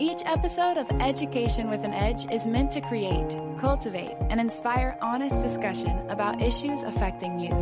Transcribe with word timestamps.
Each 0.00 0.22
episode 0.26 0.76
of 0.76 0.88
Education 1.00 1.68
with 1.68 1.82
an 1.82 1.92
Edge 1.92 2.30
is 2.30 2.46
meant 2.46 2.70
to 2.70 2.80
create, 2.80 3.34
cultivate, 3.58 4.16
and 4.30 4.38
inspire 4.38 4.96
honest 5.02 5.42
discussion 5.42 6.08
about 6.08 6.40
issues 6.40 6.84
affecting 6.84 7.40
youth. 7.40 7.52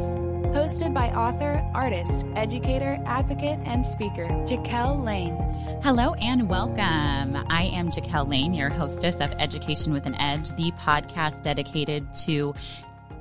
Hosted 0.53 0.93
by 0.93 1.09
author, 1.13 1.65
artist, 1.75 2.27
educator, 2.37 3.03
advocate, 3.07 3.59
and 3.65 3.87
speaker, 3.87 4.27
Jaquel 4.45 5.03
Lane. 5.03 5.35
Hello 5.83 6.13
and 6.17 6.47
welcome. 6.47 7.43
I 7.49 7.71
am 7.73 7.89
Jaquel 7.89 8.29
Lane, 8.29 8.53
your 8.53 8.69
hostess 8.69 9.17
of 9.17 9.33
Education 9.39 9.95
with 9.95 10.05
an 10.05 10.15
Edge, 10.17 10.51
the 10.57 10.73
podcast 10.73 11.43
dedicated 11.43 12.13
to 12.27 12.55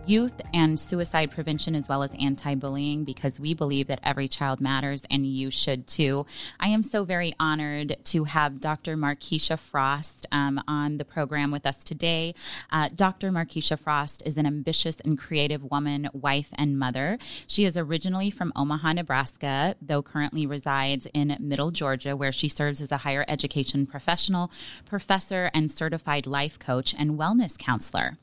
youth 0.07 0.39
and 0.53 0.79
suicide 0.79 1.31
prevention 1.31 1.75
as 1.75 1.89
well 1.89 2.03
as 2.03 2.13
anti-bullying 2.19 3.03
because 3.03 3.39
we 3.39 3.53
believe 3.53 3.87
that 3.87 3.99
every 4.03 4.27
child 4.27 4.61
matters 4.61 5.03
and 5.09 5.25
you 5.25 5.49
should 5.49 5.87
too. 5.87 6.25
I 6.59 6.67
am 6.67 6.83
so 6.83 7.03
very 7.05 7.33
honored 7.39 7.97
to 8.05 8.25
have 8.25 8.59
Dr. 8.59 8.95
Markeisha 8.95 9.57
Frost 9.57 10.27
um, 10.31 10.61
on 10.67 10.97
the 10.97 11.05
program 11.05 11.51
with 11.51 11.65
us 11.65 11.83
today. 11.83 12.35
Uh, 12.71 12.89
Dr. 12.93 13.31
Markeisha 13.31 13.79
Frost 13.79 14.21
is 14.25 14.37
an 14.37 14.45
ambitious 14.45 14.99
and 14.99 15.17
creative 15.17 15.63
woman, 15.71 16.09
wife, 16.13 16.49
and 16.53 16.77
mother. 16.77 17.17
She 17.47 17.65
is 17.65 17.75
originally 17.75 18.29
from 18.29 18.53
Omaha, 18.55 18.93
Nebraska, 18.93 19.75
though 19.81 20.03
currently 20.03 20.45
resides 20.45 21.07
in 21.13 21.35
Middle 21.39 21.71
Georgia, 21.71 22.15
where 22.15 22.31
she 22.31 22.47
serves 22.47 22.81
as 22.81 22.91
a 22.91 22.97
higher 22.97 23.25
education 23.27 23.87
professional, 23.87 24.51
professor, 24.85 25.49
and 25.53 25.71
certified 25.71 26.27
life 26.27 26.59
coach 26.59 26.93
and 26.97 27.17
wellness 27.17 27.57
counselor. 27.57 28.17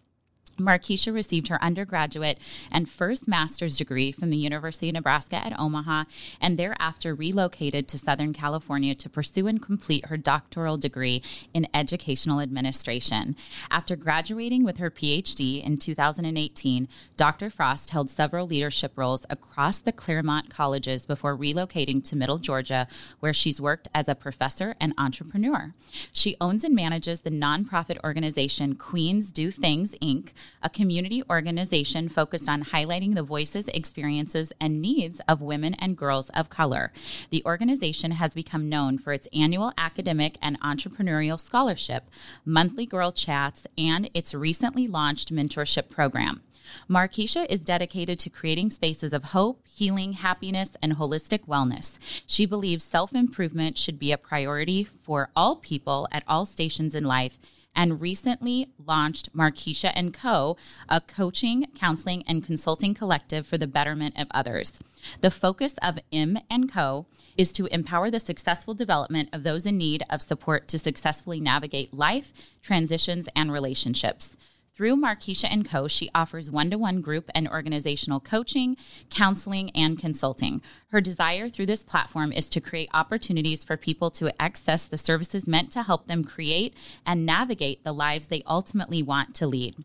Markeisha 0.59 1.13
received 1.13 1.49
her 1.49 1.63
undergraduate 1.63 2.39
and 2.71 2.89
first 2.89 3.27
master's 3.27 3.77
degree 3.77 4.13
from 4.13 4.31
the 4.31 4.37
University 4.37 4.89
of 4.89 4.95
Nebraska 4.95 5.37
at 5.37 5.59
Omaha 5.59 6.05
and 6.41 6.59
thereafter 6.59 7.15
relocated 7.15 7.89
to 7.89 7.99
Southern 7.99 8.33
California 8.33 8.95
to 8.95 9.09
pursue 9.09 9.47
and 9.47 9.63
complete 9.63 10.07
her 10.07 10.17
doctoral 10.17 10.77
degree 10.77 11.23
in 11.55 11.67
educational 11.75 12.41
administration. 12.41 13.37
After 13.71 13.97
graduating 13.97 14.65
with 14.65 14.79
her 14.79 14.91
PhD 14.91 15.65
in 15.65 15.79
2018, 15.79 16.89
Dr. 17.17 17.51
Frost 17.51 17.91
held 17.91 18.11
several 18.11 18.47
leadership 18.47 18.93
roles 18.97 19.27
across 19.31 19.81
the 19.81 19.93
Claremont 19.93 20.51
colleges 20.51 21.07
before 21.07 21.37
relocating 21.37 22.03
to 22.09 22.17
Middle 22.17 22.39
Georgia, 22.39 22.87
where 23.21 23.33
she's 23.33 23.61
worked 23.61 23.89
as 23.95 24.09
a 24.09 24.15
professor 24.15 24.75
and 24.81 24.93
entrepreneur. 24.99 25.75
She 26.13 26.37
owns 26.41 26.65
and 26.65 26.75
manages 26.75 27.21
the 27.21 27.31
nonprofit 27.31 28.03
organization 28.05 28.75
Queens 28.75 29.33
Do 29.33 29.51
Things, 29.51 29.95
Inc 30.03 30.33
a 30.63 30.71
community 30.71 31.23
organization 31.31 32.09
focused 32.09 32.49
on 32.49 32.65
highlighting 32.65 33.15
the 33.15 33.23
voices, 33.23 33.69
experiences, 33.69 34.53
and 34.61 34.81
needs 34.81 35.21
of 35.29 35.41
women 35.41 35.75
and 35.75 35.97
girls 35.97 36.31
of 36.31 36.49
color. 36.49 36.93
The 37.31 37.43
organization 37.45 38.13
has 38.13 38.35
become 38.35 38.69
known 38.69 38.99
for 38.99 39.13
its 39.13 39.29
annual 39.33 39.73
academic 39.79 40.39
and 40.43 40.61
entrepreneurial 40.61 41.39
scholarship, 41.39 42.05
monthly 42.45 42.87
girl 42.87 43.13
chats, 43.13 43.67
and 43.77 44.11
its 44.15 44.35
recently 44.35 44.87
launched 44.87 45.33
mentorship 45.33 45.89
program. 45.89 46.43
Markeisha 46.89 47.47
is 47.51 47.61
dedicated 47.61 48.19
to 48.21 48.31
creating 48.31 48.71
spaces 48.71 49.13
of 49.13 49.25
hope, 49.25 49.67
healing, 49.67 50.15
happiness, 50.15 50.77
and 50.83 50.97
holistic 50.97 51.47
wellness. 51.47 52.23
She 52.27 52.47
believes 52.47 52.85
self 52.85 53.15
improvement 53.15 53.79
should 53.79 53.99
be 53.99 54.13
a 54.13 54.19
priority 54.19 54.85
for 54.85 55.31
all 55.35 55.57
people 55.57 56.09
at 56.13 56.25
all 56.29 56.47
stations 56.47 56.95
in 56.95 57.05
life 57.05 57.39
and 57.75 58.01
recently 58.01 58.69
launched 58.85 59.35
Markeisha 59.35 59.93
and 59.95 60.13
Co, 60.13 60.57
a 60.89 61.01
coaching, 61.01 61.67
counseling, 61.75 62.23
and 62.27 62.45
consulting 62.45 62.95
collective 62.95 63.47
for 63.47 63.59
the 63.59 63.67
betterment 63.67 64.19
of 64.19 64.29
others. 64.33 64.79
The 65.21 65.31
focus 65.31 65.75
of 65.83 65.99
M 66.13 66.39
and 66.51 66.73
Co 66.73 67.07
is 67.37 67.53
to 67.53 67.67
empower 67.67 68.11
the 68.11 68.21
successful 68.21 68.75
development 68.75 69.29
of 69.33 69.43
those 69.43 69.67
in 69.67 69.79
need 69.79 70.05
of 70.11 70.23
support 70.23 70.69
to 70.69 70.79
successfully 70.79 71.41
navigate 71.41 71.93
life, 71.93 72.33
transitions, 72.63 73.29
and 73.35 73.51
relationships. 73.51 74.37
Through 74.75 74.97
Markeisha 74.97 75.49
and 75.51 75.69
Co., 75.69 75.87
she 75.87 76.09
offers 76.15 76.51
one 76.51 76.71
to 76.71 76.79
one 76.79 77.03
group 77.03 77.31
and 77.35 77.47
organizational 77.47 78.21
coaching, 78.21 78.79
counseling, 79.11 79.69
and 79.75 79.99
consulting. 79.99 80.63
Her 80.89 81.03
desire 81.03 81.51
through 81.51 81.67
this 81.67 81.85
platform 81.85 82.33
is 82.33 82.49
to 82.49 82.61
create 82.61 82.89
opportunities 82.95 83.65
for 83.65 83.77
people 83.77 84.11
to 84.13 84.33
access 84.41 84.87
the 84.87 84.97
services 84.97 85.47
meant 85.47 85.73
to 85.73 85.83
help 85.83 86.07
them 86.07 86.25
create 86.25 86.75
and 87.05 87.27
navigate 87.27 87.85
the 87.85 87.93
lives 87.93 88.29
they 88.29 88.43
ultimately 88.47 89.03
want 89.03 89.35
to 89.35 89.47
lead. 89.47 89.77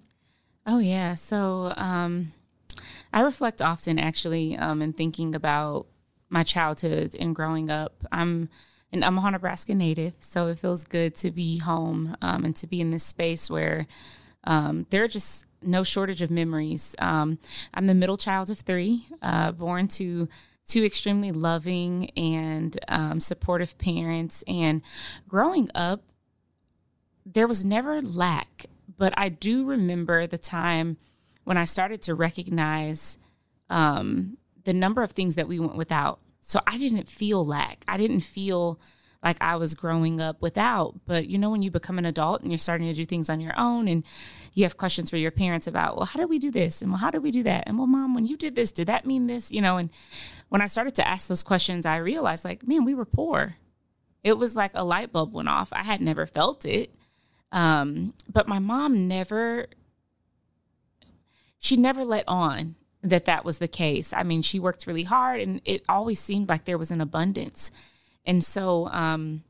Oh, 0.65 0.79
yeah. 0.79 1.17
So, 1.17 1.75
um, 1.77 2.29
I 3.13 3.21
reflect 3.23 3.61
often 3.61 3.99
actually 3.99 4.57
um, 4.57 4.81
in 4.81 4.93
thinking 4.93 5.35
about 5.35 5.89
my 6.29 6.45
childhood 6.45 7.17
and 7.19 7.35
growing 7.35 7.69
up. 7.69 8.07
I'm 8.13 8.49
an 8.93 9.03
Omaha, 9.03 9.31
Nebraska 9.31 9.75
native, 9.75 10.13
so 10.21 10.47
it 10.47 10.59
feels 10.59 10.85
good 10.85 11.17
to 11.17 11.33
be 11.33 11.59
home 11.59 12.17
um, 12.23 12.45
and 12.45 12.55
to 12.57 12.69
be 12.69 12.81
in 12.81 12.91
this 12.91 13.03
space 13.03 13.51
where 13.51 13.89
um, 14.45 14.87
there 14.91 15.03
are 15.03 15.09
just 15.09 15.47
no 15.63 15.83
shortage 15.83 16.23
of 16.23 16.31
memories. 16.31 16.95
Um, 17.01 17.41
I'm 17.75 17.89
the 17.89 17.95
middle 17.95 18.17
child 18.17 18.51
of 18.51 18.61
three, 18.61 19.07
uh, 19.21 19.51
born 19.51 19.89
to 19.99 20.29
two 20.71 20.85
extremely 20.85 21.33
loving 21.33 22.11
and 22.11 22.79
um, 22.89 23.21
supportive 23.21 23.77
parents. 23.79 24.45
And 24.47 24.83
growing 25.29 25.71
up, 25.75 26.03
there 27.27 27.47
was 27.47 27.65
never 27.65 28.01
lack, 28.01 28.67
but 28.97 29.13
I 29.17 29.29
do 29.29 29.65
remember 29.67 30.27
the 30.27 30.39
time 30.39 30.97
when 31.45 31.57
I 31.57 31.65
started 31.65 32.03
to 32.03 32.15
recognize 32.15 33.19
um, 33.69 34.39
the 34.65 34.73
number 34.73 35.03
of 35.03 35.13
things 35.13 35.35
that 35.35 35.49
we 35.49 35.59
went 35.59 35.77
without. 35.77 36.21
So 36.41 36.61
I 36.67 36.79
didn't 36.79 37.09
feel 37.09 37.45
lack. 37.45 37.85
I 37.87 37.97
didn't 37.97 38.21
feel 38.21 38.81
like 39.23 39.37
I 39.41 39.57
was 39.57 39.75
growing 39.75 40.21
up 40.21 40.41
without. 40.41 40.95
But 41.07 41.29
you 41.29 41.39
know, 41.39 41.51
when 41.51 41.63
you 41.63 41.71
become 41.71 41.99
an 41.99 42.07
adult 42.07 42.43
and 42.43 42.51
you're 42.51 42.59
starting 42.59 42.87
to 42.87 42.95
do 42.95 43.05
things 43.05 43.29
on 43.29 43.41
your 43.41 43.59
own 43.59 43.89
and 43.89 44.05
you 44.55 44.65
have 44.65 44.77
questions 44.77 45.11
for 45.11 45.17
your 45.17 45.31
parents 45.31 45.67
about, 45.67 45.97
well, 45.97 46.07
how 46.07 46.19
did 46.19 46.31
we 46.31 46.39
do 46.39 46.51
this? 46.51 46.83
And 46.83 46.91
well, 46.91 47.01
how 47.01 47.11
did 47.11 47.23
we 47.23 47.31
do 47.31 47.43
that? 47.43 47.65
And 47.67 47.79
well, 47.79 47.87
mom, 47.87 48.15
when 48.15 48.27
you 48.27 48.37
did 48.37 48.55
this, 48.55 48.73
did 48.73 48.89
that 48.89 49.07
mean 49.07 49.27
this? 49.27 49.53
You 49.53 49.61
know, 49.61 49.77
and 49.77 49.91
when 50.51 50.61
I 50.61 50.67
started 50.67 50.95
to 50.97 51.09
ask 51.09 51.29
those 51.29 51.43
questions, 51.43 51.87
I 51.87 51.97
realized 51.97 52.45
like, 52.45 52.67
man, 52.67 52.85
we 52.85 52.95
were 52.95 53.07
poor. 53.07 53.57
It 54.23 54.37
was 54.37 54.55
like 54.55 54.73
a 54.75 54.85
light 54.85 55.13
bulb 55.13 55.33
went 55.33 55.49
off. 55.49 55.73
I 55.73 55.85
had 55.85 56.03
never 56.03 56.27
felt 56.27 56.67
it. 56.67 56.95
Um, 57.53 58.13
but 58.31 58.49
my 58.49 58.59
mom 58.59 59.09
never, 59.09 59.67
she 61.59 61.77
never 61.77 62.05
let 62.05 62.25
on 62.29 62.75
that 63.03 63.25
that 63.25 63.45
was 63.45 63.59
the 63.59 63.69
case. 63.69 64.13
I 64.13 64.25
mean, 64.25 64.43
she 64.43 64.61
worked 64.61 64.87
really 64.87 65.05
hard 65.05 65.41
and 65.41 65.61
it 65.65 65.85
always 65.89 66.19
seemed 66.19 66.49
like 66.49 66.65
there 66.65 66.79
was 66.79 66.91
an 66.91 67.01
abundance. 67.01 67.71
And 68.27 68.45
so, 68.45 68.89
um, 68.89 69.45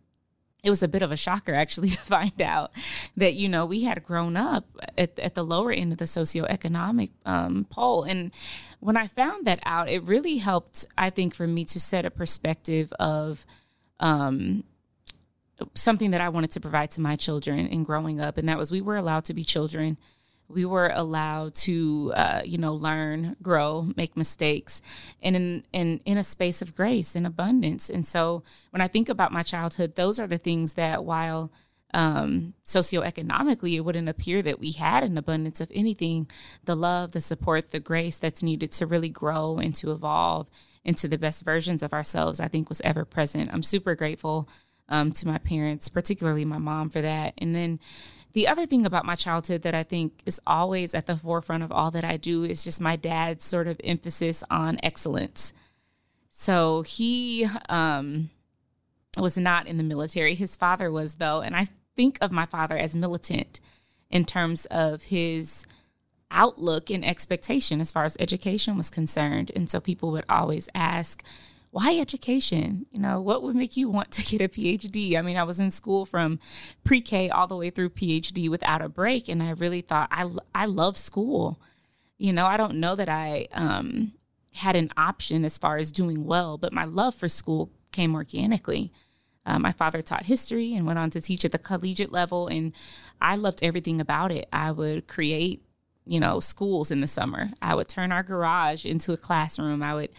it 0.63 0.71
was 0.71 0.83
a 0.83 0.89
bit 0.89 1.03
of 1.03 1.11
a 1.11 1.17
shocker 1.17 1.55
actually 1.55 1.89
to 1.91 1.99
find 1.99 2.41
out 2.43 2.71
that 3.17 3.35
you 3.35 3.49
know 3.49 3.65
we 3.67 3.85
had 3.85 4.05
grown 4.05 4.37
up 4.37 4.65
at, 4.99 5.19
at 5.19 5.35
the 5.35 5.43
lower 5.43 5.73
end 5.73 5.93
of 5.93 5.99
the 5.99 6.05
socioeconomic 6.05 7.11
um, 7.25 7.67
pole. 7.71 8.05
And 8.05 8.33
when 8.81 8.97
i 8.97 9.07
found 9.07 9.47
that 9.47 9.61
out 9.65 9.89
it 9.89 10.03
really 10.05 10.39
helped 10.39 10.85
i 10.99 11.09
think 11.09 11.35
for 11.35 11.47
me 11.47 11.65
to 11.65 11.79
set 11.79 12.05
a 12.05 12.11
perspective 12.11 12.93
of 12.99 13.47
um, 14.01 14.65
something 15.75 16.11
that 16.11 16.21
i 16.21 16.29
wanted 16.29 16.51
to 16.51 16.61
provide 16.61 16.91
to 16.91 17.01
my 17.01 17.15
children 17.15 17.67
in 17.67 17.85
growing 17.85 18.21
up 18.21 18.39
and 18.39 18.49
that 18.49 18.59
was 18.59 18.73
we 18.73 18.81
were 18.81 18.97
allowed 18.97 19.25
to 19.25 19.35
be 19.35 19.45
children 19.45 19.97
we 20.51 20.65
were 20.65 20.91
allowed 20.95 21.55
to 21.55 22.13
uh, 22.15 22.43
you 22.45 22.59
know 22.59 22.75
learn 22.75 23.37
grow 23.43 23.87
make 23.97 24.17
mistakes 24.17 24.83
and 25.23 25.37
in, 25.37 25.63
in 25.73 26.01
in 26.05 26.19
a 26.19 26.23
space 26.23 26.61
of 26.63 26.75
grace 26.75 27.15
and 27.15 27.27
abundance. 27.27 27.89
And 27.89 28.07
so 28.07 28.43
when 28.71 28.81
i 28.81 28.89
think 28.89 29.09
about 29.09 29.33
my 29.33 29.43
childhood 29.43 29.95
those 29.95 30.19
are 30.19 30.27
the 30.27 30.39
things 30.39 30.75
that 30.75 31.05
while 31.05 31.53
um, 31.93 32.55
socioeconomically 32.65 33.75
it 33.75 33.81
wouldn't 33.81 34.09
appear 34.09 34.43
that 34.43 34.61
we 34.61 34.71
had 34.71 35.03
an 35.03 35.19
abundance 35.19 35.61
of 35.61 35.73
anything 35.75 36.31
the 36.65 36.77
love 36.77 37.11
the 37.11 37.21
support 37.21 37.71
the 37.71 37.81
grace 37.81 38.19
that's 38.19 38.45
needed 38.45 38.71
to 38.73 38.87
really 38.87 39.09
grow 39.09 39.59
and 39.59 39.75
to 39.75 39.91
evolve 39.91 40.49
into 40.85 41.09
the 41.09 41.19
best 41.19 41.45
versions 41.45 41.83
of 41.83 41.93
ourselves 41.93 42.39
i 42.39 42.47
think 42.47 42.69
was 42.69 42.81
ever 42.83 43.05
present. 43.05 43.51
I'm 43.53 43.65
super 43.65 43.97
grateful 43.97 44.49
um, 44.89 45.13
to 45.13 45.27
my 45.27 45.39
parents 45.39 45.89
particularly 45.89 46.45
my 46.45 46.59
mom 46.59 46.91
for 46.91 47.01
that. 47.01 47.35
And 47.39 47.55
then 47.55 47.81
the 48.33 48.49
other 48.49 48.67
thing 48.67 48.87
about 48.87 49.05
my 49.05 49.15
childhood 49.15 49.63
that 49.63 49.75
I 49.75 49.83
think 49.83 50.23
is 50.27 50.41
always 50.47 50.95
at 50.95 51.07
the 51.07 51.17
forefront 51.17 51.63
of 51.63 51.73
all 51.73 51.91
that 51.91 52.05
I 52.05 52.17
do 52.17 52.45
is 52.45 52.65
just 52.65 52.81
my 52.81 52.97
dad's 52.97 53.45
sort 53.45 53.67
of 53.67 53.81
emphasis 53.83 54.45
on 54.51 54.79
excellence. 54.83 55.53
So 56.31 56.83
he 56.83 57.47
um, 57.69 58.31
was 59.19 59.37
not 59.37 59.67
in 59.67 59.77
the 59.77 59.83
military. 59.83 60.35
His 60.35 60.57
father 60.57 60.91
was, 60.91 61.17
though. 61.17 61.41
And 61.41 61.57
I 61.57 61.67
think 61.97 62.19
of 62.21 62.31
my 62.33 62.47
father 62.47 62.77
as 62.77 62.97
militant 62.97 63.61
in 64.11 64.25
terms 64.25 64.65
of 64.67 65.05
his 65.05 65.67
outlook 66.31 66.91
and 66.91 67.05
expectation 67.05 67.81
as 67.81 67.91
far 67.91 68.05
as 68.05 68.17
education 68.21 68.77
was 68.77 68.91
concerned. 68.91 69.51
And 69.55 69.69
so 69.69 69.81
people 69.81 70.13
would 70.13 70.25
always 70.29 70.69
ask, 70.75 71.25
why 71.71 71.99
education? 71.99 72.87
You 72.91 73.01
know, 73.01 73.21
what 73.21 73.43
would 73.43 73.55
make 73.55 73.77
you 73.77 73.89
want 73.89 74.11
to 74.13 74.25
get 74.25 74.45
a 74.45 74.49
PhD? 74.49 75.17
I 75.17 75.23
mean, 75.23 75.37
I 75.37 75.45
was 75.45 75.61
in 75.61 75.71
school 75.71 76.05
from 76.05 76.41
pre 76.85 77.01
K 77.01 77.31
all 77.31 77.47
the 77.47 77.57
way 77.57 77.71
through 77.71 77.91
PhD 77.91 78.49
without 78.49 78.83
a 78.83 78.89
break. 78.89 79.29
And 79.29 79.43
I 79.43 79.51
really 79.51 79.81
thought, 79.81 80.09
I, 80.11 80.29
I 80.55 80.67
love 80.67 80.97
school. 80.97 81.61
You 82.19 82.33
know, 82.33 82.47
I 82.47 82.57
don't 82.57 82.77
know 82.77 82.95
that 82.97 83.09
I 83.09 83.47
um, 83.53 84.13
had 84.55 84.77
an 84.77 84.91
option 84.97 85.45
as 85.45 85.59
far 85.59 85.79
as 85.79 85.93
doing 85.93 86.25
well, 86.25 86.59
but 86.59 86.73
my 86.73 86.85
love 86.85 87.15
for 87.15 87.29
school 87.29 87.71
came 87.93 88.15
organically. 88.15 88.93
Uh, 89.47 89.59
my 89.59 89.73
father 89.73 90.03
taught 90.03 90.27
history 90.27 90.75
and 90.75 90.87
went 90.87 90.99
on 90.99 91.09
to 91.11 91.21
teach 91.21 91.45
at 91.45 91.53
the 91.53 91.59
collegiate 91.59 92.13
level, 92.13 92.47
and 92.49 92.73
I 93.21 93.37
loved 93.37 93.61
everything 93.63 94.01
about 94.01 94.33
it. 94.33 94.49
I 94.53 94.71
would 94.71 95.09
create, 95.09 95.63
you 96.05 96.21
know, 96.21 96.41
schools 96.41 96.91
in 96.91 97.01
the 97.01 97.07
summer. 97.07 97.51
I 97.63 97.75
would 97.75 97.89
turn 97.89 98.13
our 98.13 98.23
garage 98.23 98.85
into 98.85 99.13
a 99.13 99.17
classroom. 99.17 99.83
I 99.83 99.95
would 99.95 100.11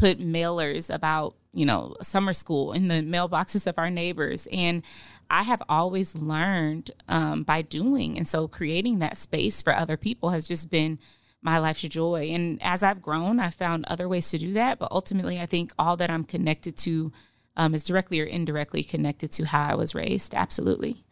put 0.00 0.18
mailers 0.18 0.92
about 0.92 1.36
you 1.52 1.66
know 1.66 1.94
summer 2.00 2.32
school 2.32 2.72
in 2.72 2.88
the 2.88 3.02
mailboxes 3.02 3.66
of 3.66 3.78
our 3.78 3.90
neighbors. 3.90 4.48
And 4.50 4.82
i 5.28 5.42
have 5.44 5.62
always 5.68 6.16
learned 6.16 6.90
um, 7.06 7.44
by 7.44 7.62
doing. 7.62 8.16
And 8.16 8.26
so 8.26 8.48
creating 8.48 8.98
that 8.98 9.16
space 9.16 9.62
for 9.62 9.76
other 9.76 9.96
people 9.96 10.30
has 10.30 10.48
just 10.48 10.70
been 10.70 10.98
my 11.42 11.58
life's 11.58 11.82
joy. 11.82 12.30
And 12.32 12.58
as 12.62 12.82
i've 12.82 13.02
grown 13.02 13.38
i've 13.38 13.54
found 13.54 13.84
other 13.84 14.08
ways 14.08 14.30
to 14.30 14.38
do 14.38 14.54
that. 14.54 14.78
But 14.78 14.90
ultimately 14.90 15.38
i 15.38 15.46
think 15.46 15.72
all 15.78 15.96
that 15.98 16.10
i'm 16.10 16.24
connected 16.24 16.76
to 16.78 17.12
um, 17.56 17.74
is 17.74 17.84
directly 17.84 18.20
or 18.20 18.24
indirectly 18.24 18.82
connected 18.82 19.30
to 19.32 19.44
how 19.44 19.68
i 19.68 19.74
was 19.74 19.94
raised. 19.94 20.34
Absolutely. 20.34 21.04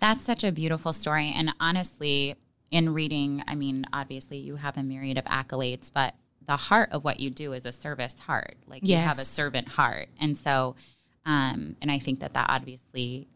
That's 0.00 0.24
such 0.24 0.44
a 0.44 0.52
beautiful 0.52 0.94
story. 0.94 1.30
And 1.36 1.52
honestly 1.60 2.36
in 2.70 2.94
reading 2.94 3.42
i 3.48 3.54
mean 3.54 3.84
obviously 3.92 4.38
you 4.38 4.54
have 4.54 4.76
a 4.76 4.82
myriad 4.82 5.18
of 5.18 5.24
accolades 5.24 5.90
but 5.92 6.14
the 6.46 6.56
heart 6.56 6.90
of 6.92 7.04
what 7.04 7.20
you 7.20 7.30
do 7.30 7.52
is 7.52 7.66
a 7.66 7.72
service 7.72 8.18
heart. 8.18 8.56
Like 8.66 8.82
yes. 8.82 8.98
you 8.98 9.04
have 9.04 9.18
a 9.18 9.24
servant 9.24 9.68
heart. 9.68 10.08
And 10.20 10.36
so, 10.36 10.74
um, 11.24 11.76
and 11.80 11.90
I 11.90 11.98
think 11.98 12.20
that 12.20 12.34
that 12.34 12.46
obviously 12.48 13.28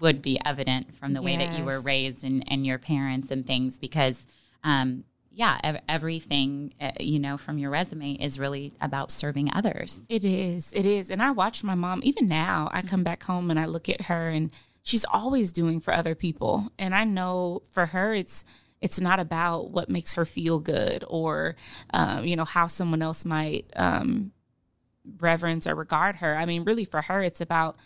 would 0.00 0.22
be 0.22 0.38
evident 0.44 0.96
from 0.96 1.12
the 1.12 1.22
yes. 1.22 1.26
way 1.26 1.36
that 1.46 1.58
you 1.58 1.64
were 1.64 1.80
raised 1.80 2.24
and, 2.24 2.44
and 2.50 2.66
your 2.66 2.78
parents 2.78 3.30
and 3.30 3.46
things 3.46 3.78
because, 3.78 4.26
um, 4.62 5.04
yeah, 5.32 5.58
ev- 5.62 5.80
everything, 5.88 6.72
uh, 6.80 6.92
you 7.00 7.18
know, 7.18 7.36
from 7.36 7.58
your 7.58 7.70
resume 7.70 8.12
is 8.12 8.38
really 8.38 8.72
about 8.80 9.10
serving 9.10 9.50
others. 9.52 10.00
It 10.08 10.24
is. 10.24 10.72
It 10.72 10.86
is. 10.86 11.10
And 11.10 11.22
I 11.22 11.32
watch 11.32 11.62
my 11.62 11.74
mom, 11.74 12.00
even 12.02 12.26
now, 12.26 12.70
I 12.72 12.82
come 12.82 13.02
back 13.02 13.24
home 13.24 13.50
and 13.50 13.58
I 13.58 13.66
look 13.66 13.88
at 13.88 14.02
her 14.02 14.28
and 14.30 14.50
she's 14.82 15.04
always 15.12 15.52
doing 15.52 15.80
for 15.80 15.92
other 15.92 16.14
people. 16.14 16.72
And 16.78 16.94
I 16.94 17.04
know 17.04 17.62
for 17.70 17.86
her, 17.86 18.14
it's, 18.14 18.44
it's 18.80 19.00
not 19.00 19.20
about 19.20 19.70
what 19.70 19.88
makes 19.88 20.14
her 20.14 20.24
feel 20.24 20.60
good 20.60 21.04
or, 21.08 21.56
um, 21.92 22.24
you 22.24 22.36
know, 22.36 22.44
how 22.44 22.66
someone 22.66 23.02
else 23.02 23.24
might 23.24 23.70
um, 23.74 24.32
reverence 25.20 25.66
or 25.66 25.74
regard 25.74 26.16
her. 26.16 26.36
I 26.36 26.46
mean, 26.46 26.64
really, 26.64 26.84
for 26.84 27.02
her, 27.02 27.22
it's 27.22 27.40
about 27.40 27.76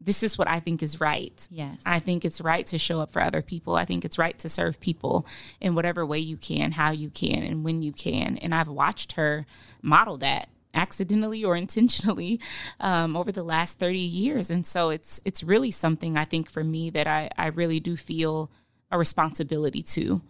this 0.00 0.22
is 0.22 0.38
what 0.38 0.48
I 0.48 0.60
think 0.60 0.82
is 0.82 1.00
right. 1.00 1.46
Yes. 1.50 1.82
I 1.84 1.98
think 1.98 2.24
it's 2.24 2.40
right 2.40 2.64
to 2.66 2.78
show 2.78 3.00
up 3.00 3.10
for 3.10 3.20
other 3.20 3.42
people. 3.42 3.74
I 3.74 3.84
think 3.84 4.04
it's 4.04 4.18
right 4.18 4.38
to 4.38 4.48
serve 4.48 4.80
people 4.80 5.26
in 5.60 5.74
whatever 5.74 6.06
way 6.06 6.18
you 6.18 6.36
can, 6.36 6.72
how 6.72 6.92
you 6.92 7.10
can, 7.10 7.42
and 7.42 7.64
when 7.64 7.82
you 7.82 7.92
can. 7.92 8.38
And 8.38 8.54
I've 8.54 8.68
watched 8.68 9.12
her 9.12 9.44
model 9.82 10.16
that 10.18 10.48
accidentally 10.74 11.44
or 11.44 11.56
intentionally 11.64 12.40
um, 12.78 13.16
over 13.16 13.32
the 13.32 13.42
last 13.42 13.78
30 13.78 13.98
years. 13.98 14.50
And 14.50 14.64
so 14.64 14.90
it's 14.90 15.20
it's 15.24 15.42
really 15.42 15.70
something 15.70 16.16
I 16.16 16.24
think 16.24 16.48
for 16.48 16.62
me 16.62 16.90
that 16.90 17.06
I, 17.06 17.30
I 17.36 17.46
really 17.48 17.80
do 17.80 17.96
feel 17.96 18.50
a 18.90 18.98
responsibility 18.98 19.82
to 19.82 20.22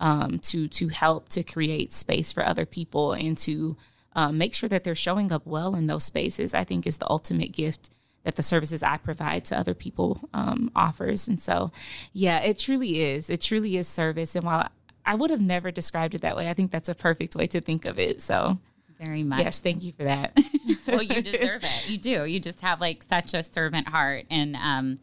um, 0.00 0.38
to 0.40 0.68
to 0.68 0.88
help 0.88 1.28
to 1.30 1.42
create 1.42 1.92
space 1.92 2.32
for 2.32 2.44
other 2.44 2.66
people 2.66 3.12
and 3.12 3.36
to 3.38 3.76
um, 4.14 4.38
make 4.38 4.54
sure 4.54 4.68
that 4.68 4.84
they're 4.84 4.94
showing 4.94 5.32
up 5.32 5.46
well 5.46 5.74
in 5.74 5.86
those 5.86 6.04
spaces. 6.04 6.54
I 6.54 6.64
think 6.64 6.86
is 6.86 6.98
the 6.98 7.10
ultimate 7.10 7.52
gift 7.52 7.90
that 8.26 8.34
the 8.34 8.42
services 8.42 8.82
I 8.82 8.96
provide 8.96 9.44
to 9.46 9.58
other 9.58 9.72
people 9.72 10.28
um, 10.34 10.70
offers. 10.74 11.28
And 11.28 11.40
so, 11.40 11.70
yeah, 12.12 12.40
it 12.40 12.58
truly 12.58 13.00
is. 13.00 13.30
It 13.30 13.40
truly 13.40 13.76
is 13.76 13.86
service. 13.86 14.34
And 14.34 14.44
while 14.44 14.68
I 15.04 15.14
would 15.14 15.30
have 15.30 15.40
never 15.40 15.70
described 15.70 16.16
it 16.16 16.22
that 16.22 16.36
way, 16.36 16.50
I 16.50 16.54
think 16.54 16.72
that's 16.72 16.88
a 16.88 16.94
perfect 16.94 17.36
way 17.36 17.46
to 17.46 17.60
think 17.60 17.86
of 17.86 18.00
it. 18.00 18.20
So. 18.20 18.58
Very 18.98 19.22
much. 19.22 19.40
Yes, 19.40 19.60
thank 19.60 19.84
you 19.84 19.92
for 19.92 20.04
that. 20.04 20.36
well, 20.88 21.02
you 21.02 21.22
deserve 21.22 21.62
it. 21.62 21.90
You 21.90 21.98
do. 21.98 22.24
You 22.24 22.40
just 22.40 22.62
have 22.62 22.80
like 22.80 23.02
such 23.02 23.34
a 23.34 23.42
servant 23.42 23.88
heart, 23.88 24.24
and 24.30 24.56
um, 24.56 24.96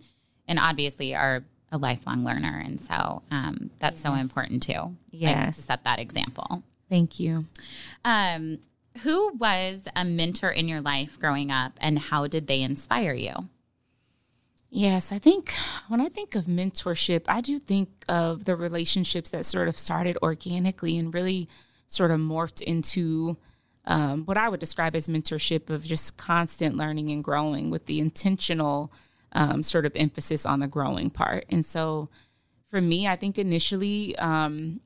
and 0.48 0.58
obviously 0.58 1.14
are 1.14 1.44
a 1.74 1.78
lifelong 1.78 2.24
learner. 2.24 2.62
And 2.64 2.80
so 2.80 3.24
um, 3.32 3.72
that's 3.80 3.96
yes. 3.96 4.04
so 4.04 4.14
important 4.14 4.64
too. 4.64 4.96
Yes. 5.12 5.36
Like, 5.36 5.48
to 5.48 5.62
set 5.62 5.84
that 5.84 6.00
example. 6.00 6.64
Thank 6.90 7.20
you. 7.20 7.46
Um, 8.06 8.60
who 9.02 9.34
was 9.36 9.88
a 9.96 10.06
mentor 10.06 10.50
in 10.50 10.68
your 10.68 10.80
life 10.80 11.20
growing 11.20 11.52
up 11.52 11.74
and 11.82 11.98
how 11.98 12.28
did 12.28 12.48
they 12.48 12.62
inspire 12.62 13.14
you? 13.14 13.50
Yes, 14.70 15.12
I 15.12 15.20
think 15.20 15.54
when 15.88 16.02
I 16.02 16.10
think 16.10 16.36
of 16.36 16.46
mentorship, 16.46 17.26
I 17.28 17.42
do 17.42 17.60
think 17.60 17.90
of 18.08 18.46
the 18.46 18.56
relationships 18.56 19.30
that 19.32 19.46
sort 19.46 19.68
of 19.68 19.78
started 19.78 20.18
organically 20.24 20.98
and 20.98 21.14
really 21.14 21.48
sort 21.88 22.12
of 22.12 22.20
morphed 22.20 22.62
into 22.62 23.38
um, 23.86 24.26
what 24.26 24.38
I 24.38 24.50
would 24.50 24.60
describe 24.60 24.96
as 24.96 25.08
mentorship 25.08 25.70
of 25.70 25.84
just 25.84 26.18
constant 26.18 26.76
learning 26.76 27.10
and 27.10 27.24
growing 27.24 27.70
with 27.70 27.86
the 27.86 28.00
intentional 28.00 28.92
um, 29.34 29.64
sort 29.64 29.86
of 29.86 29.92
emphasis 29.96 30.46
on 30.46 30.60
the 30.60 30.68
growing 30.68 31.10
part. 31.10 31.46
And 31.50 31.66
so 31.66 32.10
for 32.68 32.82
me, 32.82 33.08
I 33.08 33.16
think 33.16 33.38
initially, 33.38 34.16
um, 34.18 34.80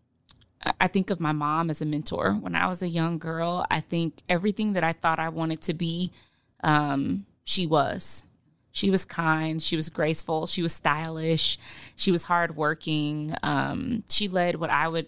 I 0.81 0.87
think 0.87 1.09
of 1.09 1.19
my 1.19 1.31
mom 1.31 1.69
as 1.69 1.81
a 1.81 1.85
mentor. 1.85 2.33
When 2.33 2.55
I 2.55 2.67
was 2.67 2.81
a 2.81 2.87
young 2.87 3.17
girl, 3.17 3.65
I 3.69 3.79
think 3.79 4.21
everything 4.27 4.73
that 4.73 4.83
I 4.83 4.93
thought 4.93 5.19
I 5.19 5.29
wanted 5.29 5.61
to 5.61 5.73
be, 5.73 6.11
um, 6.63 7.25
she 7.43 7.65
was. 7.65 8.25
She 8.71 8.91
was 8.91 9.05
kind. 9.05 9.61
She 9.61 9.75
was 9.75 9.89
graceful. 9.89 10.45
She 10.47 10.61
was 10.61 10.73
stylish. 10.73 11.57
She 11.95 12.11
was 12.11 12.25
hardworking. 12.25 13.33
Um, 13.41 14.03
she 14.09 14.27
led 14.27 14.57
what 14.57 14.69
I 14.69 14.87
would 14.87 15.07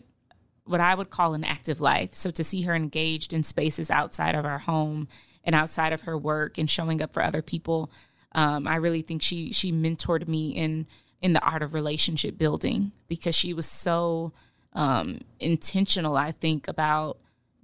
what 0.65 0.79
I 0.79 0.93
would 0.93 1.09
call 1.09 1.33
an 1.33 1.43
active 1.43 1.81
life. 1.81 2.13
So 2.13 2.29
to 2.29 2.43
see 2.43 2.61
her 2.61 2.75
engaged 2.75 3.33
in 3.33 3.41
spaces 3.41 3.89
outside 3.89 4.35
of 4.35 4.45
our 4.45 4.59
home 4.59 5.07
and 5.43 5.55
outside 5.55 5.93
of 5.93 6.03
her 6.03 6.15
work 6.15 6.59
and 6.59 6.69
showing 6.69 7.01
up 7.01 7.11
for 7.11 7.23
other 7.23 7.41
people 7.41 7.91
um, 8.33 8.67
I 8.67 8.75
really 8.75 9.01
think 9.01 9.21
she 9.21 9.51
she 9.53 9.71
mentored 9.71 10.27
me 10.27 10.49
in 10.49 10.85
in 11.21 11.33
the 11.33 11.41
art 11.41 11.61
of 11.61 11.73
relationship 11.73 12.37
building 12.37 12.91
because 13.07 13.35
she 13.35 13.53
was 13.53 13.65
so 13.65 14.31
um, 14.73 15.21
intentional. 15.39 16.15
I 16.15 16.31
think 16.31 16.67
about 16.67 17.17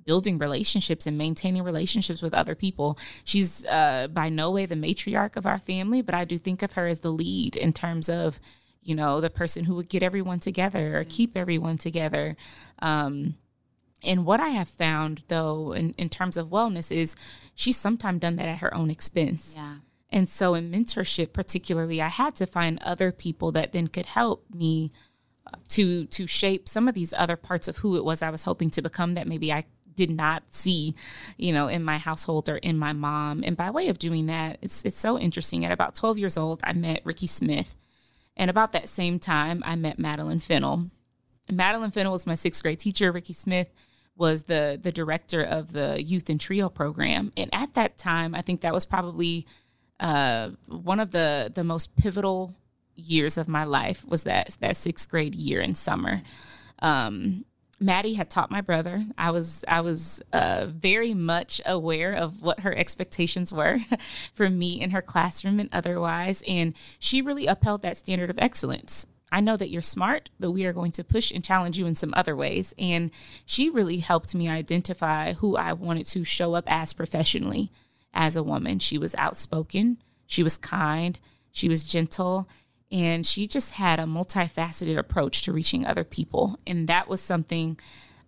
building 0.05 0.37
relationships 0.37 1.07
and 1.07 1.17
maintaining 1.17 1.63
relationships 1.63 2.21
with 2.21 2.33
other 2.33 2.55
people. 2.55 2.97
She's 3.23 3.65
uh, 3.65 4.07
by 4.11 4.29
no 4.29 4.51
way 4.51 4.65
the 4.65 4.75
matriarch 4.75 5.35
of 5.35 5.45
our 5.45 5.59
family, 5.59 6.01
but 6.01 6.15
I 6.15 6.25
do 6.25 6.37
think 6.37 6.61
of 6.61 6.73
her 6.73 6.87
as 6.87 6.99
the 6.99 7.11
lead 7.11 7.55
in 7.55 7.73
terms 7.73 8.09
of, 8.09 8.39
you 8.83 8.95
know, 8.95 9.19
the 9.19 9.29
person 9.29 9.65
who 9.65 9.75
would 9.75 9.89
get 9.89 10.03
everyone 10.03 10.39
together 10.39 10.99
or 10.99 11.03
keep 11.03 11.35
everyone 11.35 11.77
together. 11.77 12.35
Um, 12.79 13.35
and 14.03 14.25
what 14.25 14.39
I 14.39 14.49
have 14.49 14.69
found, 14.69 15.23
though, 15.27 15.73
in, 15.73 15.95
in 15.97 16.09
terms 16.09 16.37
of 16.37 16.49
wellness, 16.49 16.95
is 16.95 17.15
she's 17.55 17.77
sometimes 17.77 18.19
done 18.19 18.35
that 18.35 18.47
at 18.47 18.59
her 18.59 18.73
own 18.75 18.91
expense. 18.91 19.55
Yeah. 19.57 19.75
And 20.11 20.29
so 20.29 20.53
in 20.53 20.71
mentorship, 20.71 21.33
particularly, 21.33 22.01
I 22.01 22.07
had 22.07 22.35
to 22.35 22.45
find 22.45 22.79
other 22.81 23.11
people 23.11 23.51
that 23.53 23.71
then 23.71 23.87
could 23.87 24.05
help 24.05 24.45
me 24.53 24.91
uh, 25.47 25.57
to 25.69 26.05
to 26.05 26.27
shape 26.27 26.67
some 26.67 26.87
of 26.87 26.95
these 26.95 27.13
other 27.13 27.35
parts 27.35 27.67
of 27.67 27.77
who 27.77 27.97
it 27.97 28.05
was 28.05 28.21
I 28.21 28.29
was 28.29 28.43
hoping 28.43 28.69
to 28.71 28.81
become 28.81 29.15
that 29.15 29.27
maybe 29.27 29.51
I 29.51 29.65
did 29.95 30.11
not 30.11 30.43
see, 30.49 30.95
you 31.37 31.53
know, 31.53 31.67
in 31.67 31.83
my 31.83 31.97
household 31.97 32.49
or 32.49 32.57
in 32.57 32.77
my 32.77 32.93
mom. 32.93 33.43
And 33.45 33.55
by 33.57 33.69
way 33.69 33.87
of 33.87 33.99
doing 33.99 34.27
that, 34.27 34.57
it's 34.61 34.83
it's 34.85 34.99
so 34.99 35.17
interesting. 35.17 35.65
At 35.65 35.71
about 35.71 35.95
12 35.95 36.17
years 36.17 36.37
old, 36.37 36.61
I 36.63 36.73
met 36.73 37.01
Ricky 37.03 37.27
Smith. 37.27 37.75
And 38.37 38.49
about 38.49 38.73
that 38.73 38.89
same 38.89 39.19
time, 39.19 39.63
I 39.65 39.75
met 39.75 39.97
Madeline 39.97 40.39
Fennell. 40.39 40.89
Madeline 41.49 41.91
Fennell 41.91 42.11
was 42.11 42.27
my 42.27 42.35
sixth 42.35 42.61
grade 42.61 42.79
teacher. 42.79 43.11
Ricky 43.11 43.33
Smith 43.33 43.71
was 44.17 44.43
the 44.43 44.79
the 44.81 44.91
director 44.91 45.41
of 45.41 45.73
the 45.73 46.01
youth 46.03 46.29
and 46.29 46.39
trio 46.39 46.69
program. 46.69 47.31
And 47.37 47.49
at 47.53 47.73
that 47.73 47.97
time, 47.97 48.35
I 48.35 48.41
think 48.41 48.61
that 48.61 48.73
was 48.73 48.85
probably 48.85 49.45
uh, 49.99 50.49
one 50.67 50.99
of 50.99 51.11
the 51.11 51.51
the 51.53 51.63
most 51.63 51.95
pivotal 51.95 52.55
years 52.95 53.37
of 53.37 53.47
my 53.47 53.63
life 53.63 54.05
was 54.07 54.23
that 54.23 54.55
that 54.59 54.77
sixth 54.77 55.09
grade 55.09 55.35
year 55.35 55.61
in 55.61 55.75
summer. 55.75 56.21
Um, 56.79 57.45
Maddie 57.77 58.13
had 58.13 58.29
taught 58.29 58.49
my 58.49 58.61
brother. 58.61 59.05
I 59.17 59.31
was 59.31 59.65
I 59.67 59.81
was 59.81 60.21
uh, 60.31 60.67
very 60.67 61.13
much 61.13 61.59
aware 61.65 62.13
of 62.13 62.41
what 62.41 62.61
her 62.61 62.75
expectations 62.75 63.51
were 63.51 63.79
for 64.33 64.49
me 64.49 64.79
in 64.81 64.91
her 64.91 65.01
classroom 65.01 65.59
and 65.59 65.69
otherwise, 65.73 66.43
and 66.47 66.73
she 66.99 67.21
really 67.21 67.47
upheld 67.47 67.81
that 67.81 67.97
standard 67.97 68.29
of 68.29 68.39
excellence. 68.39 69.07
I 69.31 69.41
know 69.41 69.57
that 69.57 69.69
you're 69.69 69.81
smart, 69.81 70.29
but 70.39 70.51
we 70.51 70.65
are 70.65 70.71
going 70.71 70.93
to 70.93 71.03
push 71.03 71.31
and 71.31 71.43
challenge 71.43 71.77
you 71.77 71.87
in 71.87 71.95
some 71.95 72.13
other 72.15 72.35
ways. 72.35 72.73
And 72.77 73.11
she 73.45 73.69
really 73.69 73.97
helped 73.97 74.33
me 74.33 74.47
identify 74.47 75.33
who 75.33 75.57
I 75.57 75.73
wanted 75.73 76.05
to 76.07 76.23
show 76.23 76.53
up 76.53 76.63
as 76.67 76.93
professionally 76.93 77.71
as 78.15 78.35
a 78.35 78.43
woman. 78.43 78.79
She 78.79 78.97
was 78.97 79.13
outspoken, 79.17 79.97
she 80.25 80.41
was 80.41 80.57
kind, 80.57 81.19
she 81.51 81.69
was 81.69 81.83
gentle, 81.83 82.49
and 82.91 83.25
she 83.25 83.47
just 83.47 83.73
had 83.73 83.99
a 83.99 84.03
multifaceted 84.03 84.97
approach 84.97 85.41
to 85.43 85.53
reaching 85.53 85.85
other 85.85 86.03
people. 86.03 86.59
And 86.65 86.87
that 86.87 87.07
was 87.07 87.21
something 87.21 87.79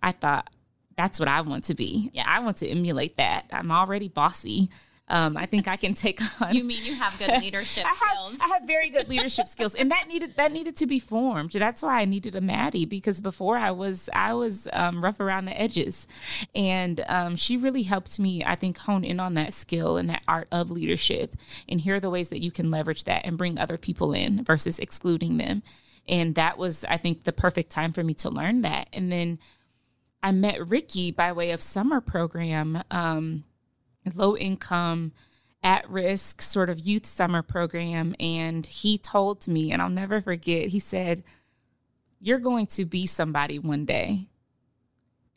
I 0.04 0.12
thought 0.12 0.50
that's 0.96 1.20
what 1.20 1.30
I 1.30 1.42
want 1.42 1.64
to 1.66 1.76
be. 1.76 2.10
Yeah, 2.14 2.26
I 2.28 2.40
want 2.40 2.58
to 2.58 2.68
emulate 2.68 3.18
that. 3.18 3.46
I'm 3.52 3.72
already 3.72 4.10
bossy. 4.10 4.70
Um, 5.10 5.38
I 5.38 5.46
think 5.46 5.68
I 5.68 5.78
can 5.78 5.94
take 5.94 6.20
on. 6.42 6.54
You 6.54 6.64
mean 6.64 6.84
you 6.84 6.96
have 6.96 7.18
good 7.18 7.30
leadership 7.42 7.86
I 7.86 7.90
have, 7.90 8.18
skills? 8.18 8.38
I 8.42 8.48
have 8.48 8.68
very 8.68 8.90
good 8.90 9.10
leadership 9.10 9.48
skills, 9.48 9.74
and 9.76 9.92
that 9.92 10.08
needed 10.08 10.36
that 10.36 10.52
needed 10.52 10.76
to 10.78 10.88
be 10.88 11.00
formed. 11.00 11.52
That's 11.52 11.82
why 11.82 12.02
I 12.02 12.06
needed 12.06 12.36
a 12.36 12.42
Maddie 12.42 12.86
because 12.86 13.22
before 13.22 13.58
I 13.58 13.72
was 13.72 14.10
I 14.14 14.34
was 14.34 14.68
um, 14.74 15.04
rough 15.04 15.20
around 15.20 15.46
the 15.46 15.60
edges, 15.60 16.08
and 16.54 17.04
um, 17.08 17.36
she 17.36 17.58
really 17.58 17.84
helped 17.84 18.20
me. 18.20 18.44
I 18.46 18.56
think 18.56 18.78
hone 18.80 19.04
in 19.04 19.20
on 19.20 19.36
that 19.36 19.54
skill 19.54 19.98
and 19.98 20.10
that 20.10 20.24
art 20.28 20.48
of 20.52 20.70
leadership, 20.70 21.36
and 21.70 21.80
here 21.80 21.96
are 21.96 22.00
the 22.00 22.10
ways 22.10 22.30
that 22.30 22.44
you 22.44 22.52
can 22.52 22.70
leverage 22.70 23.06
that 23.06 23.26
and 23.26 23.38
bring 23.38 23.58
other 23.58 23.78
people 23.78 24.14
in 24.14 24.44
versus 24.44 24.80
excluding 24.80 25.38
them. 25.38 25.64
And 26.10 26.36
that 26.36 26.58
was, 26.58 26.86
I 26.86 26.98
think, 26.98 27.24
the 27.24 27.34
perfect 27.34 27.70
time 27.70 27.92
for 27.92 28.04
me 28.04 28.14
to 28.16 28.30
learn 28.30 28.62
that. 28.62 28.88
And 28.94 29.12
then 29.12 29.40
I 30.24 30.32
met 30.32 30.66
Ricky 30.68 31.12
by 31.12 31.32
way 31.34 31.52
of 31.52 31.62
summer 31.62 32.02
program. 32.02 32.82
Um, 32.90 33.44
low 34.16 34.38
income, 34.38 35.12
at 35.64 35.90
risk 35.90 36.42
sort 36.42 36.70
of 36.70 36.80
youth 36.80 37.06
summer 37.06 37.42
program. 37.42 38.16
And 38.20 38.66
he 38.66 38.98
told 38.98 39.48
me, 39.48 39.72
and 39.72 39.82
I'll 39.82 39.90
never 39.90 40.22
forget, 40.22 40.70
he 40.70 40.80
said, 40.80 41.24
You're 42.22 42.40
going 42.40 42.68
to 42.68 42.86
be 42.86 43.06
somebody 43.06 43.60
one 43.60 43.86
day. 43.86 44.28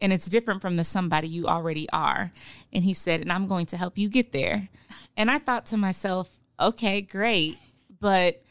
And 0.00 0.12
it's 0.12 0.28
different 0.28 0.62
from 0.62 0.76
the 0.76 0.84
somebody 0.84 1.28
you 1.28 1.46
already 1.46 1.88
are. 1.92 2.32
And 2.72 2.84
he 2.84 2.94
said, 2.94 3.20
And 3.20 3.32
I'm 3.32 3.46
going 3.46 3.66
to 3.66 3.76
help 3.76 3.98
you 3.98 4.08
get 4.08 4.32
there. 4.32 4.68
And 5.16 5.30
I 5.30 5.38
thought 5.38 5.66
to 5.66 5.76
myself, 5.76 6.38
Okay, 6.58 7.00
great. 7.00 7.56
But 8.00 8.42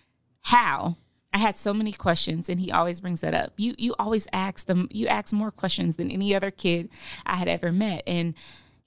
how? 0.41 0.97
I 1.31 1.38
had 1.38 1.55
so 1.55 1.73
many 1.73 1.91
questions 1.91 2.49
and 2.49 2.59
he 2.59 2.71
always 2.71 3.01
brings 3.01 3.21
that 3.21 3.35
up. 3.35 3.53
You 3.57 3.75
you 3.77 3.93
always 3.99 4.27
ask 4.33 4.65
them 4.65 4.88
you 4.91 5.07
ask 5.07 5.31
more 5.31 5.51
questions 5.51 5.95
than 5.95 6.09
any 6.09 6.33
other 6.33 6.49
kid 6.49 6.89
I 7.25 7.35
had 7.35 7.47
ever 7.47 7.71
met. 7.71 8.03
And 8.07 8.33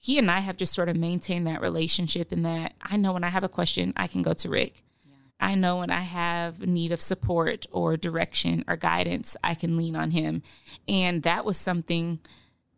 he 0.03 0.17
and 0.17 0.29
I 0.29 0.41
have 0.41 0.57
just 0.57 0.73
sort 0.73 0.89
of 0.89 0.97
maintained 0.97 1.47
that 1.47 1.61
relationship 1.61 2.33
in 2.33 2.43
that 2.43 2.73
I 2.81 2.97
know 2.97 3.13
when 3.13 3.23
I 3.23 3.29
have 3.29 3.45
a 3.45 3.49
question, 3.49 3.93
I 3.95 4.07
can 4.07 4.21
go 4.21 4.33
to 4.33 4.49
Rick. 4.49 4.83
Yeah. 5.05 5.13
I 5.39 5.55
know 5.55 5.77
when 5.77 5.91
I 5.91 6.01
have 6.01 6.59
need 6.59 6.91
of 6.91 6.99
support 6.99 7.65
or 7.71 7.95
direction 7.95 8.65
or 8.67 8.75
guidance, 8.75 9.37
I 9.41 9.55
can 9.55 9.77
lean 9.77 9.95
on 9.95 10.11
him. 10.11 10.43
And 10.89 11.23
that 11.23 11.45
was 11.45 11.55
something 11.55 12.19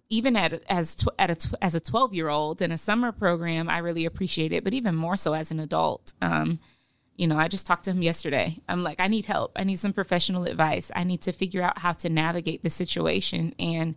even 0.08 0.36
at 0.36 0.62
as 0.70 1.04
at 1.18 1.32
a 1.32 1.58
as 1.64 1.74
a 1.74 1.80
12 1.80 2.14
year 2.14 2.30
old 2.30 2.62
in 2.62 2.72
a 2.72 2.78
summer 2.78 3.12
program, 3.12 3.70
I 3.70 3.80
really 3.80 4.06
appreciate 4.06 4.54
it, 4.54 4.64
but 4.64 4.76
even 4.76 4.94
more 4.94 5.18
so 5.18 5.34
as 5.34 5.50
an 5.50 5.60
adult. 5.60 6.14
Um, 6.22 6.60
you 7.16 7.26
know, 7.26 7.40
I 7.40 7.48
just 7.48 7.66
talked 7.66 7.86
to 7.86 7.92
him 7.92 8.04
yesterday. 8.04 8.58
I'm 8.70 8.84
like, 8.84 9.00
I 9.00 9.08
need 9.08 9.26
help. 9.26 9.54
I 9.56 9.64
need 9.64 9.80
some 9.80 9.94
professional 9.94 10.44
advice. 10.44 10.92
I 10.96 11.06
need 11.06 11.24
to 11.24 11.32
figure 11.32 11.64
out 11.64 11.80
how 11.80 11.94
to 11.94 12.10
navigate 12.10 12.62
the 12.62 12.70
situation 12.70 13.56
and 13.58 13.96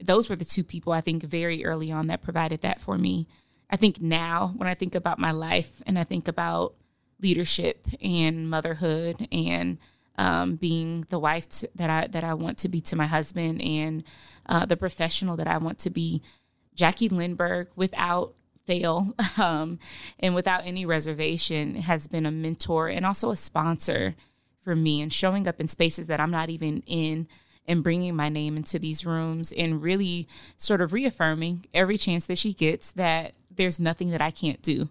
those 0.00 0.28
were 0.28 0.36
the 0.36 0.44
two 0.44 0.64
people 0.64 0.92
I 0.92 1.00
think 1.00 1.22
very 1.22 1.64
early 1.64 1.90
on 1.90 2.08
that 2.08 2.22
provided 2.22 2.60
that 2.62 2.80
for 2.80 2.98
me. 2.98 3.26
I 3.70 3.76
think 3.76 4.00
now 4.00 4.52
when 4.56 4.68
I 4.68 4.74
think 4.74 4.94
about 4.94 5.18
my 5.18 5.32
life 5.32 5.82
and 5.86 5.98
I 5.98 6.04
think 6.04 6.28
about 6.28 6.74
leadership 7.20 7.86
and 8.00 8.48
motherhood 8.48 9.26
and 9.32 9.78
um, 10.18 10.56
being 10.56 11.06
the 11.08 11.18
wife 11.18 11.46
that 11.74 11.90
I 11.90 12.06
that 12.08 12.24
I 12.24 12.34
want 12.34 12.58
to 12.58 12.68
be 12.68 12.80
to 12.82 12.96
my 12.96 13.06
husband 13.06 13.60
and 13.60 14.04
uh, 14.46 14.64
the 14.64 14.76
professional 14.76 15.36
that 15.36 15.48
I 15.48 15.58
want 15.58 15.78
to 15.80 15.90
be, 15.90 16.22
Jackie 16.74 17.08
Lindberg, 17.08 17.68
without 17.76 18.34
fail 18.64 19.14
um, 19.38 19.78
and 20.18 20.34
without 20.34 20.62
any 20.64 20.86
reservation, 20.86 21.76
has 21.76 22.06
been 22.06 22.26
a 22.26 22.30
mentor 22.30 22.88
and 22.88 23.04
also 23.04 23.30
a 23.30 23.36
sponsor 23.36 24.14
for 24.62 24.74
me 24.74 25.00
and 25.00 25.12
showing 25.12 25.46
up 25.46 25.60
in 25.60 25.68
spaces 25.68 26.06
that 26.06 26.20
I'm 26.20 26.30
not 26.30 26.50
even 26.50 26.82
in 26.86 27.28
and 27.68 27.82
bringing 27.82 28.14
my 28.14 28.28
name 28.28 28.56
into 28.56 28.78
these 28.78 29.04
rooms 29.04 29.52
and 29.52 29.82
really 29.82 30.28
sort 30.56 30.80
of 30.80 30.92
reaffirming 30.92 31.66
every 31.74 31.98
chance 31.98 32.26
that 32.26 32.38
she 32.38 32.52
gets 32.52 32.92
that 32.92 33.34
there's 33.54 33.80
nothing 33.80 34.10
that 34.10 34.22
I 34.22 34.30
can't 34.30 34.62
do. 34.62 34.88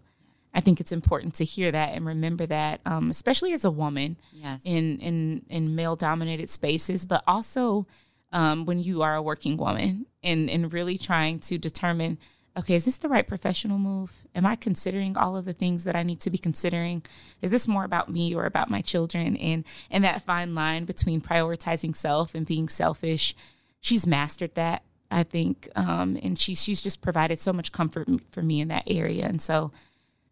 I 0.54 0.62
think 0.62 0.80
it's 0.80 0.92
important 0.92 1.36
to 1.36 1.44
hear 1.44 1.72
that 1.72 1.94
and 1.94 2.06
remember 2.06 2.46
that, 2.46 2.80
um, 2.86 3.10
especially 3.10 3.52
as 3.54 3.66
a 3.66 3.72
woman 3.72 4.18
yes. 4.32 4.64
in 4.64 5.00
in 5.00 5.46
in 5.50 5.76
male 5.76 5.98
dominated 5.98 6.50
spaces, 6.50 7.06
but 7.06 7.24
also 7.28 7.88
um, 8.32 8.66
when 8.66 8.82
you 8.82 9.02
are 9.02 9.16
a 9.16 9.22
working 9.22 9.58
woman 9.58 10.06
and 10.24 10.50
and 10.50 10.72
really 10.72 10.98
trying 10.98 11.40
to 11.40 11.58
determine 11.58 12.18
okay, 12.58 12.76
is 12.76 12.86
this 12.86 12.98
the 12.98 13.10
right 13.10 13.28
professional 13.28 13.78
move? 13.78 14.24
Am 14.34 14.46
I 14.46 14.56
considering 14.56 15.18
all 15.18 15.36
of 15.36 15.46
the 15.46 15.54
things 15.54 15.84
that 15.84 15.96
I 15.96 16.04
need 16.04 16.22
to 16.22 16.30
be 16.30 16.38
considering? 16.38 17.04
Is 17.42 17.52
this 17.52 17.68
more 17.68 17.84
about 17.84 18.10
me 18.10 18.34
or 18.34 18.46
about 18.46 18.70
my 18.70 18.82
children? 18.82 19.36
And 19.38 19.66
and 19.92 20.04
that 20.04 20.22
fine 20.22 20.56
line 20.56 20.86
between 20.86 21.22
prioritizing 21.22 21.96
self 21.96 22.34
and 22.34 22.46
being 22.46 22.70
selfish, 22.70 23.36
she's 23.82 24.08
mastered 24.08 24.56
that, 24.56 24.84
I 25.12 25.24
think. 25.24 25.70
Um, 25.76 26.18
and 26.24 26.40
she's 26.40 26.64
she's 26.64 26.82
just 26.82 27.02
provided 27.02 27.40
so 27.40 27.52
much 27.52 27.72
comfort 27.72 28.08
for 28.32 28.42
me 28.42 28.62
in 28.62 28.70
that 28.70 28.84
area. 28.88 29.26
And 29.26 29.42
so 29.42 29.72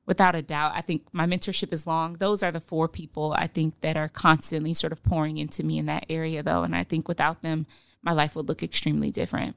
without 0.06 0.36
a 0.36 0.42
doubt, 0.42 0.74
I 0.76 0.82
think 0.82 1.04
my 1.12 1.26
mentorship 1.26 1.74
is 1.74 1.88
long. 1.88 2.14
Those 2.14 2.44
are 2.44 2.52
the 2.52 2.60
four 2.62 2.88
people 2.88 3.34
I 3.38 3.48
think 3.48 3.82
that 3.82 3.98
are 3.98 4.10
constantly 4.10 4.74
sort 4.74 4.94
of 4.94 5.04
pouring 5.04 5.38
into 5.38 5.64
me 5.64 5.78
in 5.78 5.88
that 5.88 6.06
area 6.10 6.42
though. 6.44 6.64
And 6.64 6.76
I 6.76 6.84
think 6.84 7.08
without 7.08 7.42
them, 7.42 7.66
my 8.02 8.12
life 8.12 8.36
would 8.36 8.48
look 8.48 8.64
extremely 8.64 9.12
different. 9.12 9.56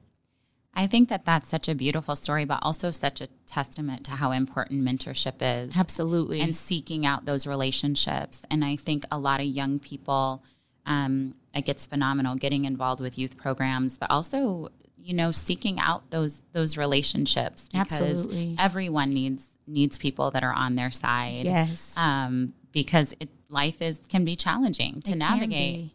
I 0.77 0.85
think 0.85 1.09
that 1.09 1.25
that's 1.25 1.49
such 1.49 1.67
a 1.67 1.73
beautiful 1.73 2.15
story, 2.15 2.45
but 2.45 2.59
also 2.61 2.91
such 2.91 3.19
a 3.19 3.27
testament 3.47 4.05
to 4.05 4.11
how 4.11 4.31
important 4.31 4.87
mentorship 4.87 5.37
is. 5.41 5.75
Absolutely. 5.75 6.39
And 6.39 6.55
seeking 6.55 7.03
out 7.03 7.25
those 7.25 7.47
relationships. 7.47 8.45
And 8.51 8.63
I 8.63 8.75
think 8.75 9.03
a 9.11 9.17
lot 9.17 9.39
of 9.39 9.47
young 9.47 9.79
people, 9.79 10.43
um, 10.85 11.33
it 11.55 11.65
gets 11.65 11.87
phenomenal 11.87 12.35
getting 12.35 12.65
involved 12.65 13.01
with 13.01 13.17
youth 13.17 13.37
programs, 13.37 13.97
but 13.97 14.11
also, 14.11 14.69
you 15.01 15.15
know, 15.15 15.31
seeking 15.31 15.79
out 15.79 16.11
those 16.11 16.43
those 16.53 16.77
relationships 16.77 17.67
because 17.71 17.99
Absolutely. 17.99 18.55
everyone 18.59 19.09
needs 19.09 19.49
needs 19.65 19.97
people 19.97 20.29
that 20.29 20.43
are 20.43 20.53
on 20.53 20.75
their 20.75 20.91
side. 20.91 21.45
Yes. 21.45 21.95
Um, 21.97 22.53
because 22.71 23.15
it, 23.19 23.29
life 23.49 23.81
is 23.81 23.99
can 24.09 24.25
be 24.25 24.35
challenging 24.35 25.01
to 25.01 25.13
it 25.13 25.17
navigate. 25.17 25.89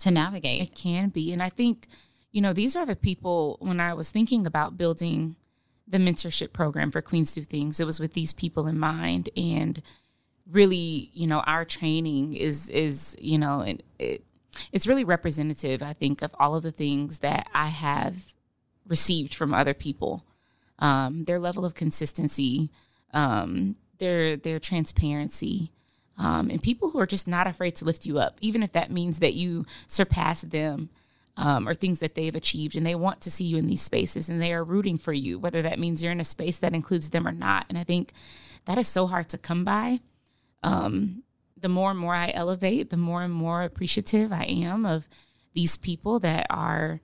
To 0.00 0.10
navigate, 0.10 0.62
it 0.62 0.74
can 0.74 1.08
be, 1.08 1.32
and 1.32 1.42
I 1.42 1.48
think 1.48 1.86
you 2.36 2.42
know, 2.42 2.52
these 2.52 2.76
are 2.76 2.84
the 2.84 2.94
people 2.94 3.56
when 3.60 3.80
I 3.80 3.94
was 3.94 4.10
thinking 4.10 4.46
about 4.46 4.76
building 4.76 5.36
the 5.88 5.96
mentorship 5.96 6.52
program 6.52 6.90
for 6.90 7.00
Queens 7.00 7.34
Do 7.34 7.42
Things, 7.42 7.80
it 7.80 7.86
was 7.86 7.98
with 7.98 8.12
these 8.12 8.34
people 8.34 8.66
in 8.66 8.78
mind. 8.78 9.30
And 9.38 9.80
really, 10.46 11.10
you 11.14 11.26
know, 11.26 11.40
our 11.46 11.64
training 11.64 12.34
is, 12.34 12.68
is 12.68 13.16
you 13.18 13.38
know, 13.38 13.62
it, 13.62 13.82
it, 13.98 14.22
it's 14.70 14.86
really 14.86 15.02
representative, 15.02 15.82
I 15.82 15.94
think, 15.94 16.20
of 16.20 16.34
all 16.38 16.54
of 16.54 16.62
the 16.62 16.70
things 16.70 17.20
that 17.20 17.48
I 17.54 17.68
have 17.68 18.34
received 18.86 19.34
from 19.34 19.54
other 19.54 19.72
people. 19.72 20.22
Um, 20.78 21.24
their 21.24 21.38
level 21.38 21.64
of 21.64 21.72
consistency, 21.72 22.70
um, 23.14 23.76
their 23.96 24.36
their 24.36 24.58
transparency, 24.58 25.72
um, 26.18 26.50
and 26.50 26.62
people 26.62 26.90
who 26.90 27.00
are 27.00 27.06
just 27.06 27.26
not 27.26 27.46
afraid 27.46 27.76
to 27.76 27.86
lift 27.86 28.04
you 28.04 28.18
up, 28.18 28.36
even 28.42 28.62
if 28.62 28.72
that 28.72 28.90
means 28.90 29.20
that 29.20 29.32
you 29.32 29.64
surpass 29.86 30.42
them 30.42 30.90
um, 31.36 31.68
or 31.68 31.74
things 31.74 32.00
that 32.00 32.14
they've 32.14 32.34
achieved, 32.34 32.76
and 32.76 32.86
they 32.86 32.94
want 32.94 33.20
to 33.22 33.30
see 33.30 33.44
you 33.44 33.56
in 33.56 33.66
these 33.66 33.82
spaces, 33.82 34.28
and 34.28 34.40
they 34.40 34.52
are 34.52 34.64
rooting 34.64 34.98
for 34.98 35.12
you, 35.12 35.38
whether 35.38 35.62
that 35.62 35.78
means 35.78 36.02
you're 36.02 36.12
in 36.12 36.20
a 36.20 36.24
space 36.24 36.58
that 36.58 36.74
includes 36.74 37.10
them 37.10 37.26
or 37.26 37.32
not. 37.32 37.66
And 37.68 37.76
I 37.76 37.84
think 37.84 38.12
that 38.64 38.78
is 38.78 38.88
so 38.88 39.06
hard 39.06 39.28
to 39.30 39.38
come 39.38 39.64
by. 39.64 40.00
Um, 40.62 41.22
the 41.58 41.68
more 41.68 41.90
and 41.90 41.98
more 41.98 42.14
I 42.14 42.32
elevate, 42.34 42.90
the 42.90 42.96
more 42.96 43.22
and 43.22 43.32
more 43.32 43.62
appreciative 43.62 44.32
I 44.32 44.44
am 44.44 44.84
of 44.84 45.08
these 45.54 45.76
people 45.76 46.18
that 46.20 46.46
are, 46.50 47.00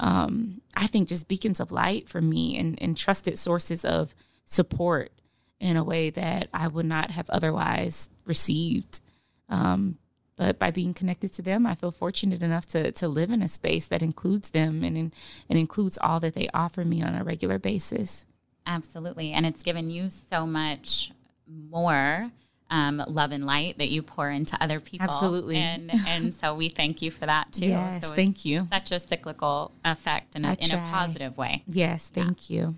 um, 0.00 0.60
I 0.76 0.86
think, 0.86 1.08
just 1.08 1.28
beacons 1.28 1.60
of 1.60 1.72
light 1.72 2.08
for 2.08 2.20
me 2.20 2.58
and, 2.58 2.80
and 2.82 2.96
trusted 2.96 3.38
sources 3.38 3.84
of 3.84 4.14
support 4.44 5.12
in 5.60 5.76
a 5.76 5.84
way 5.84 6.10
that 6.10 6.48
I 6.52 6.66
would 6.66 6.86
not 6.86 7.12
have 7.12 7.30
otherwise 7.30 8.10
received. 8.24 9.00
Um, 9.48 9.98
but 10.36 10.58
by 10.58 10.70
being 10.70 10.94
connected 10.94 11.32
to 11.34 11.42
them, 11.42 11.66
I 11.66 11.74
feel 11.74 11.90
fortunate 11.90 12.42
enough 12.42 12.66
to 12.66 12.92
to 12.92 13.08
live 13.08 13.30
in 13.30 13.42
a 13.42 13.48
space 13.48 13.86
that 13.88 14.02
includes 14.02 14.50
them 14.50 14.82
and 14.82 14.96
and 14.96 15.58
includes 15.58 15.98
all 16.00 16.20
that 16.20 16.34
they 16.34 16.48
offer 16.54 16.84
me 16.84 17.02
on 17.02 17.14
a 17.14 17.24
regular 17.24 17.58
basis. 17.58 18.24
Absolutely, 18.66 19.32
and 19.32 19.44
it's 19.44 19.62
given 19.62 19.90
you 19.90 20.10
so 20.10 20.46
much 20.46 21.12
more 21.46 22.30
um, 22.72 23.04
love 23.06 23.32
and 23.32 23.44
light 23.44 23.78
that 23.78 23.90
you 23.90 24.02
pour 24.02 24.30
into 24.30 24.56
other 24.60 24.80
people. 24.80 25.04
Absolutely. 25.04 25.56
And 25.56 25.92
and 26.08 26.34
so 26.34 26.54
we 26.54 26.68
thank 26.70 27.02
you 27.02 27.10
for 27.10 27.26
that 27.26 27.52
too. 27.52 27.66
Yes, 27.66 28.08
so 28.08 28.14
thank 28.14 28.44
you. 28.44 28.66
Such 28.72 28.92
a 28.92 28.98
cyclical 28.98 29.72
effect 29.84 30.34
in 30.34 30.44
a, 30.44 30.56
in 30.58 30.72
a 30.72 30.78
positive 30.78 31.36
way. 31.36 31.62
Yes, 31.68 32.08
thank 32.08 32.48
yeah. 32.48 32.56
you. 32.56 32.74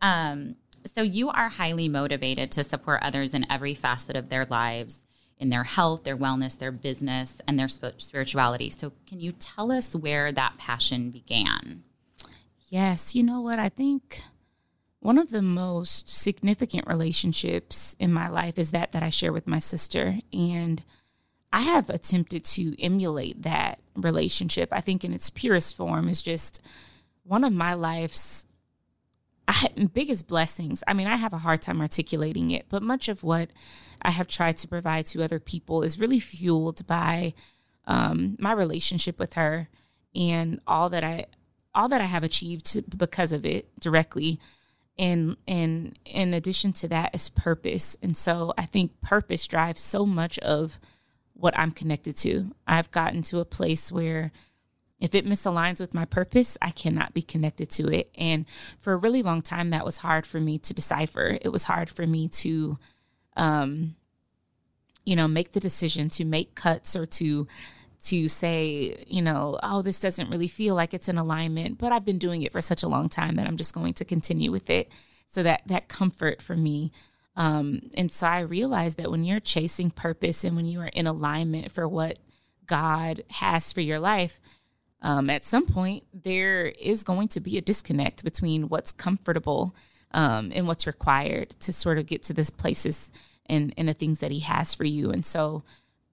Um, 0.00 0.56
so 0.86 1.02
you 1.02 1.30
are 1.30 1.48
highly 1.48 1.88
motivated 1.88 2.50
to 2.52 2.64
support 2.64 3.02
others 3.02 3.34
in 3.34 3.50
every 3.50 3.74
facet 3.74 4.16
of 4.16 4.28
their 4.28 4.46
lives, 4.46 5.00
in 5.38 5.50
their 5.50 5.64
health, 5.64 6.04
their 6.04 6.16
wellness, 6.16 6.58
their 6.58 6.72
business, 6.72 7.40
and 7.46 7.58
their 7.58 7.68
spirituality. 7.68 8.70
So 8.70 8.92
can 9.06 9.20
you 9.20 9.32
tell 9.32 9.72
us 9.72 9.94
where 9.94 10.32
that 10.32 10.58
passion 10.58 11.10
began? 11.10 11.82
Yes, 12.68 13.14
you 13.14 13.22
know 13.22 13.40
what? 13.40 13.58
I 13.58 13.68
think 13.68 14.22
one 15.00 15.18
of 15.18 15.30
the 15.30 15.42
most 15.42 16.08
significant 16.08 16.86
relationships 16.86 17.94
in 17.98 18.12
my 18.12 18.28
life 18.28 18.58
is 18.58 18.70
that 18.70 18.92
that 18.92 19.02
I 19.02 19.10
share 19.10 19.32
with 19.32 19.46
my 19.46 19.58
sister 19.58 20.18
and 20.32 20.82
I 21.52 21.60
have 21.60 21.90
attempted 21.90 22.44
to 22.46 22.74
emulate 22.82 23.42
that 23.42 23.78
relationship. 23.94 24.70
I 24.72 24.80
think 24.80 25.04
in 25.04 25.12
its 25.12 25.30
purest 25.30 25.76
form 25.76 26.08
is 26.08 26.22
just 26.22 26.60
one 27.22 27.44
of 27.44 27.52
my 27.52 27.74
life's 27.74 28.46
biggest 29.92 30.26
blessings. 30.26 30.82
I 30.86 30.94
mean, 30.94 31.06
I 31.06 31.16
have 31.16 31.32
a 31.32 31.38
hard 31.38 31.62
time 31.62 31.80
articulating 31.80 32.50
it, 32.50 32.66
but 32.68 32.82
much 32.82 33.08
of 33.08 33.22
what 33.22 33.50
I 34.02 34.10
have 34.10 34.26
tried 34.26 34.56
to 34.58 34.68
provide 34.68 35.06
to 35.06 35.22
other 35.22 35.40
people 35.40 35.82
is 35.82 35.98
really 35.98 36.20
fueled 36.20 36.86
by 36.86 37.34
um, 37.86 38.36
my 38.38 38.52
relationship 38.52 39.18
with 39.18 39.34
her 39.34 39.68
and 40.14 40.60
all 40.66 40.88
that 40.90 41.04
I 41.04 41.26
all 41.74 41.88
that 41.88 42.00
I 42.00 42.04
have 42.04 42.22
achieved 42.22 42.96
because 42.96 43.32
of 43.32 43.44
it 43.44 43.68
directly 43.80 44.38
and 44.98 45.36
and 45.48 45.98
in 46.04 46.34
addition 46.34 46.72
to 46.72 46.88
that 46.88 47.14
is 47.14 47.28
purpose 47.28 47.96
and 48.02 48.16
so 48.16 48.52
i 48.56 48.64
think 48.64 49.00
purpose 49.00 49.46
drives 49.46 49.80
so 49.80 50.06
much 50.06 50.38
of 50.38 50.78
what 51.34 51.56
i'm 51.58 51.70
connected 51.70 52.16
to 52.16 52.54
i've 52.66 52.90
gotten 52.90 53.22
to 53.22 53.40
a 53.40 53.44
place 53.44 53.90
where 53.90 54.30
if 55.04 55.14
it 55.14 55.26
misaligns 55.26 55.80
with 55.80 55.94
my 55.94 56.04
purpose 56.04 56.56
i 56.62 56.70
cannot 56.70 57.14
be 57.14 57.22
connected 57.22 57.70
to 57.70 57.88
it 57.88 58.10
and 58.16 58.46
for 58.78 58.92
a 58.92 58.96
really 58.96 59.22
long 59.22 59.40
time 59.40 59.70
that 59.70 59.84
was 59.84 59.98
hard 59.98 60.26
for 60.26 60.40
me 60.40 60.58
to 60.58 60.74
decipher 60.74 61.38
it 61.40 61.50
was 61.50 61.64
hard 61.64 61.90
for 61.90 62.06
me 62.06 62.28
to 62.28 62.78
um 63.36 63.94
you 65.04 65.14
know 65.14 65.28
make 65.28 65.52
the 65.52 65.60
decision 65.60 66.08
to 66.08 66.24
make 66.24 66.54
cuts 66.54 66.96
or 66.96 67.06
to 67.06 67.46
to 68.04 68.28
say, 68.28 69.02
you 69.08 69.22
know, 69.22 69.58
oh, 69.62 69.80
this 69.80 69.98
doesn't 69.98 70.28
really 70.28 70.48
feel 70.48 70.74
like 70.74 70.92
it's 70.92 71.08
in 71.08 71.16
alignment, 71.16 71.78
but 71.78 71.90
I've 71.90 72.04
been 72.04 72.18
doing 72.18 72.42
it 72.42 72.52
for 72.52 72.60
such 72.60 72.82
a 72.82 72.88
long 72.88 73.08
time 73.08 73.36
that 73.36 73.46
I'm 73.46 73.56
just 73.56 73.74
going 73.74 73.94
to 73.94 74.04
continue 74.04 74.52
with 74.52 74.68
it. 74.68 74.92
So 75.28 75.42
that 75.42 75.62
that 75.66 75.88
comfort 75.88 76.42
for 76.42 76.54
me. 76.54 76.92
Um, 77.34 77.88
and 77.96 78.12
so 78.12 78.26
I 78.26 78.40
realized 78.40 78.98
that 78.98 79.10
when 79.10 79.24
you're 79.24 79.40
chasing 79.40 79.90
purpose 79.90 80.44
and 80.44 80.54
when 80.54 80.66
you 80.66 80.80
are 80.80 80.88
in 80.88 81.06
alignment 81.06 81.72
for 81.72 81.88
what 81.88 82.18
God 82.66 83.24
has 83.30 83.72
for 83.72 83.80
your 83.80 83.98
life, 83.98 84.38
um, 85.04 85.30
at 85.30 85.44
some 85.44 85.66
point 85.66 86.04
there 86.12 86.66
is 86.66 87.04
going 87.04 87.28
to 87.28 87.40
be 87.40 87.56
a 87.56 87.60
disconnect 87.60 88.24
between 88.24 88.68
what's 88.68 88.90
comfortable 88.90 89.76
um, 90.12 90.50
and 90.54 90.66
what's 90.66 90.86
required 90.86 91.50
to 91.60 91.72
sort 91.72 91.98
of 91.98 92.06
get 92.06 92.22
to 92.24 92.32
this 92.32 92.50
places 92.50 93.12
and, 93.46 93.74
and 93.76 93.88
the 93.88 93.94
things 93.94 94.20
that 94.20 94.32
He 94.32 94.40
has 94.40 94.74
for 94.74 94.84
you. 94.84 95.10
And 95.10 95.24
so 95.24 95.62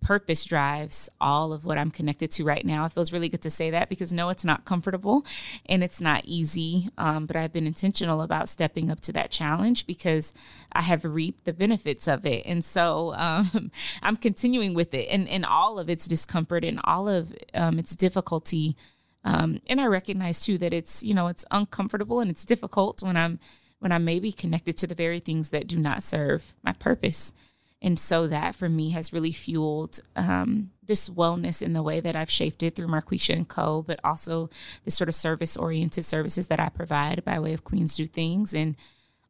purpose 0.01 0.43
drives 0.43 1.09
all 1.21 1.53
of 1.53 1.63
what 1.63 1.77
I'm 1.77 1.91
connected 1.91 2.31
to 2.31 2.43
right 2.43 2.65
now. 2.65 2.85
It 2.85 2.91
feels 2.91 3.13
really 3.13 3.29
good 3.29 3.43
to 3.43 3.49
say 3.49 3.69
that 3.69 3.87
because 3.87 4.11
no, 4.11 4.29
it's 4.29 4.43
not 4.43 4.65
comfortable 4.65 5.25
and 5.67 5.83
it's 5.83 6.01
not 6.01 6.25
easy. 6.25 6.89
Um, 6.97 7.25
but 7.27 7.35
I've 7.35 7.53
been 7.53 7.67
intentional 7.67 8.21
about 8.21 8.49
stepping 8.49 8.91
up 8.91 8.99
to 9.01 9.13
that 9.13 9.31
challenge 9.31 9.85
because 9.85 10.33
I 10.71 10.81
have 10.81 11.05
reaped 11.05 11.45
the 11.45 11.53
benefits 11.53 12.07
of 12.07 12.25
it. 12.25 12.45
And 12.45 12.65
so 12.65 13.13
um, 13.15 13.71
I'm 14.01 14.17
continuing 14.17 14.73
with 14.73 14.93
it 14.93 15.07
and, 15.09 15.29
and 15.29 15.45
all 15.45 15.79
of 15.79 15.89
its 15.89 16.07
discomfort 16.07 16.65
and 16.65 16.81
all 16.83 17.07
of 17.07 17.33
um, 17.53 17.79
its 17.79 17.95
difficulty. 17.95 18.75
Um, 19.23 19.61
and 19.67 19.79
I 19.79 19.85
recognize 19.85 20.39
too 20.41 20.57
that 20.57 20.73
it's, 20.73 21.03
you 21.03 21.13
know, 21.13 21.27
it's 21.27 21.45
uncomfortable 21.51 22.19
and 22.19 22.31
it's 22.31 22.43
difficult 22.43 23.03
when 23.03 23.15
I'm 23.15 23.39
when 23.79 23.91
I'm 23.91 24.05
maybe 24.05 24.31
connected 24.31 24.77
to 24.77 24.87
the 24.87 24.93
very 24.93 25.19
things 25.19 25.49
that 25.49 25.65
do 25.65 25.77
not 25.77 26.03
serve 26.03 26.53
my 26.63 26.71
purpose. 26.71 27.33
And 27.81 27.97
so 27.97 28.27
that 28.27 28.53
for 28.53 28.69
me 28.69 28.91
has 28.91 29.11
really 29.11 29.31
fueled 29.31 29.99
um, 30.15 30.71
this 30.85 31.09
wellness 31.09 31.63
in 31.63 31.73
the 31.73 31.81
way 31.81 31.99
that 31.99 32.15
I've 32.15 32.29
shaped 32.29 32.61
it 32.61 32.75
through 32.75 32.87
Markeisha 32.87 33.33
and 33.33 33.47
Co., 33.47 33.81
but 33.81 33.99
also 34.03 34.49
the 34.83 34.91
sort 34.91 35.09
of 35.09 35.15
service 35.15 35.57
oriented 35.57 36.05
services 36.05 36.47
that 36.47 36.59
I 36.59 36.69
provide 36.69 37.25
by 37.25 37.39
way 37.39 37.53
of 37.53 37.63
Queens 37.63 37.95
Do 37.95 38.05
Things. 38.05 38.53
And 38.53 38.75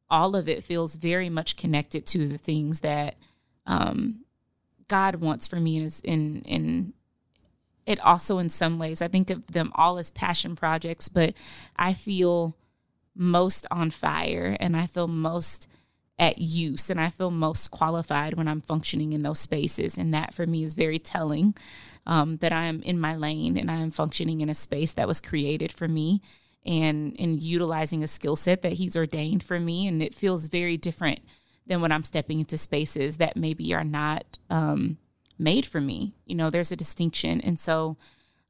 all 0.09 0.35
of 0.35 0.49
it 0.49 0.63
feels 0.63 0.95
very 0.95 1.29
much 1.29 1.55
connected 1.55 2.05
to 2.07 2.27
the 2.27 2.37
things 2.37 2.81
that 2.81 3.15
um, 3.65 4.25
God 4.89 5.15
wants 5.15 5.47
for 5.47 5.59
me 5.59 5.81
is 5.81 6.01
in 6.01 6.41
in 6.41 6.93
it 7.85 7.99
also 8.01 8.37
in 8.37 8.49
some 8.49 8.77
ways 8.77 9.01
I 9.01 9.07
think 9.07 9.29
of 9.29 9.47
them 9.47 9.71
all 9.73 9.97
as 9.97 10.11
passion 10.11 10.55
projects, 10.55 11.07
but 11.07 11.33
I 11.77 11.93
feel 11.93 12.57
most 13.15 13.65
on 13.71 13.89
fire 13.89 14.57
and 14.59 14.75
I 14.75 14.87
feel 14.87 15.07
most 15.07 15.69
at 16.21 16.37
use 16.37 16.91
and 16.91 17.01
I 17.01 17.09
feel 17.09 17.31
most 17.31 17.71
qualified 17.71 18.35
when 18.35 18.47
I'm 18.47 18.61
functioning 18.61 19.11
in 19.11 19.23
those 19.23 19.39
spaces. 19.39 19.97
And 19.97 20.13
that 20.13 20.35
for 20.35 20.45
me 20.45 20.63
is 20.63 20.75
very 20.75 20.99
telling 20.99 21.55
um, 22.05 22.37
that 22.37 22.53
I 22.53 22.65
am 22.65 22.83
in 22.83 22.99
my 22.99 23.15
lane 23.15 23.57
and 23.57 23.71
I 23.71 23.77
am 23.77 23.89
functioning 23.89 24.39
in 24.39 24.47
a 24.47 24.53
space 24.53 24.93
that 24.93 25.07
was 25.07 25.19
created 25.19 25.73
for 25.73 25.87
me 25.87 26.21
and 26.63 27.15
and 27.19 27.41
utilizing 27.41 28.03
a 28.03 28.07
skill 28.07 28.35
set 28.35 28.61
that 28.61 28.73
he's 28.73 28.95
ordained 28.95 29.43
for 29.43 29.59
me. 29.59 29.87
And 29.87 30.03
it 30.03 30.13
feels 30.13 30.45
very 30.45 30.77
different 30.77 31.21
than 31.65 31.81
when 31.81 31.91
I'm 31.91 32.03
stepping 32.03 32.39
into 32.39 32.55
spaces 32.55 33.17
that 33.17 33.35
maybe 33.35 33.73
are 33.73 33.83
not 33.83 34.37
um, 34.51 34.99
made 35.39 35.65
for 35.65 35.81
me. 35.81 36.13
You 36.27 36.35
know, 36.35 36.51
there's 36.51 36.71
a 36.71 36.77
distinction. 36.77 37.41
And 37.41 37.59
so 37.59 37.97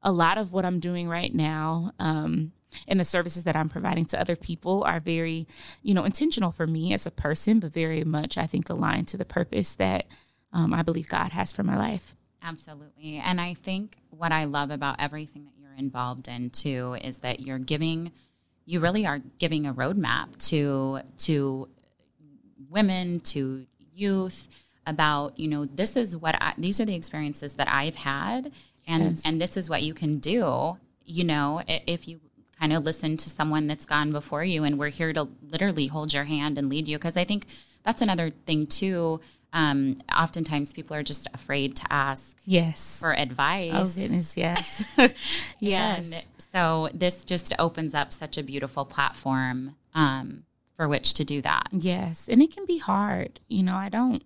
a 0.02 0.12
lot 0.12 0.36
of 0.36 0.52
what 0.52 0.66
I'm 0.66 0.78
doing 0.78 1.08
right 1.08 1.34
now, 1.34 1.92
um, 1.98 2.52
and 2.88 2.98
the 2.98 3.04
services 3.04 3.44
that 3.44 3.56
I'm 3.56 3.68
providing 3.68 4.04
to 4.06 4.20
other 4.20 4.36
people 4.36 4.84
are 4.84 5.00
very, 5.00 5.46
you 5.82 5.94
know, 5.94 6.04
intentional 6.04 6.50
for 6.50 6.66
me 6.66 6.92
as 6.92 7.06
a 7.06 7.10
person, 7.10 7.60
but 7.60 7.72
very 7.72 8.04
much, 8.04 8.38
I 8.38 8.46
think, 8.46 8.68
aligned 8.68 9.08
to 9.08 9.16
the 9.16 9.24
purpose 9.24 9.74
that 9.76 10.06
um, 10.52 10.74
I 10.74 10.82
believe 10.82 11.08
God 11.08 11.32
has 11.32 11.52
for 11.52 11.62
my 11.62 11.76
life. 11.76 12.14
Absolutely. 12.42 13.18
And 13.18 13.40
I 13.40 13.54
think 13.54 13.96
what 14.10 14.32
I 14.32 14.44
love 14.44 14.70
about 14.70 14.96
everything 14.98 15.44
that 15.44 15.52
you're 15.60 15.74
involved 15.76 16.28
in 16.28 16.50
too 16.50 16.96
is 17.00 17.18
that 17.18 17.40
you're 17.40 17.58
giving, 17.58 18.12
you 18.66 18.80
really 18.80 19.06
are 19.06 19.20
giving 19.38 19.66
a 19.66 19.74
roadmap 19.74 20.36
to, 20.48 21.00
to 21.18 21.68
women, 22.68 23.20
to 23.20 23.66
youth 23.94 24.48
about, 24.86 25.38
you 25.38 25.48
know, 25.48 25.64
this 25.64 25.96
is 25.96 26.16
what 26.16 26.36
I, 26.40 26.54
these 26.58 26.80
are 26.80 26.84
the 26.84 26.94
experiences 26.94 27.54
that 27.54 27.68
I've 27.68 27.94
had 27.94 28.50
and, 28.86 29.10
yes. 29.10 29.22
and 29.24 29.40
this 29.40 29.56
is 29.56 29.70
what 29.70 29.82
you 29.82 29.94
can 29.94 30.18
do, 30.18 30.76
you 31.04 31.24
know, 31.24 31.62
if 31.68 32.08
you 32.08 32.20
kind 32.62 32.72
of 32.72 32.84
listen 32.84 33.16
to 33.16 33.28
someone 33.28 33.66
that's 33.66 33.86
gone 33.86 34.12
before 34.12 34.44
you 34.44 34.62
and 34.62 34.78
we're 34.78 34.88
here 34.88 35.12
to 35.12 35.26
literally 35.50 35.88
hold 35.88 36.14
your 36.14 36.22
hand 36.22 36.56
and 36.56 36.68
lead 36.68 36.86
you 36.86 36.96
because 36.96 37.16
i 37.16 37.24
think 37.24 37.44
that's 37.82 38.00
another 38.00 38.30
thing 38.30 38.66
too 38.68 39.20
um, 39.54 39.98
oftentimes 40.16 40.72
people 40.72 40.96
are 40.96 41.02
just 41.02 41.28
afraid 41.34 41.76
to 41.76 41.92
ask 41.92 42.38
yes. 42.46 42.98
for 42.98 43.12
advice. 43.14 43.98
Oh 43.98 44.00
goodness 44.00 44.34
yes. 44.34 44.82
Yes. 45.58 46.10
And 46.10 46.26
so 46.38 46.88
this 46.94 47.26
just 47.26 47.52
opens 47.58 47.94
up 47.94 48.14
such 48.14 48.38
a 48.38 48.42
beautiful 48.42 48.86
platform 48.86 49.76
um, 49.94 50.44
for 50.74 50.88
which 50.88 51.12
to 51.14 51.24
do 51.24 51.42
that. 51.42 51.68
Yes 51.70 52.30
and 52.30 52.40
it 52.40 52.54
can 52.54 52.64
be 52.64 52.78
hard 52.78 53.40
you 53.48 53.62
know 53.62 53.76
i 53.76 53.90
don't 53.90 54.24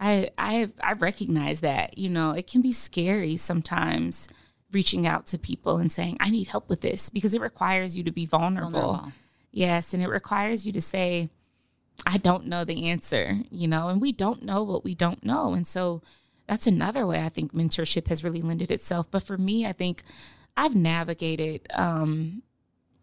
i 0.00 0.30
i 0.38 0.70
i 0.80 0.92
recognize 0.94 1.60
that 1.60 1.98
you 1.98 2.08
know 2.08 2.30
it 2.30 2.46
can 2.46 2.62
be 2.62 2.72
scary 2.72 3.36
sometimes 3.36 4.28
reaching 4.74 5.06
out 5.06 5.26
to 5.26 5.38
people 5.38 5.78
and 5.78 5.90
saying, 5.90 6.16
I 6.20 6.30
need 6.30 6.48
help 6.48 6.68
with 6.68 6.80
this 6.80 7.10
because 7.10 7.34
it 7.34 7.40
requires 7.40 7.96
you 7.96 8.02
to 8.04 8.10
be 8.10 8.26
vulnerable. 8.26 8.80
vulnerable. 8.80 9.12
Yes. 9.52 9.94
And 9.94 10.02
it 10.02 10.08
requires 10.08 10.66
you 10.66 10.72
to 10.72 10.80
say, 10.80 11.30
I 12.06 12.18
don't 12.18 12.46
know 12.46 12.64
the 12.64 12.88
answer, 12.88 13.38
you 13.50 13.68
know, 13.68 13.88
and 13.88 14.00
we 14.00 14.12
don't 14.12 14.42
know 14.42 14.62
what 14.62 14.84
we 14.84 14.94
don't 14.94 15.24
know. 15.24 15.54
And 15.54 15.66
so 15.66 16.02
that's 16.48 16.66
another 16.66 17.06
way 17.06 17.22
I 17.22 17.28
think 17.28 17.52
mentorship 17.52 18.08
has 18.08 18.24
really 18.24 18.42
lended 18.42 18.70
itself. 18.70 19.10
But 19.10 19.22
for 19.22 19.38
me, 19.38 19.64
I 19.64 19.72
think 19.72 20.02
I've 20.56 20.74
navigated 20.74 21.66
um, 21.72 22.42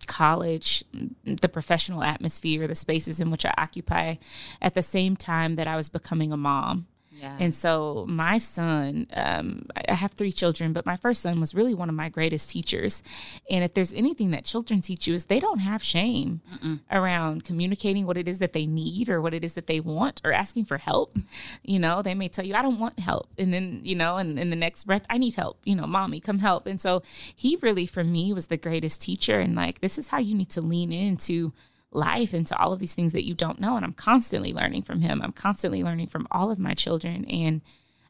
college, 0.07 0.83
the 1.23 1.49
professional 1.49 2.03
atmosphere, 2.03 2.67
the 2.67 2.75
spaces 2.75 3.19
in 3.19 3.31
which 3.31 3.45
I 3.45 3.53
occupy 3.57 4.15
at 4.61 4.73
the 4.73 4.81
same 4.81 5.15
time 5.15 5.55
that 5.55 5.67
I 5.67 5.75
was 5.75 5.89
becoming 5.89 6.31
a 6.31 6.37
mom. 6.37 6.87
Yeah. 7.11 7.35
And 7.39 7.53
so 7.53 8.05
my 8.07 8.37
son, 8.37 9.07
um, 9.13 9.67
I 9.87 9.93
have 9.93 10.13
three 10.13 10.31
children, 10.31 10.71
but 10.71 10.85
my 10.85 10.95
first 10.95 11.21
son 11.21 11.39
was 11.39 11.53
really 11.53 11.73
one 11.73 11.89
of 11.89 11.95
my 11.95 12.09
greatest 12.09 12.49
teachers. 12.49 13.03
And 13.49 13.63
if 13.63 13.73
there's 13.73 13.93
anything 13.93 14.31
that 14.31 14.45
children 14.45 14.81
teach 14.81 15.07
you 15.07 15.13
is 15.13 15.25
they 15.25 15.39
don't 15.39 15.59
have 15.59 15.83
shame 15.83 16.41
Mm-mm. 16.55 16.79
around 16.89 17.43
communicating 17.43 18.05
what 18.05 18.17
it 18.17 18.27
is 18.27 18.39
that 18.39 18.53
they 18.53 18.65
need 18.65 19.09
or 19.09 19.21
what 19.21 19.33
it 19.33 19.43
is 19.43 19.55
that 19.55 19.67
they 19.67 19.79
want 19.79 20.21
or 20.23 20.31
asking 20.31 20.65
for 20.65 20.77
help. 20.77 21.17
You 21.63 21.79
know, 21.79 22.01
they 22.01 22.15
may 22.15 22.29
tell 22.29 22.45
you, 22.45 22.55
I 22.55 22.61
don't 22.61 22.79
want 22.79 22.99
help. 22.99 23.27
And 23.37 23.53
then, 23.53 23.81
you 23.83 23.95
know, 23.95 24.17
and 24.17 24.39
in 24.39 24.49
the 24.49 24.55
next 24.55 24.85
breath, 24.85 25.05
I 25.09 25.17
need 25.17 25.35
help, 25.35 25.59
you 25.65 25.75
know, 25.75 25.87
mommy, 25.87 26.21
come 26.21 26.39
help. 26.39 26.65
And 26.65 26.79
so 26.79 27.03
he 27.35 27.57
really, 27.61 27.85
for 27.85 28.03
me, 28.03 28.31
was 28.31 28.47
the 28.47 28.57
greatest 28.57 29.01
teacher. 29.01 29.39
And 29.39 29.55
like, 29.55 29.81
this 29.81 29.97
is 29.97 30.07
how 30.07 30.19
you 30.19 30.33
need 30.33 30.49
to 30.51 30.61
lean 30.61 30.93
into 30.93 31.51
life 31.91 32.33
into 32.33 32.57
all 32.57 32.73
of 32.73 32.79
these 32.79 32.95
things 32.95 33.11
that 33.13 33.25
you 33.25 33.33
don't 33.33 33.59
know. 33.59 33.75
And 33.75 33.85
I'm 33.85 33.93
constantly 33.93 34.53
learning 34.53 34.83
from 34.83 35.01
him. 35.01 35.21
I'm 35.21 35.33
constantly 35.33 35.83
learning 35.83 36.07
from 36.07 36.27
all 36.31 36.51
of 36.51 36.59
my 36.59 36.73
children. 36.73 37.25
And 37.25 37.61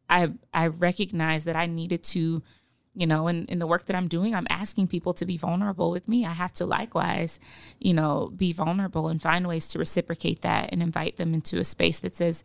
I 0.09 0.31
I 0.53 0.67
recognize 0.67 1.45
that 1.45 1.55
I 1.55 1.65
needed 1.65 2.03
to 2.03 2.43
you 2.93 3.07
know 3.07 3.27
in, 3.27 3.45
in 3.45 3.59
the 3.59 3.67
work 3.67 3.85
that 3.85 3.95
i'm 3.95 4.09
doing 4.09 4.35
i'm 4.35 4.47
asking 4.49 4.85
people 4.85 5.13
to 5.13 5.25
be 5.25 5.37
vulnerable 5.37 5.91
with 5.91 6.09
me. 6.09 6.25
I 6.25 6.33
have 6.33 6.51
to 6.53 6.65
likewise 6.65 7.39
you 7.79 7.93
know 7.93 8.31
be 8.35 8.51
vulnerable 8.51 9.07
and 9.07 9.21
find 9.21 9.47
ways 9.47 9.69
to 9.69 9.79
reciprocate 9.79 10.41
that 10.41 10.69
and 10.71 10.83
invite 10.83 11.17
them 11.17 11.33
into 11.33 11.57
a 11.57 11.63
space 11.63 11.99
that 11.99 12.17
says 12.17 12.43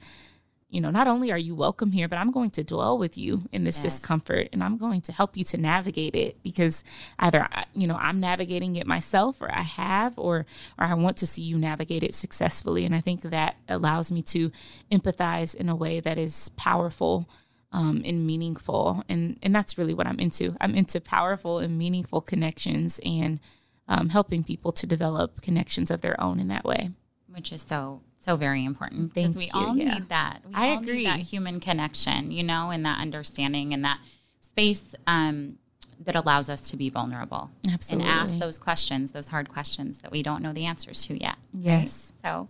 you 0.68 0.80
know, 0.80 0.90
not 0.90 1.06
only 1.06 1.30
are 1.30 1.38
you 1.38 1.54
welcome 1.54 1.92
here, 1.92 2.08
but 2.08 2.18
I'm 2.18 2.32
going 2.32 2.50
to 2.50 2.64
dwell 2.64 2.98
with 2.98 3.16
you 3.16 3.42
in 3.52 3.62
this 3.62 3.76
yes. 3.76 3.84
discomfort 3.84 4.48
and 4.52 4.64
I'm 4.64 4.78
going 4.78 5.00
to 5.02 5.12
help 5.12 5.36
you 5.36 5.44
to 5.44 5.56
navigate 5.56 6.16
it 6.16 6.42
because 6.42 6.82
either, 7.20 7.48
you 7.72 7.86
know, 7.86 7.96
I'm 7.96 8.18
navigating 8.18 8.74
it 8.74 8.86
myself 8.86 9.40
or 9.40 9.52
I 9.52 9.62
have, 9.62 10.18
or, 10.18 10.44
or 10.78 10.84
I 10.84 10.94
want 10.94 11.18
to 11.18 11.26
see 11.26 11.42
you 11.42 11.56
navigate 11.56 12.02
it 12.02 12.14
successfully. 12.14 12.84
And 12.84 12.94
I 12.94 13.00
think 13.00 13.22
that 13.22 13.56
allows 13.68 14.10
me 14.10 14.22
to 14.22 14.50
empathize 14.90 15.54
in 15.54 15.68
a 15.68 15.76
way 15.76 16.00
that 16.00 16.18
is 16.18 16.48
powerful 16.56 17.28
um, 17.70 18.02
and 18.04 18.26
meaningful. 18.26 19.04
And, 19.08 19.38
and 19.44 19.54
that's 19.54 19.78
really 19.78 19.94
what 19.94 20.08
I'm 20.08 20.18
into. 20.18 20.56
I'm 20.60 20.74
into 20.74 21.00
powerful 21.00 21.60
and 21.60 21.78
meaningful 21.78 22.20
connections 22.20 22.98
and 23.04 23.38
um, 23.86 24.08
helping 24.08 24.42
people 24.42 24.72
to 24.72 24.86
develop 24.86 25.42
connections 25.42 25.92
of 25.92 26.00
their 26.00 26.20
own 26.20 26.40
in 26.40 26.48
that 26.48 26.64
way. 26.64 26.90
Which 27.28 27.52
is 27.52 27.62
so 27.62 28.00
so 28.26 28.36
very 28.36 28.64
important 28.64 29.14
because 29.14 29.36
we 29.36 29.44
you, 29.44 29.50
all 29.54 29.76
yeah. 29.76 29.94
need 29.94 30.08
that. 30.08 30.40
We 30.48 30.54
I 30.54 30.70
all 30.70 30.80
agree. 30.80 30.98
Need 30.98 31.06
that 31.06 31.20
human 31.20 31.60
connection, 31.60 32.32
you 32.32 32.42
know, 32.42 32.70
and 32.70 32.84
that 32.84 33.00
understanding 33.00 33.72
and 33.72 33.84
that 33.84 34.00
space 34.40 34.96
um, 35.06 35.58
that 36.00 36.16
allows 36.16 36.50
us 36.50 36.60
to 36.70 36.76
be 36.76 36.90
vulnerable 36.90 37.52
Absolutely. 37.72 38.10
and 38.10 38.20
ask 38.20 38.36
those 38.38 38.58
questions, 38.58 39.12
those 39.12 39.28
hard 39.28 39.48
questions 39.48 40.00
that 40.00 40.10
we 40.10 40.24
don't 40.24 40.42
know 40.42 40.52
the 40.52 40.66
answers 40.66 41.06
to 41.06 41.16
yet. 41.16 41.36
Yes. 41.52 42.12
Right? 42.24 42.32
So, 42.32 42.48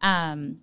um, 0.00 0.60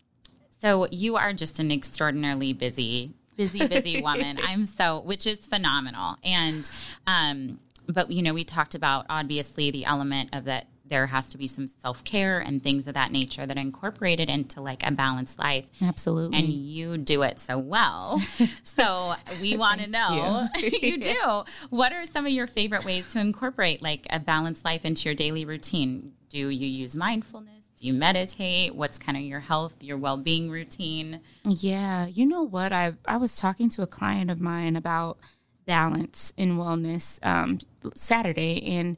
so 0.59 0.87
you 0.89 1.15
are 1.15 1.31
just 1.31 1.59
an 1.59 1.71
extraordinarily 1.71 2.53
busy, 2.53 3.13
busy, 3.37 3.67
busy 3.67 4.01
woman. 4.03 4.39
I'm 4.41 4.65
so, 4.65 5.01
which 5.01 5.27
is 5.27 5.45
phenomenal. 5.45 6.15
And, 6.23 6.67
um, 7.05 7.59
but 7.87 8.09
you 8.09 8.23
know, 8.23 8.33
we 8.33 8.45
talked 8.45 8.73
about 8.73 9.05
obviously 9.11 9.69
the 9.69 9.85
element 9.85 10.31
of 10.33 10.45
that 10.45 10.65
there 10.89 11.07
has 11.07 11.29
to 11.29 11.37
be 11.37 11.47
some 11.47 11.67
self 11.67 12.03
care 12.03 12.39
and 12.39 12.61
things 12.61 12.87
of 12.87 12.93
that 12.95 13.11
nature 13.11 13.45
that 13.45 13.57
are 13.57 13.61
incorporated 13.61 14.29
into 14.29 14.61
like 14.61 14.85
a 14.85 14.91
balanced 14.91 15.39
life. 15.39 15.65
Absolutely. 15.81 16.37
And 16.37 16.47
you 16.47 16.97
do 16.97 17.21
it 17.23 17.39
so 17.39 17.57
well. 17.57 18.21
so 18.63 19.15
we 19.41 19.57
want 19.57 19.81
to 19.81 19.87
know 19.87 20.47
you, 20.57 20.69
you 20.81 20.97
do. 20.97 21.43
What 21.69 21.93
are 21.93 22.05
some 22.05 22.25
of 22.25 22.31
your 22.31 22.47
favorite 22.47 22.85
ways 22.85 23.07
to 23.09 23.19
incorporate 23.19 23.81
like 23.81 24.07
a 24.09 24.19
balanced 24.19 24.65
life 24.65 24.85
into 24.85 25.05
your 25.05 25.15
daily 25.15 25.45
routine? 25.45 26.13
Do 26.29 26.49
you 26.49 26.67
use 26.67 26.95
mindfulness? 26.95 27.69
Do 27.79 27.87
you 27.87 27.93
meditate? 27.93 28.75
What's 28.75 28.99
kind 28.99 29.17
of 29.17 29.23
your 29.23 29.39
health, 29.39 29.75
your 29.81 29.97
well 29.97 30.17
being 30.17 30.49
routine? 30.49 31.21
Yeah, 31.45 32.07
you 32.07 32.25
know 32.25 32.43
what? 32.43 32.73
I 32.73 32.93
I 33.05 33.17
was 33.17 33.37
talking 33.37 33.69
to 33.69 33.81
a 33.81 33.87
client 33.87 34.29
of 34.29 34.41
mine 34.41 34.75
about 34.75 35.17
balance 35.65 36.33
and 36.37 36.53
wellness 36.53 37.23
um, 37.25 37.59
Saturday, 37.95 38.61
and 38.65 38.97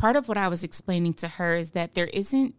part 0.00 0.16
of 0.16 0.28
what 0.28 0.38
I 0.38 0.48
was 0.48 0.64
explaining 0.64 1.12
to 1.14 1.28
her 1.28 1.56
is 1.56 1.72
that 1.72 1.94
there 1.94 2.06
isn't, 2.06 2.54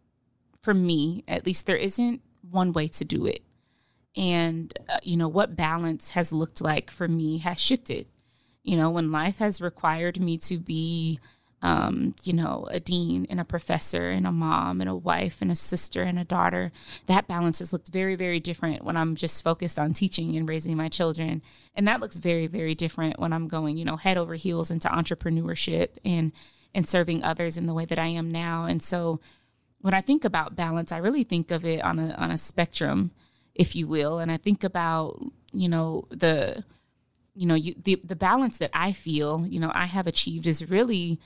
for 0.61 0.75
me 0.75 1.23
at 1.27 1.45
least, 1.45 1.65
there 1.65 1.75
isn't 1.75 2.21
one 2.49 2.71
way 2.71 2.87
to 2.89 3.03
do 3.03 3.25
it. 3.25 3.41
And, 4.15 4.71
uh, 4.87 4.99
you 5.01 5.17
know, 5.17 5.27
what 5.27 5.55
balance 5.55 6.11
has 6.11 6.31
looked 6.31 6.61
like 6.61 6.91
for 6.91 7.07
me 7.07 7.39
has 7.39 7.59
shifted. 7.59 8.05
You 8.63 8.77
know, 8.77 8.91
when 8.91 9.11
life 9.11 9.39
has 9.39 9.59
required 9.59 10.19
me 10.19 10.37
to 10.37 10.59
be, 10.59 11.19
um, 11.63 12.13
you 12.23 12.33
know, 12.33 12.67
a 12.69 12.79
dean 12.79 13.25
and 13.29 13.39
a 13.39 13.45
professor 13.45 14.11
and 14.11 14.27
a 14.27 14.31
mom 14.31 14.79
and 14.79 14.89
a 14.89 14.95
wife 14.95 15.41
and 15.41 15.51
a 15.51 15.55
sister 15.55 16.03
and 16.03 16.19
a 16.19 16.23
daughter, 16.23 16.71
that 17.07 17.27
balance 17.27 17.57
has 17.57 17.73
looked 17.73 17.87
very, 17.87 18.15
very 18.15 18.39
different 18.39 18.83
when 18.83 18.97
I'm 18.97 19.15
just 19.15 19.43
focused 19.43 19.79
on 19.79 19.93
teaching 19.93 20.37
and 20.37 20.47
raising 20.47 20.77
my 20.77 20.89
children. 20.89 21.41
And 21.75 21.87
that 21.87 22.01
looks 22.01 22.19
very, 22.19 22.45
very 22.45 22.75
different 22.75 23.19
when 23.19 23.33
I'm 23.33 23.47
going, 23.47 23.77
you 23.77 23.85
know, 23.85 23.97
head 23.97 24.17
over 24.17 24.35
heels 24.35 24.69
into 24.69 24.89
entrepreneurship 24.89 25.89
and, 26.05 26.33
and 26.73 26.87
serving 26.87 27.23
others 27.23 27.57
in 27.57 27.65
the 27.65 27.73
way 27.73 27.85
that 27.85 27.99
I 27.99 28.07
am 28.07 28.31
now. 28.31 28.65
And 28.65 28.81
so 28.81 29.19
when 29.81 29.93
I 29.93 30.01
think 30.01 30.23
about 30.23 30.55
balance, 30.55 30.91
I 30.91 30.97
really 30.97 31.23
think 31.23 31.51
of 31.51 31.65
it 31.65 31.81
on 31.83 31.99
a 31.99 32.13
on 32.13 32.31
a 32.31 32.37
spectrum, 32.37 33.11
if 33.55 33.75
you 33.75 33.87
will. 33.87 34.19
And 34.19 34.31
I 34.31 34.37
think 34.37 34.63
about, 34.63 35.21
you 35.51 35.67
know, 35.67 36.07
the 36.09 36.63
you 37.35 37.47
know, 37.47 37.55
you, 37.55 37.75
the 37.81 37.95
the 38.03 38.15
balance 38.15 38.57
that 38.59 38.71
I 38.73 38.91
feel, 38.91 39.45
you 39.47 39.59
know, 39.59 39.71
I 39.73 39.85
have 39.85 40.07
achieved 40.07 40.47
is 40.47 40.69
really 40.69 41.19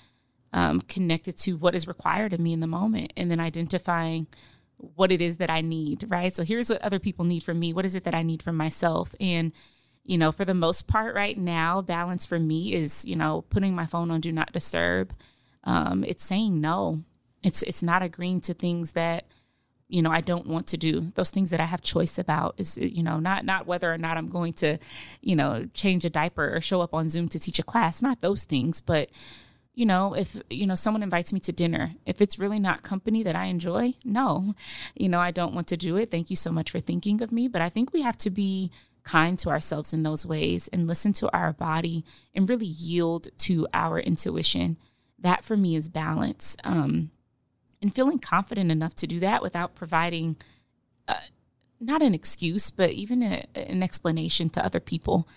um, 0.53 0.79
connected 0.81 1.37
to 1.39 1.53
what 1.53 1.75
is 1.75 1.87
required 1.87 2.33
of 2.33 2.39
me 2.39 2.53
in 2.53 2.59
the 2.59 2.67
moment, 2.67 3.13
and 3.17 3.29
then 3.29 3.39
identifying 3.39 4.27
what 4.77 5.11
it 5.11 5.21
is 5.21 5.37
that 5.37 5.49
I 5.49 5.61
need. 5.61 6.05
Right. 6.07 6.33
So 6.33 6.43
here's 6.43 6.69
what 6.69 6.81
other 6.81 6.99
people 6.99 7.25
need 7.25 7.43
from 7.43 7.59
me. 7.59 7.73
What 7.73 7.85
is 7.85 7.95
it 7.95 8.03
that 8.03 8.15
I 8.15 8.23
need 8.23 8.41
from 8.41 8.55
myself? 8.55 9.13
And 9.19 9.51
you 10.03 10.17
know, 10.17 10.31
for 10.31 10.45
the 10.45 10.53
most 10.53 10.87
part, 10.87 11.15
right 11.15 11.37
now, 11.37 11.81
balance 11.81 12.25
for 12.25 12.39
me 12.39 12.73
is 12.73 13.05
you 13.05 13.15
know 13.15 13.41
putting 13.49 13.75
my 13.75 13.85
phone 13.85 14.11
on 14.11 14.21
do 14.21 14.31
not 14.31 14.53
disturb 14.53 15.13
um, 15.65 16.03
it's 16.03 16.23
saying 16.23 16.61
no. 16.61 17.03
It's 17.43 17.61
it's 17.63 17.83
not 17.83 18.01
agreeing 18.01 18.41
to 18.41 18.53
things 18.53 18.93
that 18.93 19.25
you 19.87 20.01
know 20.01 20.11
I 20.11 20.21
don't 20.21 20.47
want 20.47 20.67
to 20.67 20.77
do. 20.77 21.11
Those 21.15 21.29
things 21.29 21.51
that 21.51 21.61
I 21.61 21.65
have 21.65 21.81
choice 21.81 22.17
about 22.17 22.55
is 22.57 22.77
you 22.77 23.03
know 23.03 23.19
not 23.19 23.45
not 23.45 23.67
whether 23.67 23.93
or 23.93 23.97
not 23.97 24.17
I'm 24.17 24.29
going 24.29 24.53
to 24.53 24.77
you 25.21 25.35
know 25.35 25.67
change 25.73 26.05
a 26.05 26.09
diaper 26.09 26.55
or 26.55 26.61
show 26.61 26.81
up 26.81 26.93
on 26.93 27.09
Zoom 27.09 27.29
to 27.29 27.39
teach 27.39 27.59
a 27.59 27.63
class. 27.63 28.01
Not 28.01 28.21
those 28.21 28.43
things, 28.43 28.81
but 28.81 29.09
you 29.75 29.85
know, 29.85 30.13
if 30.15 30.41
you 30.49 30.65
know 30.65 30.75
someone 30.75 31.03
invites 31.03 31.33
me 31.33 31.39
to 31.41 31.51
dinner, 31.51 31.93
if 32.05 32.21
it's 32.21 32.39
really 32.39 32.59
not 32.59 32.81
company 32.81 33.23
that 33.23 33.35
I 33.35 33.45
enjoy, 33.45 33.93
no, 34.03 34.55
you 34.95 35.09
know, 35.09 35.19
I 35.19 35.31
don't 35.31 35.53
want 35.53 35.67
to 35.67 35.77
do 35.77 35.97
it. 35.97 36.09
Thank 36.09 36.29
you 36.29 36.35
so 36.35 36.51
much 36.51 36.71
for 36.71 36.79
thinking 36.79 37.21
of 37.21 37.31
me, 37.31 37.47
but 37.47 37.61
I 37.61 37.69
think 37.69 37.93
we 37.93 38.01
have 38.01 38.17
to 38.19 38.29
be 38.29 38.71
kind 39.03 39.37
to 39.37 39.49
ourselves 39.49 39.93
in 39.93 40.01
those 40.01 40.25
ways 40.25 40.67
and 40.69 40.87
listen 40.87 41.13
to 41.13 41.31
our 41.35 41.53
body 41.53 42.03
and 42.33 42.49
really 42.49 42.65
yield 42.65 43.27
to 43.37 43.67
our 43.73 43.99
intuition 43.99 44.77
that 45.25 45.43
for 45.43 45.57
me 45.57 45.75
is 45.75 45.89
balance 45.89 46.55
um, 46.63 47.11
and 47.81 47.93
feeling 47.93 48.19
confident 48.19 48.71
enough 48.71 48.95
to 48.95 49.07
do 49.07 49.19
that 49.19 49.41
without 49.41 49.75
providing 49.75 50.35
uh, 51.07 51.15
not 51.79 52.01
an 52.01 52.13
excuse 52.13 52.69
but 52.69 52.91
even 52.91 53.21
a, 53.23 53.45
an 53.55 53.83
explanation 53.83 54.49
to 54.49 54.63
other 54.65 54.79
people. 54.79 55.27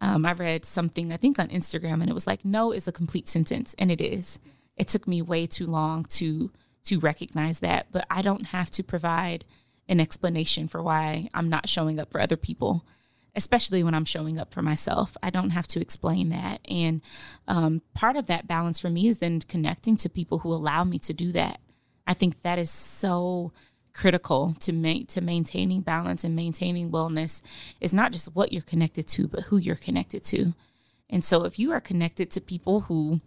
Um, 0.00 0.26
i 0.26 0.32
read 0.32 0.64
something 0.64 1.12
i 1.12 1.16
think 1.16 1.38
on 1.38 1.48
instagram 1.48 2.00
and 2.00 2.10
it 2.10 2.14
was 2.14 2.26
like 2.26 2.44
no 2.44 2.72
is 2.72 2.88
a 2.88 2.92
complete 2.92 3.28
sentence 3.28 3.74
and 3.78 3.90
it 3.90 4.00
is. 4.00 4.38
It 4.76 4.88
took 4.88 5.06
me 5.06 5.22
way 5.22 5.46
too 5.46 5.66
long 5.66 6.04
to 6.18 6.50
to 6.84 6.98
recognize 6.98 7.60
that 7.60 7.86
but 7.90 8.04
i 8.10 8.20
don't 8.20 8.46
have 8.46 8.70
to 8.72 8.82
provide 8.82 9.44
an 9.88 10.00
explanation 10.00 10.68
for 10.68 10.82
why 10.82 11.28
i'm 11.32 11.48
not 11.48 11.68
showing 11.68 12.00
up 12.00 12.10
for 12.10 12.20
other 12.20 12.36
people 12.36 12.84
especially 13.36 13.82
when 13.82 13.94
I'm 13.94 14.04
showing 14.04 14.38
up 14.38 14.52
for 14.52 14.62
myself. 14.62 15.16
I 15.22 15.30
don't 15.30 15.50
have 15.50 15.66
to 15.68 15.80
explain 15.80 16.28
that. 16.30 16.60
And 16.68 17.02
um, 17.48 17.82
part 17.94 18.16
of 18.16 18.26
that 18.26 18.46
balance 18.46 18.80
for 18.80 18.90
me 18.90 19.08
is 19.08 19.18
then 19.18 19.40
connecting 19.40 19.96
to 19.98 20.08
people 20.08 20.40
who 20.40 20.52
allow 20.52 20.84
me 20.84 20.98
to 21.00 21.12
do 21.12 21.32
that. 21.32 21.60
I 22.06 22.14
think 22.14 22.42
that 22.42 22.58
is 22.58 22.70
so 22.70 23.52
critical 23.92 24.56
to 24.60 24.72
ma- 24.72 25.04
to 25.08 25.20
maintaining 25.20 25.80
balance 25.80 26.24
and 26.24 26.34
maintaining 26.34 26.90
wellness 26.90 27.42
is 27.80 27.94
not 27.94 28.12
just 28.12 28.34
what 28.34 28.52
you're 28.52 28.62
connected 28.62 29.06
to, 29.08 29.28
but 29.28 29.44
who 29.44 29.56
you're 29.56 29.76
connected 29.76 30.22
to. 30.24 30.52
And 31.08 31.24
so 31.24 31.44
if 31.44 31.58
you 31.58 31.72
are 31.72 31.80
connected 31.80 32.30
to 32.32 32.40
people 32.40 32.82
who 32.82 33.18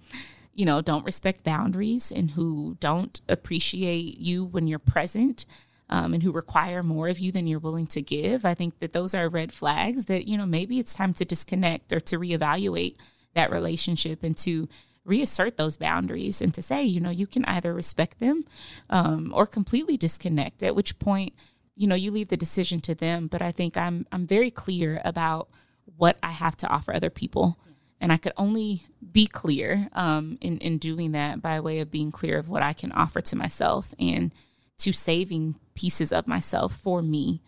you 0.53 0.65
know 0.65 0.81
don't 0.81 1.05
respect 1.05 1.43
boundaries 1.43 2.11
and 2.11 2.31
who 2.31 2.75
don't 2.79 3.21
appreciate 3.29 4.19
you 4.19 4.43
when 4.43 4.67
you're 4.67 4.79
present 4.79 5.45
um, 5.89 6.13
and 6.13 6.23
who 6.23 6.31
require 6.31 6.83
more 6.83 7.07
of 7.07 7.19
you 7.19 7.31
than 7.31 7.47
you're 7.47 7.59
willing 7.59 7.87
to 7.87 8.01
give, 8.01 8.45
I 8.45 8.53
think 8.53 8.79
that 8.79 8.93
those 8.93 9.13
are 9.13 9.29
red 9.29 9.51
flags 9.51 10.05
that, 10.05 10.27
you 10.27 10.37
know, 10.37 10.45
maybe 10.45 10.79
it's 10.79 10.93
time 10.93 11.13
to 11.13 11.25
disconnect 11.25 11.93
or 11.93 11.99
to 12.01 12.19
reevaluate 12.19 12.95
that 13.35 13.51
relationship 13.51 14.23
and 14.23 14.35
to 14.37 14.67
reassert 15.05 15.55
those 15.55 15.77
boundaries 15.77 16.41
and 16.41 16.53
to 16.53 16.61
say, 16.61 16.83
you 16.83 16.99
know, 16.99 17.09
you 17.09 17.25
can 17.25 17.45
either 17.45 17.73
respect 17.73 18.19
them 18.19 18.43
um, 18.89 19.31
or 19.33 19.47
completely 19.47 19.95
disconnect, 19.95 20.61
at 20.61 20.75
which 20.75 20.99
point, 20.99 21.33
you 21.75 21.87
know, 21.87 21.95
you 21.95 22.11
leave 22.11 22.27
the 22.27 22.37
decision 22.37 22.81
to 22.81 22.93
them. 22.93 23.27
But 23.27 23.41
I 23.41 23.51
think 23.51 23.77
I'm 23.77 24.05
I'm 24.11 24.27
very 24.27 24.51
clear 24.51 25.01
about 25.05 25.47
what 25.95 26.17
I 26.21 26.31
have 26.31 26.57
to 26.57 26.67
offer 26.67 26.93
other 26.93 27.09
people. 27.09 27.57
And 27.99 28.11
I 28.11 28.17
could 28.17 28.33
only 28.37 28.83
be 29.11 29.25
clear 29.25 29.89
um, 29.93 30.37
in, 30.39 30.59
in 30.59 30.77
doing 30.77 31.13
that 31.13 31.41
by 31.41 31.59
way 31.59 31.79
of 31.79 31.89
being 31.89 32.11
clear 32.11 32.37
of 32.37 32.47
what 32.47 32.61
I 32.61 32.73
can 32.73 32.91
offer 32.91 33.21
to 33.21 33.35
myself 33.35 33.95
and 33.97 34.31
to 34.79 34.91
saving 34.93 35.55
pieces 35.75 36.11
of 36.11 36.27
myself 36.27 36.75
for 36.75 37.01
me 37.01 37.41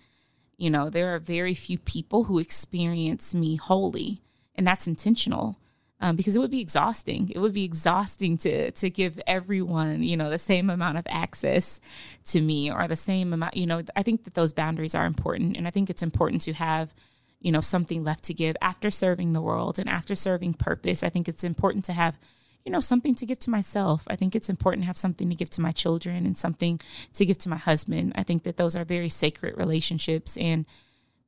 You 0.58 0.70
know, 0.70 0.90
there 0.90 1.16
are 1.16 1.20
very 1.20 1.54
few 1.56 1.78
people 1.80 2.26
who 2.26 2.38
experience 2.40 3.34
me 3.34 3.56
wholly, 3.56 4.22
and 4.56 4.68
that's 4.68 4.88
intentional. 4.88 5.58
Um, 6.02 6.16
because 6.16 6.36
it 6.36 6.40
would 6.40 6.52
be 6.52 6.62
exhausting. 6.62 7.30
It 7.30 7.40
would 7.40 7.54
be 7.54 7.66
exhausting 7.66 8.38
to 8.40 8.72
to 8.72 8.90
give 8.90 9.20
everyone, 9.28 10.04
you 10.04 10.16
know, 10.18 10.30
the 10.30 10.38
same 10.38 10.70
amount 10.70 10.98
of 10.98 11.06
access 11.10 11.82
to 12.26 12.42
me 12.42 12.72
or 12.72 12.88
the 12.88 12.96
same 12.96 13.34
amount. 13.34 13.58
You 13.58 13.68
know, 13.68 13.82
I 13.96 14.04
think 14.04 14.24
that 14.24 14.34
those 14.34 14.54
boundaries 14.54 14.96
are 14.96 15.06
important, 15.06 15.58
and 15.58 15.68
I 15.68 15.72
think 15.72 15.90
it's 15.90 16.04
important 16.04 16.42
to 16.44 16.54
have, 16.54 16.94
you 17.42 17.52
know, 17.52 17.62
something 17.62 18.04
left 18.04 18.24
to 18.26 18.34
give 18.34 18.56
after 18.62 18.90
serving 18.92 19.34
the 19.34 19.42
world 19.42 19.80
and 19.80 19.90
after 19.90 20.16
serving 20.16 20.54
purpose. 20.56 21.04
I 21.04 21.10
think 21.10 21.28
it's 21.28 21.44
important 21.44 21.86
to 21.86 21.94
have 21.94 22.18
you 22.66 22.72
know, 22.72 22.80
something 22.80 23.16
to 23.16 23.26
give 23.26 23.40
to 23.40 23.50
myself. 23.50 24.04
I 24.08 24.16
think 24.16 24.36
it's 24.36 24.50
important 24.50 24.84
to 24.84 24.88
have 24.88 24.98
something 24.98 25.30
to 25.30 25.36
give 25.36 25.50
to 25.52 25.62
my 25.62 25.72
children 25.72 26.26
and 26.26 26.38
something 26.38 26.80
to 27.14 27.26
give 27.26 27.38
to 27.40 27.50
my 27.50 27.58
husband. 27.58 28.14
I 28.16 28.24
think 28.24 28.44
that 28.44 28.58
those 28.58 28.76
are 28.76 28.86
very 28.86 29.10
sacred 29.10 29.58
relationships. 29.58 30.38
And, 30.38 30.66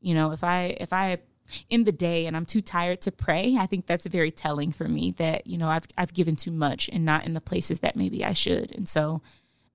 you 0.01 0.13
know, 0.13 0.31
if 0.31 0.43
I, 0.43 0.75
if 0.79 0.91
I, 0.93 1.19
in 1.69 1.83
the 1.83 1.91
day 1.91 2.27
and 2.27 2.37
I'm 2.37 2.45
too 2.45 2.61
tired 2.61 3.01
to 3.01 3.11
pray, 3.11 3.57
I 3.57 3.65
think 3.65 3.85
that's 3.85 4.05
very 4.07 4.31
telling 4.31 4.71
for 4.71 4.87
me 4.87 5.11
that, 5.13 5.47
you 5.47 5.57
know, 5.57 5.69
I've, 5.69 5.85
I've 5.97 6.13
given 6.13 6.35
too 6.35 6.51
much 6.51 6.89
and 6.91 7.05
not 7.05 7.25
in 7.25 7.33
the 7.33 7.41
places 7.41 7.79
that 7.79 7.95
maybe 7.95 8.23
I 8.23 8.33
should. 8.33 8.71
And 8.75 8.87
so 8.87 9.21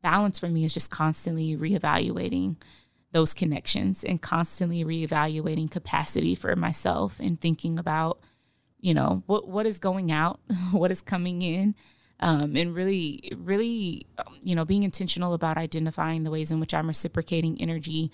balance 0.02 0.38
for 0.38 0.48
me 0.48 0.64
is 0.64 0.72
just 0.72 0.90
constantly 0.90 1.56
reevaluating 1.56 2.56
those 3.12 3.34
connections 3.34 4.04
and 4.04 4.20
constantly 4.20 4.84
reevaluating 4.84 5.70
capacity 5.70 6.34
for 6.34 6.54
myself 6.54 7.18
and 7.18 7.40
thinking 7.40 7.78
about, 7.78 8.20
you 8.80 8.94
know 8.94 9.22
what 9.26 9.48
what 9.48 9.66
is 9.66 9.78
going 9.78 10.10
out 10.10 10.40
what 10.72 10.90
is 10.90 11.02
coming 11.02 11.42
in 11.42 11.74
um, 12.20 12.56
and 12.56 12.74
really 12.74 13.30
really 13.36 14.06
you 14.42 14.54
know 14.54 14.64
being 14.64 14.82
intentional 14.82 15.34
about 15.34 15.56
identifying 15.56 16.24
the 16.24 16.30
ways 16.30 16.50
in 16.50 16.60
which 16.60 16.74
i'm 16.74 16.88
reciprocating 16.88 17.60
energy 17.60 18.10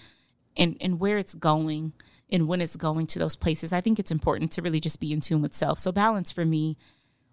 and 0.57 0.77
and 0.81 1.01
where 1.01 1.19
it's 1.19 1.35
going 1.35 1.93
and 2.31 2.49
when 2.49 2.63
it's 2.63 2.77
going 2.77 3.07
to 3.07 3.19
those 3.19 3.37
places. 3.37 3.75
I 3.75 3.83
think 3.83 3.99
it's 3.99 4.11
important 4.11 4.53
to 4.53 4.63
really 4.63 4.81
just 4.81 5.01
be 5.01 5.13
in 5.13 5.21
tune 5.21 5.43
with 5.43 5.53
self. 5.53 5.79
So 5.79 5.93
balance 5.93 6.33
for 6.33 6.47
me 6.47 6.79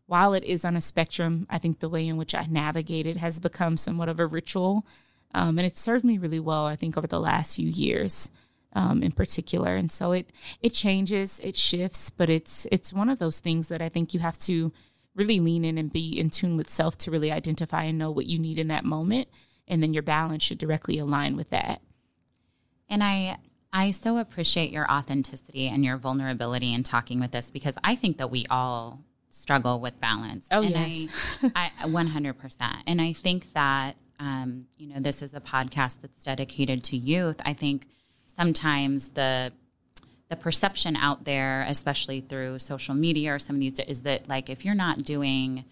while 0.10 0.34
it 0.34 0.44
is 0.44 0.66
on 0.66 0.76
a 0.76 0.82
spectrum 0.82 1.46
i 1.52 1.58
think 1.60 1.80
the 1.80 1.88
way 1.88 2.08
in 2.08 2.18
which 2.18 2.34
i 2.34 2.46
navigate 2.50 3.06
it 3.06 3.18
has 3.18 3.40
become 3.40 3.78
somewhat 3.78 4.10
of 4.10 4.20
a 4.20 4.26
ritual 4.26 4.86
um, 5.36 5.60
and 5.60 5.68
it's 5.68 5.80
served 5.80 6.04
me 6.04 6.18
really 6.18 6.40
well 6.40 6.66
i 6.66 6.76
think 6.76 6.98
over 6.98 7.08
the 7.08 7.20
last 7.20 7.56
few 7.56 7.70
years 7.70 8.32
um, 8.74 9.04
in 9.04 9.12
particular. 9.12 9.76
And 9.76 9.92
so 9.92 10.12
it 10.12 10.32
it 10.62 10.74
changes, 10.74 11.40
it 11.44 11.56
shifts, 11.58 12.10
but 12.10 12.30
it's 12.30 12.68
it's 12.72 12.94
one 12.94 13.10
of 13.10 13.20
those 13.20 13.40
things 13.40 13.68
that 13.70 13.82
I 13.82 13.90
think 13.90 14.14
you 14.14 14.20
have 14.20 14.38
to 14.40 14.72
really 15.16 15.40
lean 15.40 15.66
in 15.66 15.78
and 15.78 15.92
be 15.92 16.18
in 16.20 16.30
tune 16.30 16.56
with 16.56 16.70
self 16.70 16.98
to 17.00 17.12
really 17.12 17.32
identify 17.32 17.84
and 17.84 17.98
know 17.98 18.12
what 18.12 18.28
you 18.28 18.40
need 18.40 18.58
in 18.58 18.68
that 18.68 18.86
moment, 18.86 19.28
and 19.68 19.82
then 19.82 19.94
your 19.94 20.04
balance 20.04 20.44
should 20.44 20.58
directly 20.58 21.00
align 21.00 21.36
with 21.36 21.50
that. 21.50 21.82
And 22.90 23.04
I 23.04 23.38
I 23.72 23.92
so 23.92 24.18
appreciate 24.18 24.72
your 24.72 24.90
authenticity 24.92 25.68
and 25.68 25.86
your 25.86 25.98
vulnerability 25.98 26.74
in 26.74 26.84
talking 26.84 27.20
with 27.20 27.36
us 27.36 27.52
because 27.52 27.76
I 27.84 27.96
think 27.96 28.18
that 28.18 28.32
we 28.32 28.46
all 28.50 29.04
struggle 29.30 29.80
with 29.80 30.00
balance. 30.00 30.48
Oh 30.52 30.64
and 30.64 30.72
yes, 30.72 31.38
I, 31.56 31.72
I 31.80 31.86
100%. 31.86 32.74
And 32.88 33.02
I 33.02 33.14
think 33.14 33.54
that 33.54 33.96
um, 34.20 34.66
you 34.78 34.88
know 34.88 35.00
this 35.00 35.22
is 35.22 35.34
a 35.34 35.40
podcast 35.40 36.02
that's 36.02 36.24
dedicated 36.24 36.84
to 36.86 36.98
youth. 36.98 37.40
I 37.46 37.54
think 37.54 37.88
sometimes 38.40 39.10
the 39.10 39.52
the 40.30 40.36
perception 40.36 40.96
out 40.96 41.26
there, 41.26 41.66
especially 41.68 42.22
through 42.22 42.60
social 42.60 42.94
media 42.94 43.34
or 43.34 43.40
some 43.40 43.56
of 43.56 43.60
these, 43.60 43.80
is 43.80 44.04
that 44.04 44.30
like 44.30 44.50
if 44.50 44.64
you're 44.64 44.76
not 44.76 45.04
doing 45.04 45.66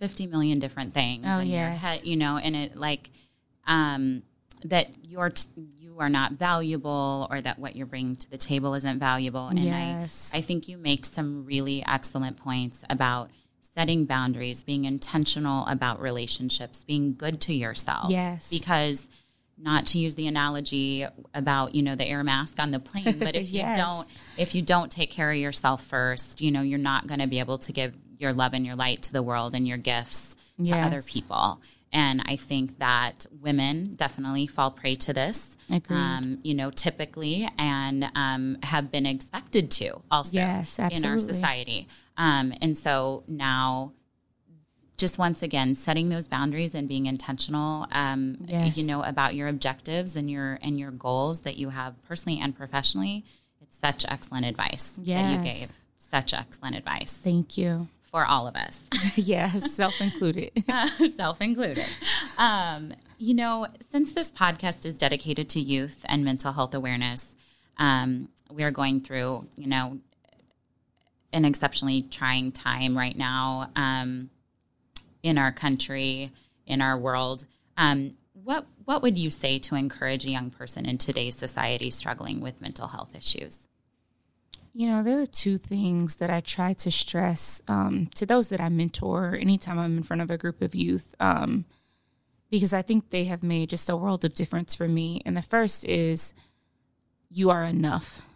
50 0.00 0.26
million 0.26 0.58
different 0.58 0.94
things 0.94 1.24
oh, 1.28 1.40
in 1.40 1.48
yes. 1.48 1.52
your 1.52 1.68
head, 1.68 2.04
you 2.04 2.16
know, 2.16 2.38
and 2.38 2.56
it 2.56 2.76
like 2.76 3.10
um, 3.66 4.22
that 4.64 4.96
you're 5.06 5.30
t- 5.30 5.48
you 5.76 5.98
are 5.98 6.08
not 6.08 6.32
valuable 6.32 7.28
or 7.30 7.40
that 7.40 7.58
what 7.58 7.76
you're 7.76 7.86
bringing 7.86 8.16
to 8.16 8.30
the 8.30 8.38
table 8.38 8.74
isn't 8.74 8.98
valuable. 8.98 9.48
And 9.48 9.60
yes. 9.60 10.32
I, 10.34 10.38
I 10.38 10.40
think 10.40 10.68
you 10.68 10.78
make 10.78 11.04
some 11.04 11.44
really 11.44 11.84
excellent 11.86 12.38
points 12.38 12.82
about 12.88 13.30
setting 13.60 14.06
boundaries, 14.06 14.62
being 14.62 14.86
intentional 14.86 15.66
about 15.66 16.00
relationships, 16.00 16.82
being 16.82 17.14
good 17.14 17.40
to 17.42 17.52
yourself. 17.52 18.10
Yes. 18.10 18.48
Because 18.48 19.08
not 19.60 19.86
to 19.86 19.98
use 19.98 20.14
the 20.14 20.26
analogy 20.26 21.04
about 21.34 21.74
you 21.74 21.82
know 21.82 21.94
the 21.94 22.06
air 22.06 22.22
mask 22.24 22.58
on 22.60 22.70
the 22.70 22.78
plane 22.78 23.18
but 23.18 23.34
if 23.34 23.48
yes. 23.50 23.76
you 23.76 23.82
don't 23.82 24.08
if 24.36 24.54
you 24.54 24.62
don't 24.62 24.90
take 24.90 25.10
care 25.10 25.30
of 25.30 25.36
yourself 25.36 25.84
first 25.84 26.40
you 26.40 26.50
know 26.50 26.62
you're 26.62 26.78
not 26.78 27.06
going 27.06 27.20
to 27.20 27.26
be 27.26 27.38
able 27.38 27.58
to 27.58 27.72
give 27.72 27.94
your 28.18 28.32
love 28.32 28.52
and 28.54 28.64
your 28.66 28.74
light 28.74 29.02
to 29.02 29.12
the 29.12 29.22
world 29.22 29.54
and 29.54 29.66
your 29.66 29.78
gifts 29.78 30.34
to 30.34 30.64
Yes. 30.64 30.86
other 30.86 31.02
people 31.02 31.60
and 31.92 32.20
i 32.26 32.34
think 32.36 32.78
that 32.80 33.26
women 33.40 33.94
definitely 33.94 34.46
fall 34.46 34.70
prey 34.72 34.94
to 34.96 35.12
this 35.12 35.56
um, 35.94 36.38
you 36.42 36.54
know 36.54 36.70
typically 36.70 37.48
and 37.58 38.10
um, 38.16 38.56
have 38.62 38.90
been 38.90 39.06
expected 39.06 39.70
to 39.70 40.00
also 40.10 40.36
Yes, 40.36 40.78
in 40.78 41.04
our 41.04 41.20
society 41.20 41.86
um, 42.16 42.52
and 42.60 42.76
so 42.76 43.22
now 43.28 43.92
just 44.98 45.16
once 45.18 45.42
again 45.42 45.74
setting 45.74 46.08
those 46.10 46.28
boundaries 46.28 46.74
and 46.74 46.88
being 46.88 47.06
intentional 47.06 47.86
um, 47.92 48.36
Yes. 48.46 48.76
you 48.76 48.84
know 48.86 49.02
about 49.02 49.34
your 49.34 49.48
objectives 49.48 50.16
and 50.16 50.30
your 50.30 50.58
and 50.62 50.78
your 50.78 50.90
goals 50.90 51.40
that 51.42 51.56
you 51.56 51.70
have 51.70 51.94
personally 52.06 52.38
and 52.40 52.54
professionally 52.56 53.24
it's 53.62 53.78
such 53.78 54.04
excellent 54.08 54.44
advice 54.44 54.90
that 55.06 55.30
you 55.30 55.38
gave 55.38 55.72
such 55.96 56.34
excellent 56.34 56.76
advice 56.76 57.16
Thank 57.16 57.56
you. 57.56 57.88
for 58.02 58.26
all 58.26 58.46
of 58.48 58.56
us 58.56 58.84
yes, 59.16 59.70
self 59.72 60.00
included. 60.00 60.50
self 61.16 61.40
included 61.40 61.86
um, 62.36 62.92
you 63.18 63.34
know 63.34 63.66
since 63.90 64.12
this 64.12 64.30
podcast 64.30 64.84
is 64.84 64.98
dedicated 64.98 65.48
to 65.50 65.60
youth 65.60 66.04
and 66.08 66.24
mental 66.24 66.52
health 66.52 66.74
awareness 66.74 67.36
um, 67.78 68.28
we 68.52 68.62
are 68.64 68.70
going 68.72 69.00
through 69.00 69.46
you 69.56 69.66
know 69.68 69.98
an 71.32 71.44
exceptionally 71.44 72.02
trying 72.02 72.50
time 72.50 72.96
right 72.96 73.16
now 73.16 73.68
um, 73.76 74.30
in 75.22 75.38
our 75.38 75.52
country, 75.52 76.32
in 76.66 76.80
our 76.80 76.98
world. 76.98 77.46
Um, 77.76 78.16
what 78.32 78.66
what 78.84 79.02
would 79.02 79.18
you 79.18 79.30
say 79.30 79.58
to 79.58 79.74
encourage 79.74 80.24
a 80.24 80.30
young 80.30 80.50
person 80.50 80.86
in 80.86 80.96
today's 80.96 81.36
society 81.36 81.90
struggling 81.90 82.40
with 82.40 82.60
mental 82.60 82.88
health 82.88 83.14
issues? 83.14 83.68
You 84.72 84.88
know, 84.88 85.02
there 85.02 85.20
are 85.20 85.26
two 85.26 85.58
things 85.58 86.16
that 86.16 86.30
I 86.30 86.40
try 86.40 86.72
to 86.74 86.90
stress 86.90 87.60
um, 87.68 88.08
to 88.14 88.24
those 88.24 88.48
that 88.50 88.60
I 88.60 88.68
mentor 88.68 89.36
anytime 89.38 89.78
I'm 89.78 89.96
in 89.96 90.02
front 90.02 90.22
of 90.22 90.30
a 90.30 90.38
group 90.38 90.62
of 90.62 90.74
youth, 90.74 91.14
um, 91.18 91.64
because 92.50 92.72
I 92.72 92.82
think 92.82 93.10
they 93.10 93.24
have 93.24 93.42
made 93.42 93.70
just 93.70 93.90
a 93.90 93.96
world 93.96 94.24
of 94.24 94.34
difference 94.34 94.74
for 94.74 94.86
me. 94.86 95.20
And 95.26 95.36
the 95.36 95.42
first 95.42 95.84
is 95.84 96.32
you 97.30 97.50
are 97.50 97.64
enough. 97.64 98.26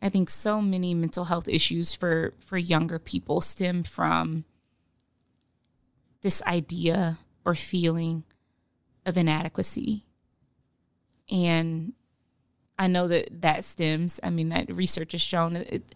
I 0.00 0.08
think 0.08 0.30
so 0.30 0.62
many 0.62 0.94
mental 0.94 1.26
health 1.26 1.48
issues 1.48 1.92
for 1.92 2.34
for 2.38 2.56
younger 2.56 2.98
people 2.98 3.40
stem 3.40 3.82
from 3.82 4.44
this 6.22 6.42
idea 6.42 7.18
or 7.44 7.54
feeling 7.54 8.24
of 9.06 9.16
inadequacy. 9.16 10.04
And 11.30 11.92
I 12.78 12.86
know 12.86 13.08
that 13.08 13.42
that 13.42 13.64
stems, 13.64 14.20
I 14.22 14.30
mean, 14.30 14.50
that 14.50 14.74
research 14.74 15.12
has 15.12 15.20
shown 15.22 15.56
it, 15.56 15.94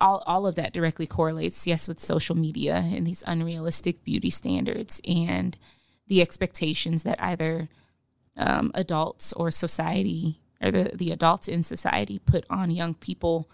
all, 0.00 0.22
all 0.26 0.46
of 0.46 0.54
that 0.54 0.72
directly 0.72 1.06
correlates, 1.06 1.66
yes, 1.66 1.88
with 1.88 1.98
social 1.98 2.36
media 2.36 2.76
and 2.76 3.06
these 3.06 3.24
unrealistic 3.26 4.04
beauty 4.04 4.30
standards 4.30 5.00
and 5.06 5.58
the 6.06 6.22
expectations 6.22 7.02
that 7.02 7.20
either 7.22 7.68
um, 8.36 8.70
adults 8.74 9.32
or 9.32 9.50
society 9.50 10.40
or 10.62 10.70
the, 10.70 10.92
the 10.94 11.10
adults 11.10 11.48
in 11.48 11.62
society 11.62 12.18
put 12.18 12.44
on 12.48 12.70
young 12.70 12.94
people. 12.94 13.50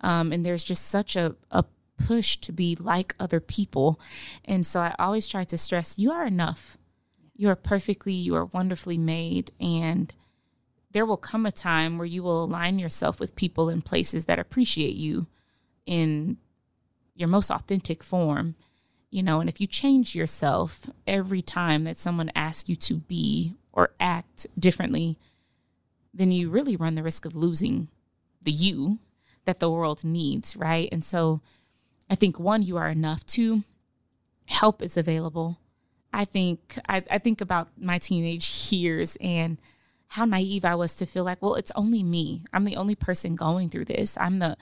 Um, 0.00 0.32
and 0.32 0.44
there's 0.44 0.64
just 0.64 0.86
such 0.86 1.16
a, 1.16 1.34
a 1.50 1.64
push 1.98 2.36
to 2.38 2.52
be 2.52 2.76
like 2.76 3.14
other 3.20 3.40
people. 3.40 4.00
And 4.44 4.66
so 4.66 4.80
I 4.80 4.94
always 4.98 5.26
try 5.26 5.44
to 5.44 5.58
stress 5.58 5.98
you 5.98 6.10
are 6.12 6.26
enough. 6.26 6.78
You 7.36 7.48
are 7.50 7.56
perfectly, 7.56 8.14
you 8.14 8.34
are 8.34 8.46
wonderfully 8.46 8.98
made. 8.98 9.52
And 9.60 10.12
there 10.90 11.04
will 11.04 11.18
come 11.18 11.44
a 11.44 11.52
time 11.52 11.98
where 11.98 12.06
you 12.06 12.22
will 12.22 12.44
align 12.44 12.78
yourself 12.78 13.20
with 13.20 13.36
people 13.36 13.68
in 13.68 13.82
places 13.82 14.24
that 14.24 14.38
appreciate 14.38 14.94
you 14.94 15.26
in 15.84 16.38
your 17.14 17.28
most 17.28 17.50
authentic 17.50 18.02
form. 18.02 18.54
You 19.10 19.22
know, 19.22 19.40
and 19.40 19.48
if 19.48 19.60
you 19.60 19.66
change 19.66 20.14
yourself 20.14 20.90
every 21.06 21.40
time 21.40 21.84
that 21.84 21.96
someone 21.96 22.30
asks 22.34 22.68
you 22.68 22.76
to 22.76 22.94
be 22.94 23.54
or 23.72 23.92
act 23.98 24.46
differently, 24.58 25.18
then 26.12 26.30
you 26.30 26.50
really 26.50 26.76
run 26.76 26.94
the 26.94 27.02
risk 27.02 27.24
of 27.24 27.36
losing 27.36 27.88
the 28.42 28.52
you 28.52 28.98
that 29.44 29.60
the 29.60 29.70
world 29.70 30.04
needs, 30.04 30.56
right? 30.56 30.88
And 30.92 31.04
so 31.04 31.40
I 32.10 32.14
think 32.14 32.38
one, 32.38 32.62
you 32.62 32.76
are 32.76 32.88
enough. 32.88 33.24
Two, 33.26 33.64
help 34.46 34.82
is 34.82 34.96
available. 34.96 35.58
I 36.12 36.24
think 36.24 36.78
I, 36.88 37.04
I 37.10 37.18
think 37.18 37.40
about 37.40 37.68
my 37.78 37.98
teenage 37.98 38.72
years 38.72 39.16
and 39.20 39.58
how 40.08 40.24
naive 40.24 40.64
I 40.64 40.74
was 40.74 40.96
to 40.96 41.06
feel 41.06 41.24
like, 41.24 41.42
well, 41.42 41.54
it's 41.54 41.72
only 41.74 42.02
me. 42.02 42.44
I'm 42.52 42.64
the 42.64 42.76
only 42.76 42.94
person 42.94 43.36
going 43.36 43.68
through 43.68 43.84
this. 43.86 44.16
I'm 44.18 44.38
the 44.38 44.56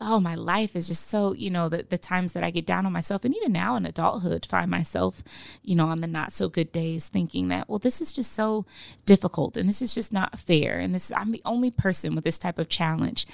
oh, 0.00 0.20
my 0.20 0.34
life 0.34 0.76
is 0.76 0.88
just 0.88 1.08
so, 1.08 1.32
you 1.32 1.50
know, 1.50 1.68
the, 1.68 1.82
the 1.82 1.98
times 1.98 2.32
that 2.32 2.44
I 2.44 2.50
get 2.50 2.66
down 2.66 2.86
on 2.86 2.92
myself. 2.92 3.24
And 3.24 3.34
even 3.36 3.52
now 3.52 3.76
in 3.76 3.84
adulthood, 3.84 4.46
find 4.46 4.70
myself, 4.70 5.22
you 5.62 5.74
know, 5.74 5.86
on 5.86 6.00
the 6.00 6.06
not 6.06 6.32
so 6.32 6.48
good 6.48 6.72
days 6.72 7.08
thinking 7.08 7.48
that, 7.48 7.68
well, 7.68 7.78
this 7.78 8.00
is 8.00 8.12
just 8.12 8.32
so 8.32 8.64
difficult 9.06 9.56
and 9.56 9.68
this 9.68 9.82
is 9.82 9.94
just 9.94 10.12
not 10.12 10.38
fair. 10.38 10.78
And 10.78 10.94
this, 10.94 11.12
I'm 11.12 11.32
the 11.32 11.42
only 11.44 11.70
person 11.70 12.14
with 12.14 12.24
this 12.24 12.38
type 12.38 12.58
of 12.58 12.68
challenge. 12.68 13.26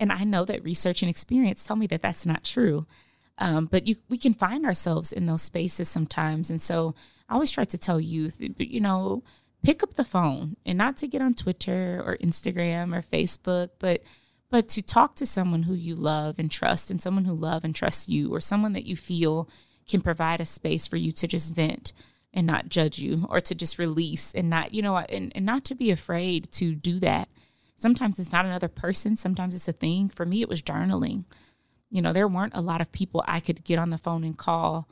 And 0.00 0.12
I 0.12 0.24
know 0.24 0.44
that 0.44 0.64
research 0.64 1.02
and 1.02 1.10
experience 1.10 1.64
tell 1.64 1.76
me 1.76 1.86
that 1.88 2.02
that's 2.02 2.26
not 2.26 2.44
true. 2.44 2.86
Um, 3.38 3.66
but 3.66 3.86
you, 3.86 3.96
we 4.08 4.18
can 4.18 4.34
find 4.34 4.66
ourselves 4.66 5.12
in 5.12 5.26
those 5.26 5.42
spaces 5.42 5.88
sometimes. 5.88 6.50
And 6.50 6.60
so 6.60 6.94
I 7.28 7.34
always 7.34 7.50
try 7.50 7.64
to 7.64 7.78
tell 7.78 8.00
youth, 8.00 8.40
you 8.58 8.80
know, 8.80 9.22
pick 9.62 9.82
up 9.82 9.94
the 9.94 10.04
phone 10.04 10.56
and 10.66 10.78
not 10.78 10.96
to 10.98 11.08
get 11.08 11.22
on 11.22 11.34
Twitter 11.34 12.02
or 12.04 12.16
Instagram 12.18 12.96
or 12.96 13.02
Facebook, 13.02 13.70
but 13.78 14.02
but 14.50 14.66
to 14.66 14.80
talk 14.80 15.14
to 15.16 15.26
someone 15.26 15.64
who 15.64 15.74
you 15.74 15.94
love 15.94 16.38
and 16.38 16.50
trust 16.50 16.90
and 16.90 17.02
someone 17.02 17.26
who 17.26 17.34
love 17.34 17.64
and 17.64 17.74
trusts 17.74 18.08
you 18.08 18.34
or 18.34 18.40
someone 18.40 18.72
that 18.72 18.86
you 18.86 18.96
feel 18.96 19.46
can 19.86 20.00
provide 20.00 20.40
a 20.40 20.46
space 20.46 20.86
for 20.86 20.96
you 20.96 21.12
to 21.12 21.26
just 21.26 21.54
vent 21.54 21.92
and 22.32 22.46
not 22.46 22.68
judge 22.70 22.98
you 22.98 23.26
or 23.28 23.42
to 23.42 23.54
just 23.54 23.78
release 23.78 24.34
and 24.34 24.48
not 24.48 24.72
you 24.72 24.80
know 24.80 24.96
and, 24.96 25.32
and 25.34 25.44
not 25.44 25.64
to 25.64 25.74
be 25.74 25.90
afraid 25.90 26.50
to 26.50 26.74
do 26.74 26.98
that 26.98 27.28
sometimes 27.78 28.18
it's 28.18 28.32
not 28.32 28.44
another 28.44 28.68
person. 28.68 29.16
Sometimes 29.16 29.54
it's 29.54 29.68
a 29.68 29.72
thing. 29.72 30.10
For 30.10 30.26
me 30.26 30.42
it 30.42 30.48
was 30.48 30.60
journaling. 30.60 31.24
You 31.88 32.02
know 32.02 32.12
there 32.12 32.28
weren't 32.28 32.54
a 32.54 32.60
lot 32.60 32.82
of 32.82 32.92
people 32.92 33.24
i 33.26 33.40
could 33.40 33.64
get 33.64 33.78
on 33.78 33.88
the 33.88 33.96
phone 33.96 34.22
and 34.22 34.36
call 34.36 34.86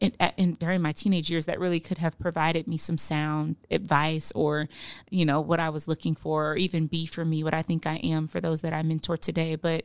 in, 0.00 0.12
in, 0.36 0.54
during 0.54 0.82
my 0.82 0.90
teenage 0.90 1.30
years 1.30 1.46
that 1.46 1.60
really 1.60 1.78
could 1.78 1.98
have 1.98 2.18
provided 2.18 2.66
me 2.66 2.76
some 2.76 2.98
sound 2.98 3.54
advice 3.70 4.32
or 4.32 4.68
you 5.08 5.24
know 5.24 5.40
what 5.40 5.60
i 5.60 5.70
was 5.70 5.86
looking 5.86 6.16
for 6.16 6.50
or 6.50 6.56
even 6.56 6.88
be 6.88 7.06
for 7.06 7.24
me 7.24 7.44
what 7.44 7.54
i 7.54 7.62
think 7.62 7.86
i 7.86 7.94
am 7.98 8.26
for 8.26 8.40
those 8.40 8.62
that 8.62 8.72
i 8.72 8.82
mentor 8.82 9.16
today. 9.16 9.54
But 9.54 9.84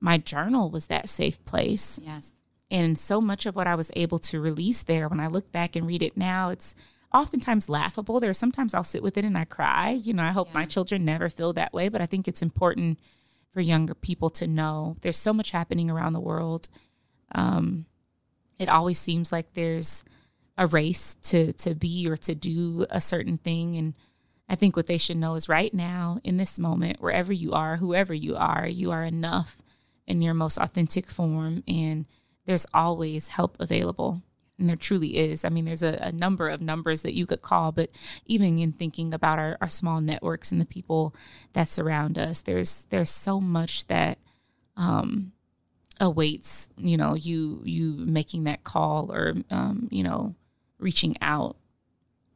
my 0.00 0.18
journal 0.18 0.68
was 0.68 0.88
that 0.88 1.08
safe 1.08 1.44
place. 1.44 2.00
Yes. 2.02 2.32
And 2.72 2.98
so 2.98 3.20
much 3.20 3.46
of 3.46 3.54
what 3.54 3.68
i 3.68 3.76
was 3.76 3.92
able 3.94 4.18
to 4.18 4.40
release 4.40 4.82
there 4.82 5.08
when 5.08 5.20
i 5.20 5.28
look 5.28 5.52
back 5.52 5.76
and 5.76 5.86
read 5.86 6.02
it 6.02 6.16
now 6.16 6.50
it's 6.50 6.74
oftentimes 7.14 7.68
laughable. 7.68 8.20
There 8.20 8.30
are 8.30 8.34
sometimes 8.34 8.74
i'll 8.74 8.84
sit 8.84 9.02
with 9.02 9.16
it 9.16 9.24
and 9.24 9.36
i 9.36 9.44
cry. 9.44 9.90
You 9.90 10.12
know 10.12 10.22
i 10.22 10.30
hope 10.30 10.48
yeah. 10.48 10.54
my 10.54 10.64
children 10.66 11.04
never 11.04 11.28
feel 11.28 11.52
that 11.54 11.72
way 11.72 11.88
but 11.88 12.00
i 12.00 12.06
think 12.06 12.26
it's 12.28 12.42
important 12.42 12.98
for 13.52 13.60
younger 13.60 13.94
people 13.94 14.30
to 14.30 14.46
know. 14.46 14.96
There's 15.02 15.18
so 15.18 15.32
much 15.32 15.50
happening 15.50 15.90
around 15.90 16.14
the 16.14 16.20
world. 16.20 16.68
Um, 17.34 17.86
it 18.58 18.68
always 18.68 18.98
seems 18.98 19.30
like 19.30 19.52
there's 19.52 20.04
a 20.56 20.66
race 20.66 21.14
to 21.14 21.52
to 21.54 21.74
be 21.74 22.08
or 22.08 22.16
to 22.18 22.34
do 22.34 22.86
a 22.90 23.00
certain 23.00 23.38
thing. 23.38 23.76
And 23.76 23.94
I 24.48 24.54
think 24.54 24.76
what 24.76 24.86
they 24.86 24.98
should 24.98 25.16
know 25.16 25.34
is 25.34 25.48
right 25.48 25.72
now 25.72 26.18
in 26.24 26.36
this 26.36 26.58
moment 26.58 27.00
wherever 27.00 27.32
you 27.32 27.52
are 27.52 27.76
whoever 27.76 28.12
you 28.12 28.36
are 28.36 28.66
you 28.66 28.90
are 28.90 29.04
enough 29.04 29.62
in 30.06 30.20
your 30.20 30.34
most 30.34 30.58
authentic 30.58 31.08
form 31.08 31.62
and 31.66 32.06
there's 32.44 32.66
always 32.74 33.28
help 33.28 33.56
available 33.60 34.22
and 34.58 34.68
there 34.68 34.76
truly 34.76 35.16
is. 35.16 35.44
I 35.44 35.48
mean 35.48 35.64
there's 35.64 35.82
a, 35.82 35.98
a, 36.00 36.12
number 36.12 36.48
of 36.48 36.60
numbers 36.60 37.02
that 37.02 37.14
you 37.14 37.26
could 37.26 37.42
call 37.42 37.72
but 37.72 37.90
even 38.26 38.58
in 38.58 38.72
thinking 38.72 39.12
about 39.12 39.38
our, 39.38 39.56
our 39.60 39.68
small 39.68 40.00
networks 40.00 40.52
and 40.52 40.60
the 40.60 40.66
people 40.66 41.14
that 41.52 41.68
surround 41.68 42.18
us 42.18 42.42
there's 42.42 42.84
there's 42.90 43.10
so 43.10 43.40
much 43.40 43.86
that 43.86 44.18
um, 44.76 45.32
awaits 46.00 46.68
you 46.76 46.96
know 46.96 47.14
you 47.14 47.62
you 47.64 47.94
making 47.98 48.44
that 48.44 48.64
call 48.64 49.12
or 49.12 49.34
um, 49.50 49.88
you 49.90 50.02
know 50.02 50.34
reaching 50.78 51.14
out. 51.20 51.56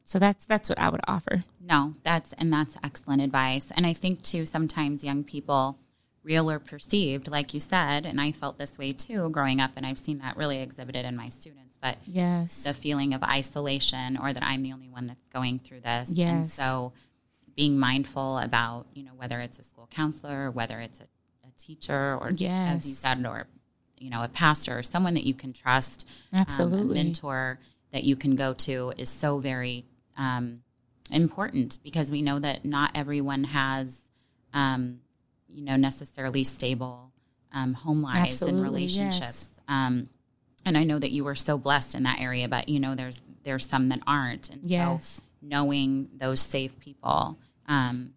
So 0.04 0.20
that's 0.20 0.46
that's 0.46 0.68
what 0.68 0.78
i 0.78 0.88
would 0.88 1.00
offer. 1.08 1.44
No 1.60 1.94
that's 2.02 2.32
and 2.34 2.52
that's 2.52 2.78
excellent 2.82 3.22
advice. 3.22 3.72
And 3.76 3.86
i 3.86 3.92
think 3.92 4.22
too 4.22 4.46
sometimes 4.46 5.04
young 5.04 5.24
people 5.24 5.78
real 6.26 6.50
or 6.50 6.58
perceived 6.58 7.30
like 7.30 7.54
you 7.54 7.60
said 7.60 8.04
and 8.04 8.20
i 8.20 8.32
felt 8.32 8.58
this 8.58 8.76
way 8.76 8.92
too 8.92 9.30
growing 9.30 9.60
up 9.60 9.70
and 9.76 9.86
i've 9.86 9.96
seen 9.96 10.18
that 10.18 10.36
really 10.36 10.58
exhibited 10.58 11.04
in 11.04 11.14
my 11.14 11.28
students 11.28 11.65
but 11.86 11.98
yes 12.06 12.64
the 12.64 12.74
feeling 12.74 13.14
of 13.14 13.22
isolation 13.22 14.16
or 14.16 14.32
that 14.32 14.42
i'm 14.42 14.62
the 14.62 14.72
only 14.72 14.88
one 14.88 15.06
that's 15.06 15.26
going 15.32 15.58
through 15.58 15.80
this 15.80 16.10
yes. 16.10 16.28
and 16.28 16.50
so 16.50 16.92
being 17.54 17.78
mindful 17.78 18.38
about 18.38 18.86
you 18.94 19.04
know 19.04 19.12
whether 19.16 19.40
it's 19.40 19.58
a 19.58 19.62
school 19.62 19.88
counselor 19.90 20.50
whether 20.50 20.80
it's 20.80 21.00
a, 21.00 21.04
a 21.04 21.50
teacher 21.58 22.16
or 22.20 22.30
yes. 22.32 22.78
as 22.78 22.88
you 22.88 22.94
said 22.94 23.26
or 23.26 23.46
you 23.98 24.10
know 24.10 24.22
a 24.22 24.28
pastor 24.28 24.78
or 24.78 24.82
someone 24.82 25.14
that 25.14 25.24
you 25.24 25.34
can 25.34 25.52
trust 25.52 26.08
absolutely 26.32 26.80
um, 26.80 26.90
a 26.90 26.94
mentor 26.94 27.58
that 27.92 28.04
you 28.04 28.16
can 28.16 28.36
go 28.36 28.52
to 28.52 28.92
is 28.96 29.08
so 29.08 29.38
very 29.38 29.84
um, 30.18 30.62
important 31.10 31.78
because 31.84 32.10
we 32.10 32.20
know 32.20 32.38
that 32.38 32.64
not 32.64 32.90
everyone 32.94 33.44
has 33.44 34.00
um, 34.52 34.98
you 35.48 35.64
know 35.64 35.76
necessarily 35.76 36.44
stable 36.44 37.12
um, 37.54 37.74
home 37.74 38.02
lives 38.02 38.18
absolutely, 38.42 38.58
and 38.58 38.74
relationships 38.74 39.50
yes. 39.68 40.06
And 40.66 40.76
i 40.76 40.84
know 40.84 40.98
that 40.98 41.12
you 41.12 41.24
were 41.24 41.34
so 41.34 41.56
blessed 41.56 41.94
in 41.94 42.02
that 42.02 42.20
area 42.20 42.48
but 42.48 42.68
you 42.68 42.78
know 42.78 42.94
there's 42.94 43.22
there's 43.46 43.66
some 43.66 43.88
that 43.88 44.00
aren't. 44.06 44.50
And 44.50 44.60
yes. 44.64 45.06
so 45.06 45.22
knowing 45.40 46.10
those 46.14 46.40
safe 46.40 46.78
people 46.80 47.38
um, 47.68 48.12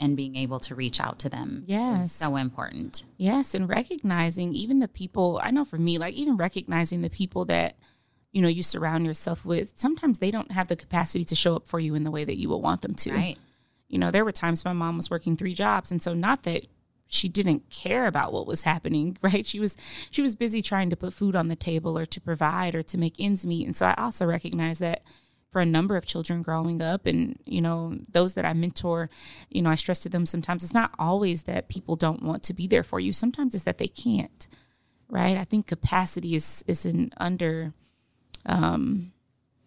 and 0.00 0.16
being 0.16 0.36
able 0.36 0.60
to 0.60 0.74
reach 0.74 1.00
out 1.00 1.18
to 1.18 1.28
them 1.28 1.64
yes. 1.66 2.12
so 2.12 2.36
important. 2.36 3.04
Yes 3.16 3.52
and 3.52 3.68
recognizing 3.68 4.54
even 4.54 4.78
the 4.78 4.88
people 4.88 5.40
i 5.42 5.50
know 5.50 5.64
for 5.64 5.76
me 5.76 5.98
like 5.98 6.14
even 6.14 6.36
recognizing 6.36 7.02
the 7.02 7.10
people 7.10 7.44
that 7.46 7.76
you 8.30 8.40
know 8.40 8.48
you 8.48 8.62
surround 8.62 9.04
yourself 9.04 9.44
with 9.44 9.72
sometimes 9.74 10.20
they 10.20 10.30
don't 10.30 10.52
have 10.52 10.68
the 10.68 10.76
capacity 10.76 11.24
to 11.24 11.34
show 11.34 11.56
up 11.56 11.66
for 11.66 11.80
you 11.80 11.94
in 11.94 12.04
the 12.04 12.10
way 12.10 12.24
that 12.24 12.38
you 12.38 12.48
would 12.48 12.58
want 12.58 12.82
them 12.82 12.94
to. 12.94 13.12
Right. 13.12 13.38
You 13.88 13.98
know 13.98 14.12
there 14.12 14.24
were 14.24 14.32
times 14.32 14.64
my 14.64 14.72
mom 14.72 14.96
was 14.96 15.10
working 15.10 15.36
three 15.36 15.54
jobs 15.54 15.90
and 15.90 16.00
so 16.00 16.14
not 16.14 16.44
that 16.44 16.66
she 17.08 17.28
didn't 17.28 17.70
care 17.70 18.06
about 18.06 18.32
what 18.32 18.46
was 18.46 18.62
happening 18.62 19.16
right? 19.22 19.46
She 19.46 19.58
was 19.58 19.76
she 20.10 20.22
was 20.22 20.36
busy 20.36 20.62
trying 20.62 20.90
to 20.90 20.96
put 20.96 21.12
food 21.12 21.34
on 21.34 21.48
the 21.48 21.56
table 21.56 21.98
or 21.98 22.06
to 22.06 22.20
provide 22.20 22.74
or 22.74 22.82
to 22.84 22.98
make 22.98 23.16
ends 23.18 23.44
meet. 23.44 23.66
And 23.66 23.76
so 23.76 23.86
i 23.86 23.94
also 23.94 24.24
recognize 24.26 24.78
that 24.78 25.02
for 25.50 25.60
a 25.60 25.66
number 25.66 25.96
of 25.96 26.04
children 26.04 26.42
growing 26.42 26.82
up 26.82 27.06
and 27.06 27.38
you 27.46 27.62
know 27.62 27.96
those 28.12 28.34
that 28.34 28.44
i 28.44 28.52
mentor 28.52 29.08
you 29.48 29.62
know 29.62 29.70
i 29.70 29.74
stress 29.74 30.00
to 30.00 30.10
them 30.10 30.26
sometimes 30.26 30.62
it's 30.62 30.74
not 30.74 30.90
always 30.98 31.44
that 31.44 31.70
people 31.70 31.96
don't 31.96 32.22
want 32.22 32.42
to 32.42 32.52
be 32.54 32.66
there 32.66 32.84
for 32.84 33.00
you. 33.00 33.12
Sometimes 33.12 33.54
it's 33.54 33.64
that 33.64 33.78
they 33.78 33.88
can't 33.88 34.46
right? 35.10 35.38
I 35.38 35.44
think 35.44 35.66
capacity 35.66 36.34
is 36.34 36.64
is 36.66 36.84
an 36.86 37.10
under 37.16 37.72
um 38.46 39.12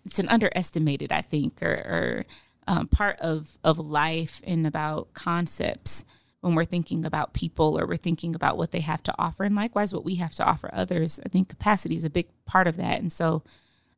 it's 0.05 0.19
an 0.19 0.29
underestimated 0.29 1.11
i 1.11 1.21
think 1.21 1.61
or, 1.61 1.73
or 1.73 2.25
um, 2.67 2.87
part 2.87 3.19
of 3.19 3.57
of 3.63 3.79
life 3.79 4.41
and 4.45 4.65
about 4.65 5.13
concepts 5.13 6.05
when 6.41 6.55
we're 6.55 6.65
thinking 6.65 7.05
about 7.05 7.33
people 7.33 7.79
or 7.79 7.87
we're 7.87 7.97
thinking 7.97 8.35
about 8.35 8.57
what 8.57 8.71
they 8.71 8.79
have 8.81 9.01
to 9.03 9.13
offer. 9.17 9.43
And 9.43 9.55
likewise 9.55 9.93
what 9.93 10.05
we 10.05 10.15
have 10.15 10.33
to 10.35 10.45
offer 10.45 10.69
others 10.73 11.19
i 11.25 11.29
think 11.29 11.49
capacity 11.49 11.95
is 11.95 12.05
a 12.05 12.09
big 12.09 12.27
part 12.45 12.67
of 12.67 12.77
that. 12.77 12.99
And 12.99 13.11
so 13.11 13.43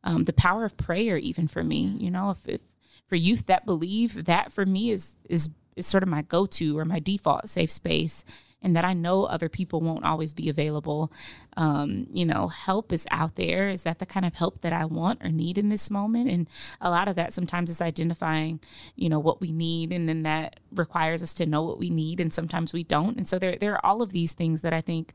um, 0.04 0.26
the 0.26 0.34
power 0.34 0.66
of 0.66 0.78
prayer 0.78 1.18
even 1.18 1.48
for 1.48 1.64
me 1.64 1.96
you 2.00 2.12
know 2.12 2.30
if, 2.30 2.48
if 2.48 2.62
for 3.08 3.16
youth 3.16 3.46
that 3.48 3.66
believe 3.66 4.26
that 4.26 4.52
for 4.52 4.66
me 4.66 4.92
is 4.92 5.18
is 5.30 5.50
is 5.76 5.88
sort 5.88 6.04
of 6.04 6.10
my 6.10 6.22
go-to 6.22 6.78
or 6.78 6.86
my 6.86 7.00
default 7.00 7.50
safe 7.50 7.72
space 7.72 8.24
and 8.64 8.76
that 8.76 8.86
I 8.86 8.94
know 8.94 9.26
other 9.26 9.50
people 9.50 9.82
won't 9.82 10.06
always 10.06 10.34
be 10.34 10.50
available. 10.50 11.12
Um, 11.58 12.08
you 12.10 12.26
know, 12.26 12.48
help 12.48 12.92
is 12.92 13.06
out 13.12 13.36
there. 13.36 13.70
Is 13.70 13.84
that 13.84 14.00
the 14.00 14.06
kind 14.06 14.26
of 14.26 14.36
help 14.36 14.62
that 14.62 14.74
I 14.74 14.86
want 14.86 15.24
or 15.24 15.30
need 15.30 15.58
in 15.58 15.70
this 15.70 15.92
moment? 15.92 16.30
And 16.30 16.50
a 16.82 16.90
lot 16.90 17.08
of 17.08 17.16
that 17.16 17.34
sometimes 17.34 17.70
is 17.70 17.82
identifying, 17.82 18.60
you 18.96 19.10
know, 19.10 19.20
what 19.20 19.42
we 19.42 19.52
need, 19.52 19.92
and 19.92 20.08
then 20.08 20.24
that 20.24 20.60
requires 20.72 21.22
us 21.22 21.34
to 21.36 21.46
know 21.46 21.62
what 21.62 21.80
we 21.80 21.90
need, 21.90 22.20
and 22.20 22.34
sometimes 22.34 22.74
we 22.74 22.84
don't. 22.84 23.18
And 23.18 23.28
so 23.28 23.38
there, 23.38 23.58
there 23.58 23.74
are 23.74 23.86
all 23.86 24.02
of 24.02 24.14
these 24.14 24.34
things 24.34 24.62
that 24.62 24.74
I 24.74 24.82
think 24.82 25.14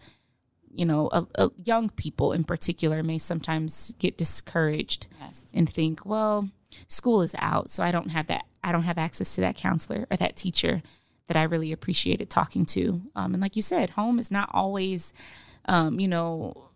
you 0.74 0.84
know, 0.84 1.08
a, 1.12 1.26
a 1.36 1.50
young 1.64 1.88
people 1.88 2.32
in 2.32 2.44
particular 2.44 3.02
may 3.02 3.18
sometimes 3.18 3.94
get 3.98 4.18
discouraged 4.18 5.08
yes. 5.18 5.50
and 5.54 5.68
think, 5.68 6.04
well, 6.04 6.48
school 6.88 7.22
is 7.22 7.34
out, 7.38 7.70
so 7.70 7.82
I 7.82 7.90
don't 7.90 8.10
have 8.10 8.26
that. 8.28 8.44
I 8.62 8.72
don't 8.72 8.82
have 8.82 8.98
access 8.98 9.34
to 9.36 9.40
that 9.40 9.56
counselor 9.56 10.06
or 10.10 10.16
that 10.16 10.36
teacher 10.36 10.82
that 11.28 11.36
I 11.36 11.44
really 11.44 11.72
appreciated 11.72 12.28
talking 12.28 12.66
to. 12.66 13.00
Um, 13.14 13.34
and 13.34 13.40
like 13.40 13.56
you 13.56 13.62
said, 13.62 13.90
home 13.90 14.18
is 14.18 14.30
not 14.30 14.50
always, 14.52 15.14
um, 15.66 16.00
you 16.00 16.08
know, 16.08 16.70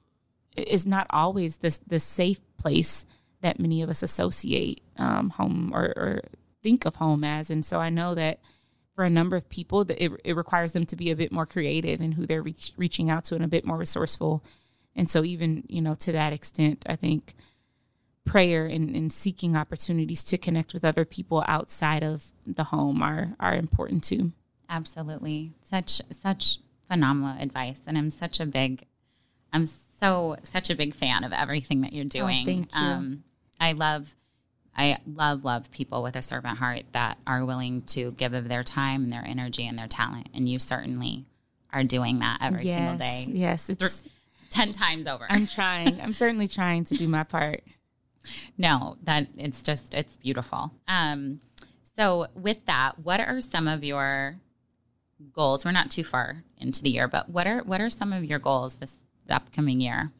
is 0.56 0.86
not 0.86 1.06
always 1.10 1.58
the 1.58 1.78
the 1.86 2.00
safe 2.00 2.40
place 2.58 3.04
that 3.40 3.58
many 3.58 3.82
of 3.82 3.90
us 3.90 4.02
associate 4.02 4.82
um, 4.98 5.30
home 5.30 5.72
or, 5.74 5.86
or 5.96 6.20
think 6.62 6.84
of 6.86 6.96
home 6.96 7.24
as. 7.24 7.50
And 7.50 7.64
so 7.64 7.80
I 7.80 7.90
know 7.90 8.14
that 8.14 8.38
for 8.94 9.04
a 9.04 9.10
number 9.10 9.36
of 9.36 9.48
people 9.48 9.84
that 9.84 10.02
it, 10.02 10.12
it 10.22 10.36
requires 10.36 10.72
them 10.72 10.86
to 10.86 10.96
be 10.96 11.10
a 11.10 11.16
bit 11.16 11.32
more 11.32 11.46
creative 11.46 12.00
in 12.00 12.12
who 12.12 12.26
they're 12.26 12.42
reach, 12.42 12.72
reaching 12.76 13.10
out 13.10 13.24
to 13.24 13.34
and 13.34 13.44
a 13.44 13.48
bit 13.48 13.64
more 13.64 13.76
resourceful 13.78 14.44
and 14.94 15.08
so 15.08 15.24
even 15.24 15.64
you 15.68 15.80
know 15.80 15.94
to 15.94 16.12
that 16.12 16.32
extent 16.32 16.84
i 16.88 16.96
think 16.96 17.34
prayer 18.24 18.66
and, 18.66 18.94
and 18.94 19.12
seeking 19.12 19.56
opportunities 19.56 20.22
to 20.22 20.38
connect 20.38 20.72
with 20.72 20.84
other 20.84 21.04
people 21.04 21.42
outside 21.48 22.04
of 22.04 22.30
the 22.46 22.64
home 22.64 23.02
are 23.02 23.34
are 23.40 23.54
important 23.54 24.04
too 24.04 24.32
absolutely 24.72 25.52
such 25.62 26.00
such 26.10 26.58
phenomenal 26.88 27.40
advice 27.40 27.80
and 27.86 27.96
i'm 27.96 28.10
such 28.10 28.40
a 28.40 28.46
big 28.46 28.84
i'm 29.52 29.66
so 29.66 30.36
such 30.42 30.70
a 30.70 30.74
big 30.74 30.94
fan 30.94 31.22
of 31.22 31.32
everything 31.32 31.82
that 31.82 31.92
you're 31.92 32.04
oh, 32.06 32.08
doing 32.08 32.42
oh, 32.42 32.46
thank 32.46 32.74
you. 32.74 32.80
Um, 32.80 33.24
i 33.60 33.72
love 33.72 34.16
I 34.74 34.98
love, 35.06 35.44
love 35.44 35.70
people 35.70 36.02
with 36.02 36.16
a 36.16 36.22
servant 36.22 36.58
heart 36.58 36.84
that 36.92 37.18
are 37.26 37.44
willing 37.44 37.82
to 37.88 38.12
give 38.12 38.32
of 38.32 38.48
their 38.48 38.62
time, 38.62 39.04
and 39.04 39.12
their 39.12 39.22
energy, 39.22 39.66
and 39.66 39.78
their 39.78 39.86
talent. 39.86 40.28
And 40.32 40.48
you 40.48 40.58
certainly 40.58 41.26
are 41.72 41.84
doing 41.84 42.20
that 42.20 42.38
every 42.40 42.62
yes, 42.62 42.76
single 42.76 42.96
day. 42.96 43.26
Yes, 43.30 43.70
it's 43.70 44.04
10 44.50 44.72
times 44.72 45.06
over. 45.06 45.26
I'm 45.28 45.46
trying. 45.46 46.00
I'm 46.00 46.12
certainly 46.12 46.48
trying 46.48 46.84
to 46.84 46.94
do 46.94 47.08
my 47.08 47.24
part. 47.24 47.62
No, 48.56 48.98
that 49.02 49.26
it's 49.36 49.64
just 49.64 49.94
it's 49.94 50.16
beautiful. 50.16 50.70
Um 50.86 51.40
so 51.96 52.28
with 52.36 52.64
that, 52.66 53.00
what 53.00 53.18
are 53.18 53.40
some 53.40 53.66
of 53.66 53.82
your 53.82 54.36
goals? 55.32 55.64
We're 55.64 55.72
not 55.72 55.90
too 55.90 56.04
far 56.04 56.44
into 56.58 56.82
the 56.82 56.90
year, 56.90 57.08
but 57.08 57.28
what 57.28 57.46
are 57.46 57.62
what 57.62 57.80
are 57.80 57.90
some 57.90 58.12
of 58.12 58.24
your 58.24 58.38
goals 58.38 58.76
this 58.76 58.96
upcoming 59.28 59.80
year? 59.80 60.12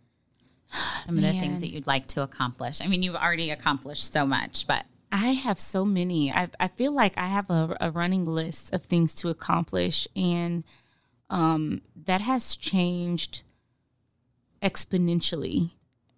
Some 1.05 1.18
of 1.18 1.22
the 1.22 1.32
things 1.32 1.61
that 1.61 1.70
you'd 1.70 1.86
like 1.86 2.07
to 2.09 2.22
accomplish. 2.22 2.80
I 2.80 2.86
mean, 2.86 3.03
you've 3.03 3.14
already 3.14 3.50
accomplished 3.50 4.11
so 4.11 4.24
much, 4.24 4.66
but 4.66 4.86
I 5.11 5.32
have 5.32 5.61
so 5.61 5.84
many. 5.84 6.32
I, 6.32 6.48
I 6.59 6.68
feel 6.68 6.92
like 6.92 7.18
I 7.18 7.26
have 7.26 7.50
a, 7.50 7.76
a 7.80 7.90
running 7.90 8.24
list 8.24 8.72
of 8.72 8.82
things 8.82 9.14
to 9.16 9.28
accomplish, 9.28 10.09
and 10.16 10.64
um, 11.28 11.82
that 12.07 12.22
has 12.22 12.57
changed 12.57 13.42
exponentially 14.62 15.72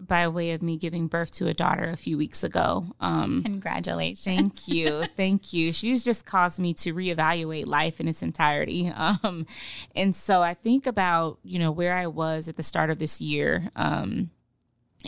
by 0.07 0.29
way 0.29 0.53
of 0.53 0.63
me 0.63 0.77
giving 0.77 1.07
birth 1.07 1.31
to 1.33 1.47
a 1.47 1.55
daughter 1.55 1.85
a 1.85 1.97
few 1.97 2.19
weeks 2.19 2.45
ago. 2.45 2.87
Um, 3.01 3.43
Congratulations. 3.43 4.25
Thank 4.25 4.69
you. 4.69 5.05
Thank 5.17 5.53
you. 5.53 5.73
She's 5.73 6.05
just 6.05 6.27
caused 6.27 6.59
me 6.59 6.75
to 6.75 6.93
reevaluate 6.93 7.67
life 7.67 8.01
in 8.01 8.09
its 8.09 8.23
entirety. 8.23 8.93
Um, 9.05 9.47
and 9.95 10.17
so 10.17 10.41
I 10.41 10.55
think 10.55 10.87
about, 10.87 11.39
you 11.43 11.59
know, 11.59 11.71
where 11.71 11.95
I 11.95 12.07
was 12.07 12.49
at 12.49 12.57
the 12.57 12.63
start 12.63 12.91
of 12.91 12.99
this 12.99 13.21
year. 13.21 13.71
Um, 13.77 14.31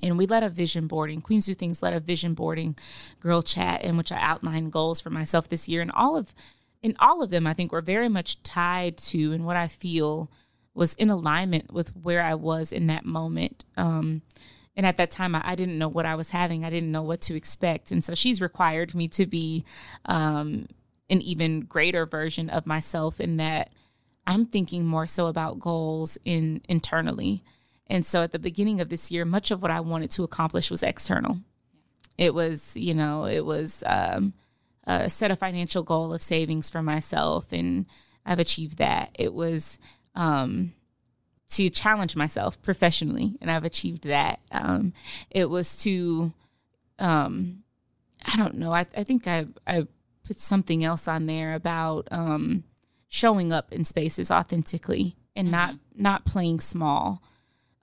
and 0.03 0.19
we 0.19 0.27
led 0.27 0.43
a 0.43 0.51
vision 0.51 0.87
boarding. 0.87 1.21
Queens 1.21 1.47
Do 1.47 1.55
Things 1.55 1.83
led 1.83 1.95
a 1.95 2.01
vision 2.01 2.35
boarding 2.35 2.77
girl 3.21 3.43
chat 3.43 3.83
in 3.83 3.97
which 3.97 4.13
I 4.13 4.19
outlined 4.19 4.73
goals 4.73 5.01
for 5.01 5.09
myself 5.11 5.49
this 5.49 5.69
year. 5.69 5.81
And 5.81 5.91
all 5.93 6.17
of 6.17 6.35
in 6.83 6.95
all 6.99 7.23
of 7.23 7.31
them, 7.31 7.47
I 7.47 7.55
think 7.55 7.73
were 7.73 7.81
very 7.81 8.09
much 8.09 8.43
tied 8.43 8.99
to 8.99 9.33
and 9.33 9.47
what 9.47 9.57
I 9.57 9.69
feel 9.69 10.31
was 10.75 10.95
in 10.95 11.11
alignment 11.11 11.73
with 11.73 11.97
where 11.97 12.23
I 12.23 12.35
was 12.35 12.73
in 12.73 12.87
that 12.89 13.05
moment. 13.05 13.65
Um, 13.77 14.23
and 14.77 14.85
at 14.85 14.99
that 14.99 15.11
time, 15.11 15.35
I, 15.35 15.43
I, 15.45 15.55
didn't 15.55 15.79
know 15.79 15.89
what 15.89 16.07
I 16.07 16.15
was 16.15 16.31
having. 16.31 16.65
I 16.65 16.71
didn't 16.71 16.93
know 16.93 17.03
what 17.03 17.23
to 17.23 17.35
expect. 17.35 17.91
And 17.91 18.05
so 18.05 18.15
she's 18.15 18.41
required 18.41 18.95
me 18.95 19.09
to 19.09 19.27
be 19.27 19.65
um, 20.05 20.67
an 21.09 21.23
even 21.23 21.61
greater 21.61 22.05
version 22.05 22.51
of 22.51 22.67
myself 22.67 23.21
in 23.21 23.39
that 23.39 23.73
I'm 24.27 24.45
thinking 24.45 24.85
more 24.85 25.07
so 25.07 25.27
about 25.27 25.61
goals 25.61 26.19
in 26.25 26.61
internally. 26.69 27.43
And 27.87 28.05
so 28.05 28.23
at 28.23 28.33
the 28.33 28.39
beginning 28.39 28.81
of 28.81 28.89
this 28.89 29.11
year, 29.11 29.25
much 29.25 29.51
of 29.51 29.63
what 29.63 29.71
I 29.71 29.81
wanted 29.81 30.11
to 30.13 30.25
accomplish 30.25 30.71
was 30.71 30.83
external. 30.83 31.39
It 32.19 32.35
was, 32.35 32.77
you 32.77 32.95
know, 32.95 33.27
it 33.27 33.45
was 33.45 33.85
um, 33.87 34.35
set 35.07 35.31
a 35.31 35.37
financial 35.37 35.83
goal 35.83 36.13
of 36.13 36.23
savings 36.23 36.71
for 36.71 36.83
myself, 36.83 37.53
and 37.53 37.87
I've 38.25 38.39
achieved 38.39 38.79
that. 38.79 39.11
It 39.15 39.33
was 39.33 39.79
um, 40.15 40.73
to 41.49 41.71
challenge 41.71 42.17
myself 42.17 42.61
professionally, 42.63 43.37
and 43.41 43.51
I've 43.51 43.65
achieved 43.65 44.05
that. 44.05 44.41
Um, 44.51 44.93
it 45.31 45.49
was 45.49 45.83
to, 45.85 46.33
um, 46.99 47.63
I 48.25 48.37
don't 48.37 48.55
know, 48.55 48.73
I, 48.73 48.87
I 48.97 49.05
think 49.05 49.29
I, 49.29 49.47
I 49.67 49.87
put 50.27 50.41
something 50.41 50.85
else 50.85 51.07
on 51.07 51.27
there 51.27 51.55
about 51.55 52.09
um, 52.11 52.65
showing 53.09 53.53
up 53.53 53.73
in 53.73 53.85
spaces 53.85 54.31
authentically 54.31 55.17
and 55.35 55.47
mm-hmm. 55.47 55.53
not 55.53 55.75
not 55.95 56.25
playing 56.25 56.61
small. 56.61 57.23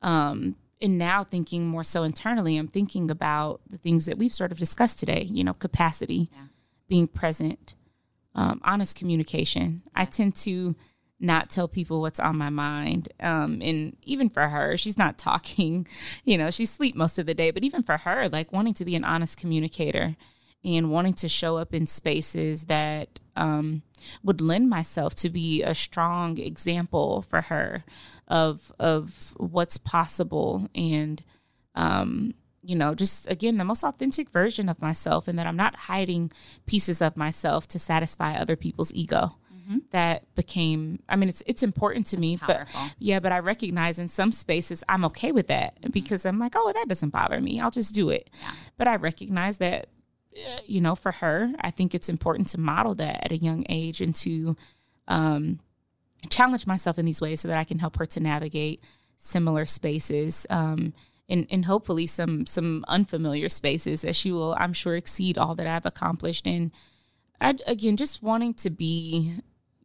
Um, 0.01 0.55
and 0.81 0.97
now 0.97 1.23
thinking 1.23 1.65
more 1.65 1.85
so 1.85 2.03
internally, 2.03 2.57
I'm 2.57 2.67
thinking 2.67 3.09
about 3.09 3.61
the 3.69 3.77
things 3.77 4.05
that 4.05 4.17
we've 4.17 4.33
sort 4.33 4.51
of 4.51 4.57
discussed 4.57 4.99
today. 4.99 5.27
You 5.31 5.45
know, 5.45 5.53
capacity, 5.53 6.29
yeah. 6.33 6.47
being 6.89 7.07
present, 7.07 7.75
um, 8.35 8.59
honest 8.65 8.97
communication. 8.97 9.83
I 9.95 10.05
tend 10.05 10.35
to 10.37 10.75
not 11.23 11.49
tell 11.49 11.67
people 11.67 12.01
what's 12.01 12.19
on 12.19 12.37
my 12.37 12.49
mind. 12.49 13.09
Um, 13.19 13.61
and 13.61 13.95
even 14.03 14.29
for 14.29 14.49
her, 14.49 14.75
she's 14.77 14.97
not 14.97 15.17
talking, 15.17 15.87
you 16.23 16.37
know, 16.37 16.51
she's 16.51 16.69
sleep 16.69 16.95
most 16.95 17.17
of 17.17 17.25
the 17.25 17.33
day, 17.33 17.49
but 17.49 17.63
even 17.63 17.81
for 17.81 17.97
her, 17.97 18.29
like 18.29 18.51
wanting 18.51 18.73
to 18.75 18.85
be 18.85 18.95
an 18.95 19.05
honest 19.05 19.39
communicator 19.39 20.15
and 20.65 20.91
wanting 20.91 21.13
to 21.13 21.27
show 21.27 21.57
up 21.57 21.73
in 21.73 21.85
spaces 21.85 22.65
that 22.65 23.19
um, 23.35 23.83
would 24.23 24.41
lend 24.41 24.69
myself 24.69 25.15
to 25.15 25.29
be 25.29 25.63
a 25.63 25.73
strong 25.73 26.37
example 26.37 27.21
for 27.21 27.41
her 27.41 27.83
of 28.27 28.71
of 28.79 29.33
what's 29.37 29.77
possible 29.77 30.69
and 30.73 31.23
um, 31.75 32.33
you 32.61 32.75
know 32.75 32.95
just 32.95 33.29
again 33.29 33.57
the 33.57 33.65
most 33.65 33.83
authentic 33.83 34.29
version 34.29 34.69
of 34.69 34.81
myself 34.81 35.27
and 35.27 35.37
that 35.37 35.47
I'm 35.47 35.57
not 35.57 35.75
hiding 35.75 36.31
pieces 36.65 37.01
of 37.01 37.17
myself 37.17 37.67
to 37.69 37.79
satisfy 37.79 38.35
other 38.35 38.55
people's 38.55 38.93
ego 38.93 39.35
mm-hmm. 39.63 39.77
that 39.91 40.33
became 40.35 40.99
i 41.09 41.15
mean 41.15 41.29
it's 41.29 41.43
it's 41.45 41.63
important 41.63 42.05
to 42.07 42.15
That's 42.15 42.21
me 42.21 42.37
powerful. 42.37 42.81
but 42.81 42.95
yeah 42.99 43.19
but 43.19 43.31
i 43.31 43.39
recognize 43.39 43.99
in 43.99 44.07
some 44.07 44.31
spaces 44.31 44.83
i'm 44.89 45.05
okay 45.05 45.31
with 45.31 45.47
that 45.47 45.75
mm-hmm. 45.81 45.91
because 45.91 46.25
i'm 46.25 46.39
like 46.39 46.53
oh 46.55 46.71
that 46.73 46.87
doesn't 46.87 47.09
bother 47.09 47.39
me 47.39 47.59
i'll 47.59 47.71
just 47.71 47.93
do 47.93 48.09
it 48.09 48.29
yeah. 48.41 48.51
but 48.77 48.87
i 48.87 48.95
recognize 48.95 49.57
that 49.59 49.89
uh, 50.35 50.59
you 50.65 50.81
know 50.81 50.95
for 50.95 51.11
her 51.11 51.51
i 51.61 51.71
think 51.71 51.93
it's 51.93 52.09
important 52.09 52.47
to 52.49 52.59
model 52.59 52.95
that 52.95 53.25
at 53.25 53.31
a 53.31 53.37
young 53.37 53.65
age 53.69 54.01
and 54.01 54.15
to 54.15 54.55
um, 55.07 55.59
challenge 56.29 56.65
myself 56.65 56.97
in 56.97 57.05
these 57.05 57.21
ways 57.21 57.41
so 57.41 57.47
that 57.47 57.57
i 57.57 57.63
can 57.63 57.79
help 57.79 57.97
her 57.97 58.05
to 58.05 58.19
navigate 58.19 58.81
similar 59.17 59.65
spaces 59.65 60.45
um, 60.49 60.93
and, 61.29 61.47
and 61.49 61.65
hopefully 61.65 62.05
some 62.05 62.45
some 62.45 62.83
unfamiliar 62.87 63.49
spaces 63.49 64.01
that 64.01 64.15
she 64.15 64.31
will 64.31 64.55
i'm 64.59 64.73
sure 64.73 64.95
exceed 64.95 65.37
all 65.37 65.55
that 65.55 65.67
i've 65.67 65.85
accomplished 65.85 66.47
and 66.47 66.71
I, 67.39 67.55
again 67.67 67.97
just 67.97 68.23
wanting 68.23 68.53
to 68.55 68.69
be 68.69 69.35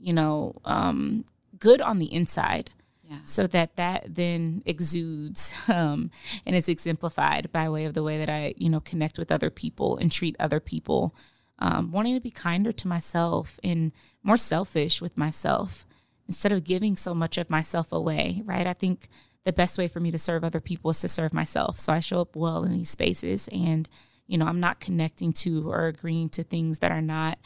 you 0.00 0.12
know, 0.12 0.54
um, 0.64 1.24
good 1.58 1.80
on 1.80 1.98
the 1.98 2.12
inside. 2.12 2.70
Yeah. 3.08 3.18
So 3.22 3.46
that 3.48 3.76
that 3.76 4.14
then 4.14 4.62
exudes 4.66 5.54
um, 5.68 6.10
and 6.44 6.54
is 6.54 6.68
exemplified 6.68 7.50
by 7.52 7.68
way 7.68 7.86
of 7.86 7.94
the 7.94 8.02
way 8.02 8.18
that 8.18 8.28
I, 8.28 8.54
you 8.56 8.68
know, 8.68 8.80
connect 8.80 9.18
with 9.18 9.32
other 9.32 9.50
people 9.50 9.96
and 9.96 10.12
treat 10.12 10.36
other 10.38 10.60
people. 10.60 11.14
Um, 11.60 11.90
wanting 11.90 12.14
to 12.14 12.20
be 12.20 12.30
kinder 12.30 12.70
to 12.70 12.86
myself 12.86 13.58
and 13.64 13.90
more 14.22 14.36
selfish 14.36 15.02
with 15.02 15.18
myself 15.18 15.86
instead 16.28 16.52
of 16.52 16.62
giving 16.62 16.94
so 16.94 17.14
much 17.14 17.36
of 17.36 17.50
myself 17.50 17.90
away, 17.90 18.42
right? 18.44 18.66
I 18.66 18.74
think 18.74 19.08
the 19.44 19.52
best 19.52 19.76
way 19.76 19.88
for 19.88 19.98
me 19.98 20.12
to 20.12 20.18
serve 20.18 20.44
other 20.44 20.60
people 20.60 20.90
is 20.90 21.00
to 21.00 21.08
serve 21.08 21.32
myself. 21.32 21.78
So 21.78 21.92
I 21.92 21.98
show 21.98 22.20
up 22.20 22.36
well 22.36 22.62
in 22.62 22.72
these 22.72 22.90
spaces 22.90 23.48
and, 23.48 23.88
you 24.28 24.38
know, 24.38 24.46
I'm 24.46 24.60
not 24.60 24.78
connecting 24.78 25.32
to 25.32 25.68
or 25.68 25.86
agreeing 25.86 26.28
to 26.30 26.44
things 26.44 26.78
that 26.80 26.92
are 26.92 27.02
not 27.02 27.38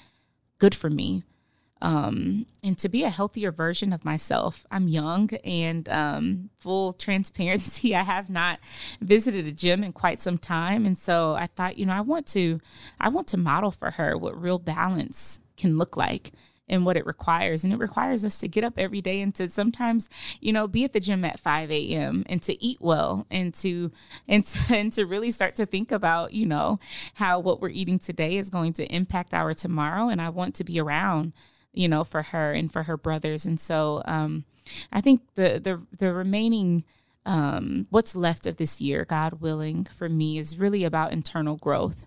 good 0.59 0.75
for 0.75 0.91
me 0.91 1.23
um, 1.83 2.47
and 2.63 2.79
to 2.79 2.89
be 2.89 3.03
a 3.03 3.11
healthier 3.11 3.51
version 3.51 3.93
of 3.93 4.05
myself. 4.05 4.65
I'm 4.71 4.87
young 4.87 5.29
and 5.45 5.89
um, 5.89 6.51
full 6.59 6.93
transparency. 6.93 7.95
I 7.97 8.05
have 8.05 8.31
not 8.31 8.61
visited 9.01 9.47
a 9.47 9.53
gym 9.53 9.85
in 9.85 9.93
quite 9.93 10.21
some 10.21 10.39
time, 10.39 10.87
and 10.87 10.97
so 10.97 11.35
I 11.35 11.49
thought, 11.49 11.77
you 11.77 11.85
know, 11.85 11.93
I 11.93 12.01
want 12.01 12.27
to, 12.29 12.61
I 13.01 13.09
want 13.09 13.27
to 13.29 13.37
model 13.37 13.73
for 13.73 13.91
her 13.91 14.17
what 14.17 14.41
real 14.41 14.61
balance 14.61 15.41
can 15.57 15.77
look 15.77 15.97
like 15.97 16.31
and 16.69 16.87
what 16.87 16.97
it 16.97 17.05
requires. 17.05 17.65
And 17.65 17.73
it 17.73 17.79
requires 17.81 18.25
us 18.25 18.39
to 18.39 18.49
get 18.49 18.63
up 18.63 18.75
every 18.79 19.01
day 19.01 19.21
and 19.21 19.35
to 19.35 19.49
sometimes, 19.49 20.09
you 20.41 20.53
know, 20.53 20.69
be 20.69 20.85
at 20.85 20.93
the 20.93 21.01
gym 21.01 21.25
at 21.25 21.41
5 21.41 21.71
a.m. 21.73 22.23
and 22.27 22.41
to 22.43 22.63
eat 22.65 22.79
well 22.81 23.27
and 23.29 23.53
to 23.55 23.91
and 24.29 24.47
to, 24.47 24.75
and 24.75 24.93
to 24.93 25.05
really 25.05 25.33
start 25.33 25.57
to 25.57 25.67
think 25.67 25.91
about, 25.91 26.33
you 26.33 26.47
know, 26.47 26.79
how 27.15 27.41
what 27.41 27.61
we're 27.61 27.71
eating 27.71 27.99
today 27.99 28.37
is 28.37 28.51
going 28.51 28.73
to 28.75 28.87
impact 28.87 29.35
our 29.35 29.53
tomorrow. 29.53 30.09
And 30.09 30.23
I 30.23 30.29
want 30.29 30.55
to 30.57 30.65
be 30.65 30.81
around 30.81 31.33
you 31.73 31.89
know, 31.89 32.05
for 32.05 32.23
her 32.23 32.53
and 32.53 32.73
for 32.73 32.85
her 32.85 32.97
brothers. 32.97 33.47
And 33.47 33.59
so 33.59 34.03
um, 34.05 34.45
I 34.93 35.01
think 35.01 35.23
the 35.35 35.59
the 35.59 35.83
the 35.97 36.13
remaining 36.13 36.85
um, 37.25 37.87
what's 37.91 38.17
left 38.17 38.47
of 38.47 38.57
this 38.57 38.81
year, 38.81 39.05
God 39.05 39.41
willing, 39.41 39.85
for 39.85 40.09
me 40.09 40.39
is 40.39 40.59
really 40.59 40.85
about 40.85 41.13
internal 41.13 41.57
growth 41.57 42.07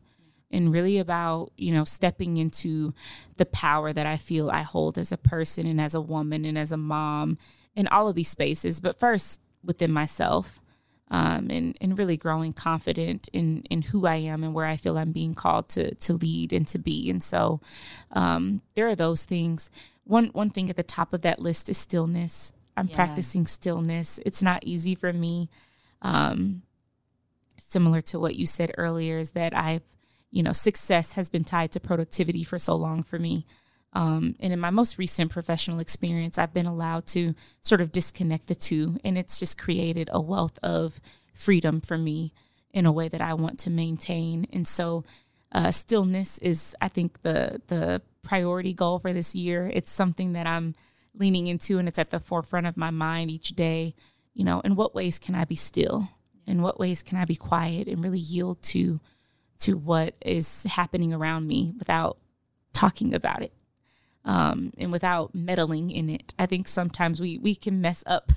and 0.51 0.71
really 0.71 0.97
about 0.97 1.51
you 1.57 1.73
know 1.73 1.83
stepping 1.83 2.37
into 2.37 2.93
the 3.37 3.45
power 3.45 3.91
that 3.91 4.05
I 4.05 4.17
feel 4.17 4.49
I 4.49 4.61
hold 4.61 4.97
as 4.97 5.11
a 5.11 5.17
person 5.17 5.65
and 5.65 5.81
as 5.81 5.95
a 5.95 6.01
woman 6.01 6.45
and 6.45 6.57
as 6.57 6.71
a 6.71 6.77
mom 6.77 7.37
in 7.75 7.87
all 7.87 8.07
of 8.07 8.15
these 8.15 8.29
spaces. 8.29 8.79
But 8.79 8.99
first 8.99 9.41
within 9.63 9.91
myself 9.91 10.59
um, 11.11 11.49
and 11.51 11.77
and 11.79 11.97
really 11.97 12.17
growing 12.17 12.53
confident 12.53 13.29
in 13.31 13.63
in 13.69 13.83
who 13.83 14.07
I 14.07 14.15
am 14.15 14.43
and 14.43 14.53
where 14.53 14.65
I 14.65 14.75
feel 14.75 14.97
I'm 14.97 15.11
being 15.11 15.35
called 15.35 15.69
to 15.69 15.93
to 15.95 16.13
lead 16.13 16.51
and 16.51 16.67
to 16.67 16.79
be. 16.79 17.09
And 17.09 17.21
so 17.21 17.61
um, 18.11 18.61
there 18.75 18.87
are 18.87 18.95
those 18.95 19.23
things. 19.23 19.69
One 20.03 20.27
one 20.27 20.49
thing 20.49 20.69
at 20.69 20.77
the 20.77 20.83
top 20.83 21.13
of 21.13 21.21
that 21.21 21.39
list 21.39 21.69
is 21.69 21.77
stillness. 21.77 22.51
I'm 22.75 22.87
yeah. 22.87 22.95
practicing 22.95 23.45
stillness. 23.45 24.19
It's 24.25 24.41
not 24.41 24.63
easy 24.65 24.95
for 24.95 25.13
me. 25.13 25.49
Um, 26.01 26.63
similar 27.57 28.01
to 28.01 28.19
what 28.19 28.35
you 28.35 28.45
said 28.45 28.71
earlier, 28.77 29.17
is 29.19 29.31
that 29.31 29.55
I've 29.55 29.83
you 30.31 30.41
know 30.41 30.53
success 30.53 31.13
has 31.13 31.29
been 31.29 31.43
tied 31.43 31.71
to 31.73 31.79
productivity 31.79 32.43
for 32.43 32.57
so 32.57 32.75
long 32.75 33.03
for 33.03 33.19
me. 33.19 33.45
Um, 33.95 34.35
and 34.41 34.51
in 34.51 34.59
my 34.59 34.71
most 34.71 34.97
recent 34.97 35.31
professional 35.31 35.79
experience, 35.79 36.37
I've 36.37 36.53
been 36.53 36.65
allowed 36.65 37.05
to 37.07 37.33
sort 37.61 37.79
of 37.79 37.93
disconnect 37.93 38.47
the 38.47 38.55
two, 38.55 38.99
and 39.05 39.17
it's 39.17 39.39
just 39.39 39.57
created 39.57 40.09
a 40.11 40.19
wealth 40.19 40.59
of 40.61 40.99
freedom 41.33 41.79
for 41.79 41.97
me 41.97 42.33
in 42.73 42.85
a 42.85 42.91
way 42.91 43.07
that 43.07 43.21
I 43.21 43.33
want 43.33 43.57
to 43.59 43.69
maintain. 43.69 44.47
And 44.51 44.67
so, 44.67 45.05
uh, 45.53 45.71
stillness 45.71 46.37
is, 46.39 46.75
I 46.81 46.89
think, 46.89 47.21
the 47.21 47.61
the 47.67 48.01
priority 48.21 48.73
goal 48.73 48.99
for 48.99 49.13
this 49.13 49.33
year. 49.33 49.71
It's 49.73 49.91
something 49.91 50.33
that 50.33 50.45
I'm 50.45 50.75
leaning 51.13 51.47
into 51.47 51.77
and 51.79 51.87
it's 51.87 51.99
at 51.99 52.09
the 52.09 52.19
forefront 52.19 52.67
of 52.67 52.75
my 52.75 52.91
mind 52.91 53.31
each 53.31 53.49
day. 53.49 53.95
You 54.33 54.43
know, 54.43 54.59
in 54.61 54.75
what 54.75 54.93
ways 54.93 55.17
can 55.17 55.35
I 55.35 55.45
be 55.45 55.55
still? 55.55 56.09
In 56.45 56.61
what 56.61 56.79
ways 56.79 57.01
can 57.01 57.17
I 57.17 57.23
be 57.23 57.37
quiet 57.37 57.87
and 57.87 58.03
really 58.03 58.19
yield 58.19 58.61
to 58.63 58.99
to 59.59 59.77
what 59.77 60.15
is 60.19 60.63
happening 60.63 61.13
around 61.13 61.47
me 61.47 61.73
without 61.77 62.17
talking 62.73 63.13
about 63.13 63.41
it? 63.41 63.53
Um, 64.25 64.73
and 64.77 64.91
without 64.91 65.33
meddling 65.33 65.91
in 65.91 66.09
it. 66.09 66.33
I 66.37 66.45
think 66.45 66.67
sometimes 66.67 67.21
we 67.21 67.37
we 67.37 67.55
can 67.55 67.79
mess 67.79 68.03
up 68.07 68.31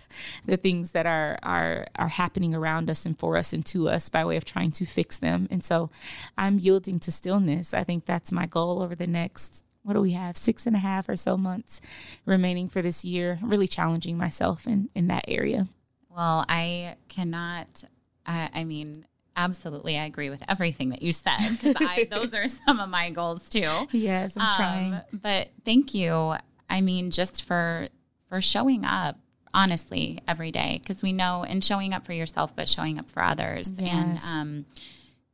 the 0.47 0.57
things 0.57 0.93
that 0.93 1.07
are 1.07 1.39
are 1.43 1.87
are 1.97 2.09
happening 2.09 2.55
around 2.55 2.91
us 2.91 3.05
and 3.07 3.19
for 3.19 3.37
us 3.37 3.53
and 3.53 3.65
to 3.67 3.89
us 3.89 4.09
by 4.09 4.25
way 4.25 4.37
of 4.37 4.45
trying 4.45 4.71
to 4.73 4.87
fix 4.87 5.19
them. 5.19 5.49
And 5.51 5.65
so, 5.65 5.91
I'm 6.37 6.59
yielding 6.59 7.01
to 7.01 7.11
stillness. 7.11 7.75
I 7.75 7.85
think 7.85 8.07
that's 8.07 8.31
my 8.31 8.47
goal 8.47 8.83
over 8.83 8.95
the 8.95 9.07
next. 9.07 9.65
What 9.83 9.95
do 9.95 10.01
we 10.01 10.13
have? 10.13 10.37
Six 10.37 10.67
and 10.67 10.77
a 10.77 10.81
half 10.81 11.09
or 11.09 11.17
so 11.17 11.37
months 11.37 11.81
remaining 12.27 12.69
for 12.69 12.83
this 12.83 13.05
year. 13.05 13.39
Really 13.43 13.67
challenging 13.67 14.19
myself 14.19 14.67
in 14.67 14.91
in 14.95 15.09
that 15.09 15.25
area. 15.27 15.69
Well, 16.11 16.45
I 16.49 16.97
cannot. 17.09 17.85
I, 18.27 18.51
I 18.53 18.65
mean, 18.65 18.93
absolutely 19.39 19.97
i 19.97 20.05
agree 20.05 20.29
with 20.29 20.43
everything 20.49 20.91
that 20.91 21.01
you 21.01 21.13
said 21.13 21.39
because 21.63 22.07
those 22.09 22.35
are 22.35 22.49
some 22.49 22.81
of 22.81 22.89
my 22.91 23.11
goals 23.11 23.49
too. 23.49 23.71
Yes 23.93 24.37
i'm 24.37 24.43
um, 24.43 24.57
trying. 24.57 25.01
but 25.13 25.49
thank 25.65 25.95
you. 25.95 26.35
I 26.69 26.81
mean 26.81 27.11
just 27.11 27.45
for 27.45 27.89
for 28.29 28.41
showing 28.41 28.85
up 28.85 29.19
honestly 29.55 30.21
every 30.29 30.51
day 30.51 30.79
because 30.83 31.03
we 31.03 31.13
know 31.13 31.45
and 31.45 31.65
showing 31.65 31.95
up 31.95 32.05
for 32.05 32.13
yourself 32.13 32.55
but 32.55 32.69
showing 32.69 32.99
up 32.99 33.09
for 33.09 33.23
others. 33.23 33.81
Yes. 33.81 33.93
and 33.93 34.41
um, 34.41 34.67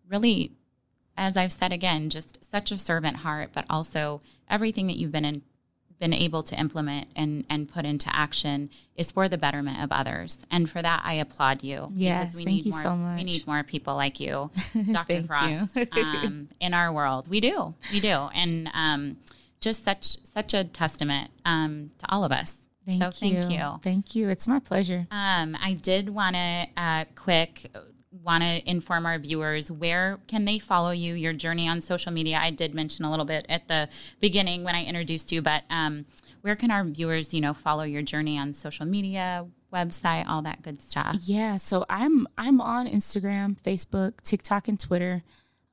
really 0.08 0.52
as 1.16 1.36
i've 1.36 1.52
said 1.52 1.72
again 1.72 2.10
just 2.10 2.44
such 2.50 2.70
a 2.70 2.78
servant 2.78 3.16
heart 3.18 3.50
but 3.52 3.64
also 3.70 4.20
everything 4.48 4.86
that 4.86 4.96
you've 4.96 5.12
been 5.12 5.24
in 5.24 5.42
been 6.04 6.12
able 6.12 6.42
to 6.42 6.54
implement 6.60 7.08
and, 7.16 7.46
and 7.48 7.66
put 7.66 7.86
into 7.86 8.14
action 8.14 8.68
is 8.94 9.10
for 9.10 9.26
the 9.26 9.38
betterment 9.38 9.82
of 9.82 9.90
others. 9.90 10.46
And 10.50 10.68
for 10.68 10.82
that, 10.82 11.00
I 11.02 11.14
applaud 11.14 11.64
you. 11.64 11.88
Yes, 11.94 12.36
we 12.36 12.44
thank 12.44 12.56
need 12.56 12.66
you 12.66 12.72
more, 12.72 12.82
so 12.82 12.94
much. 12.94 13.16
We 13.16 13.24
need 13.24 13.46
more 13.46 13.62
people 13.62 13.94
like 13.94 14.20
you, 14.20 14.50
Dr. 14.92 15.22
Frost, 15.22 15.78
um, 15.92 16.48
in 16.60 16.74
our 16.74 16.92
world. 16.92 17.28
We 17.28 17.40
do, 17.40 17.74
we 17.90 18.00
do, 18.00 18.28
and 18.34 18.68
um, 18.74 19.16
just 19.62 19.82
such 19.82 20.22
such 20.24 20.52
a 20.52 20.64
testament 20.64 21.30
um, 21.46 21.90
to 22.00 22.12
all 22.12 22.22
of 22.22 22.32
us. 22.32 22.60
Thank 22.84 23.00
so 23.00 23.06
you. 23.06 23.40
thank 23.40 23.50
you. 23.50 23.80
Thank 23.82 24.14
you. 24.14 24.28
It's 24.28 24.46
my 24.46 24.58
pleasure. 24.58 25.06
Um, 25.10 25.56
I 25.58 25.72
did 25.80 26.10
want 26.10 26.36
to 26.36 26.66
uh, 26.76 27.04
quick 27.14 27.70
want 28.22 28.42
to 28.42 28.70
inform 28.70 29.06
our 29.06 29.18
viewers 29.18 29.70
where 29.70 30.18
can 30.28 30.44
they 30.44 30.58
follow 30.58 30.90
you 30.90 31.14
your 31.14 31.32
journey 31.32 31.68
on 31.68 31.80
social 31.80 32.12
media? 32.12 32.38
I 32.40 32.50
did 32.50 32.74
mention 32.74 33.04
a 33.04 33.10
little 33.10 33.24
bit 33.24 33.46
at 33.48 33.68
the 33.68 33.88
beginning 34.20 34.64
when 34.64 34.74
i 34.74 34.84
introduced 34.84 35.32
you 35.32 35.42
but 35.42 35.64
um, 35.70 36.04
where 36.42 36.56
can 36.56 36.70
our 36.70 36.84
viewers 36.84 37.34
you 37.34 37.40
know 37.40 37.54
follow 37.54 37.84
your 37.84 38.02
journey 38.02 38.38
on 38.38 38.52
social 38.52 38.86
media 38.86 39.46
website 39.72 40.26
all 40.28 40.42
that 40.42 40.62
good 40.62 40.80
stuff? 40.80 41.16
Yeah 41.22 41.56
so 41.56 41.84
i'm 41.90 42.26
i'm 42.38 42.60
on 42.60 42.86
instagram 42.86 43.60
facebook 43.60 44.20
tiktok 44.22 44.68
and 44.68 44.78
twitter 44.78 45.22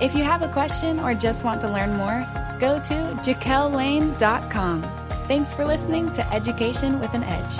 If 0.00 0.14
you 0.14 0.24
have 0.24 0.42
a 0.42 0.48
question 0.48 1.00
or 1.00 1.14
just 1.14 1.44
want 1.44 1.60
to 1.60 1.68
learn 1.68 1.96
more, 1.96 2.26
go 2.58 2.78
to 2.80 2.94
jaquellane.com. 3.22 4.82
Thanks 5.28 5.52
for 5.52 5.64
listening 5.66 6.12
to 6.12 6.32
Education 6.32 6.98
with 6.98 7.12
an 7.12 7.24
Edge. 7.24 7.58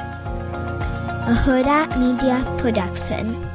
A 1.28 1.34
Huda 1.44 1.99
Media 1.99 2.42
Production. 2.59 3.45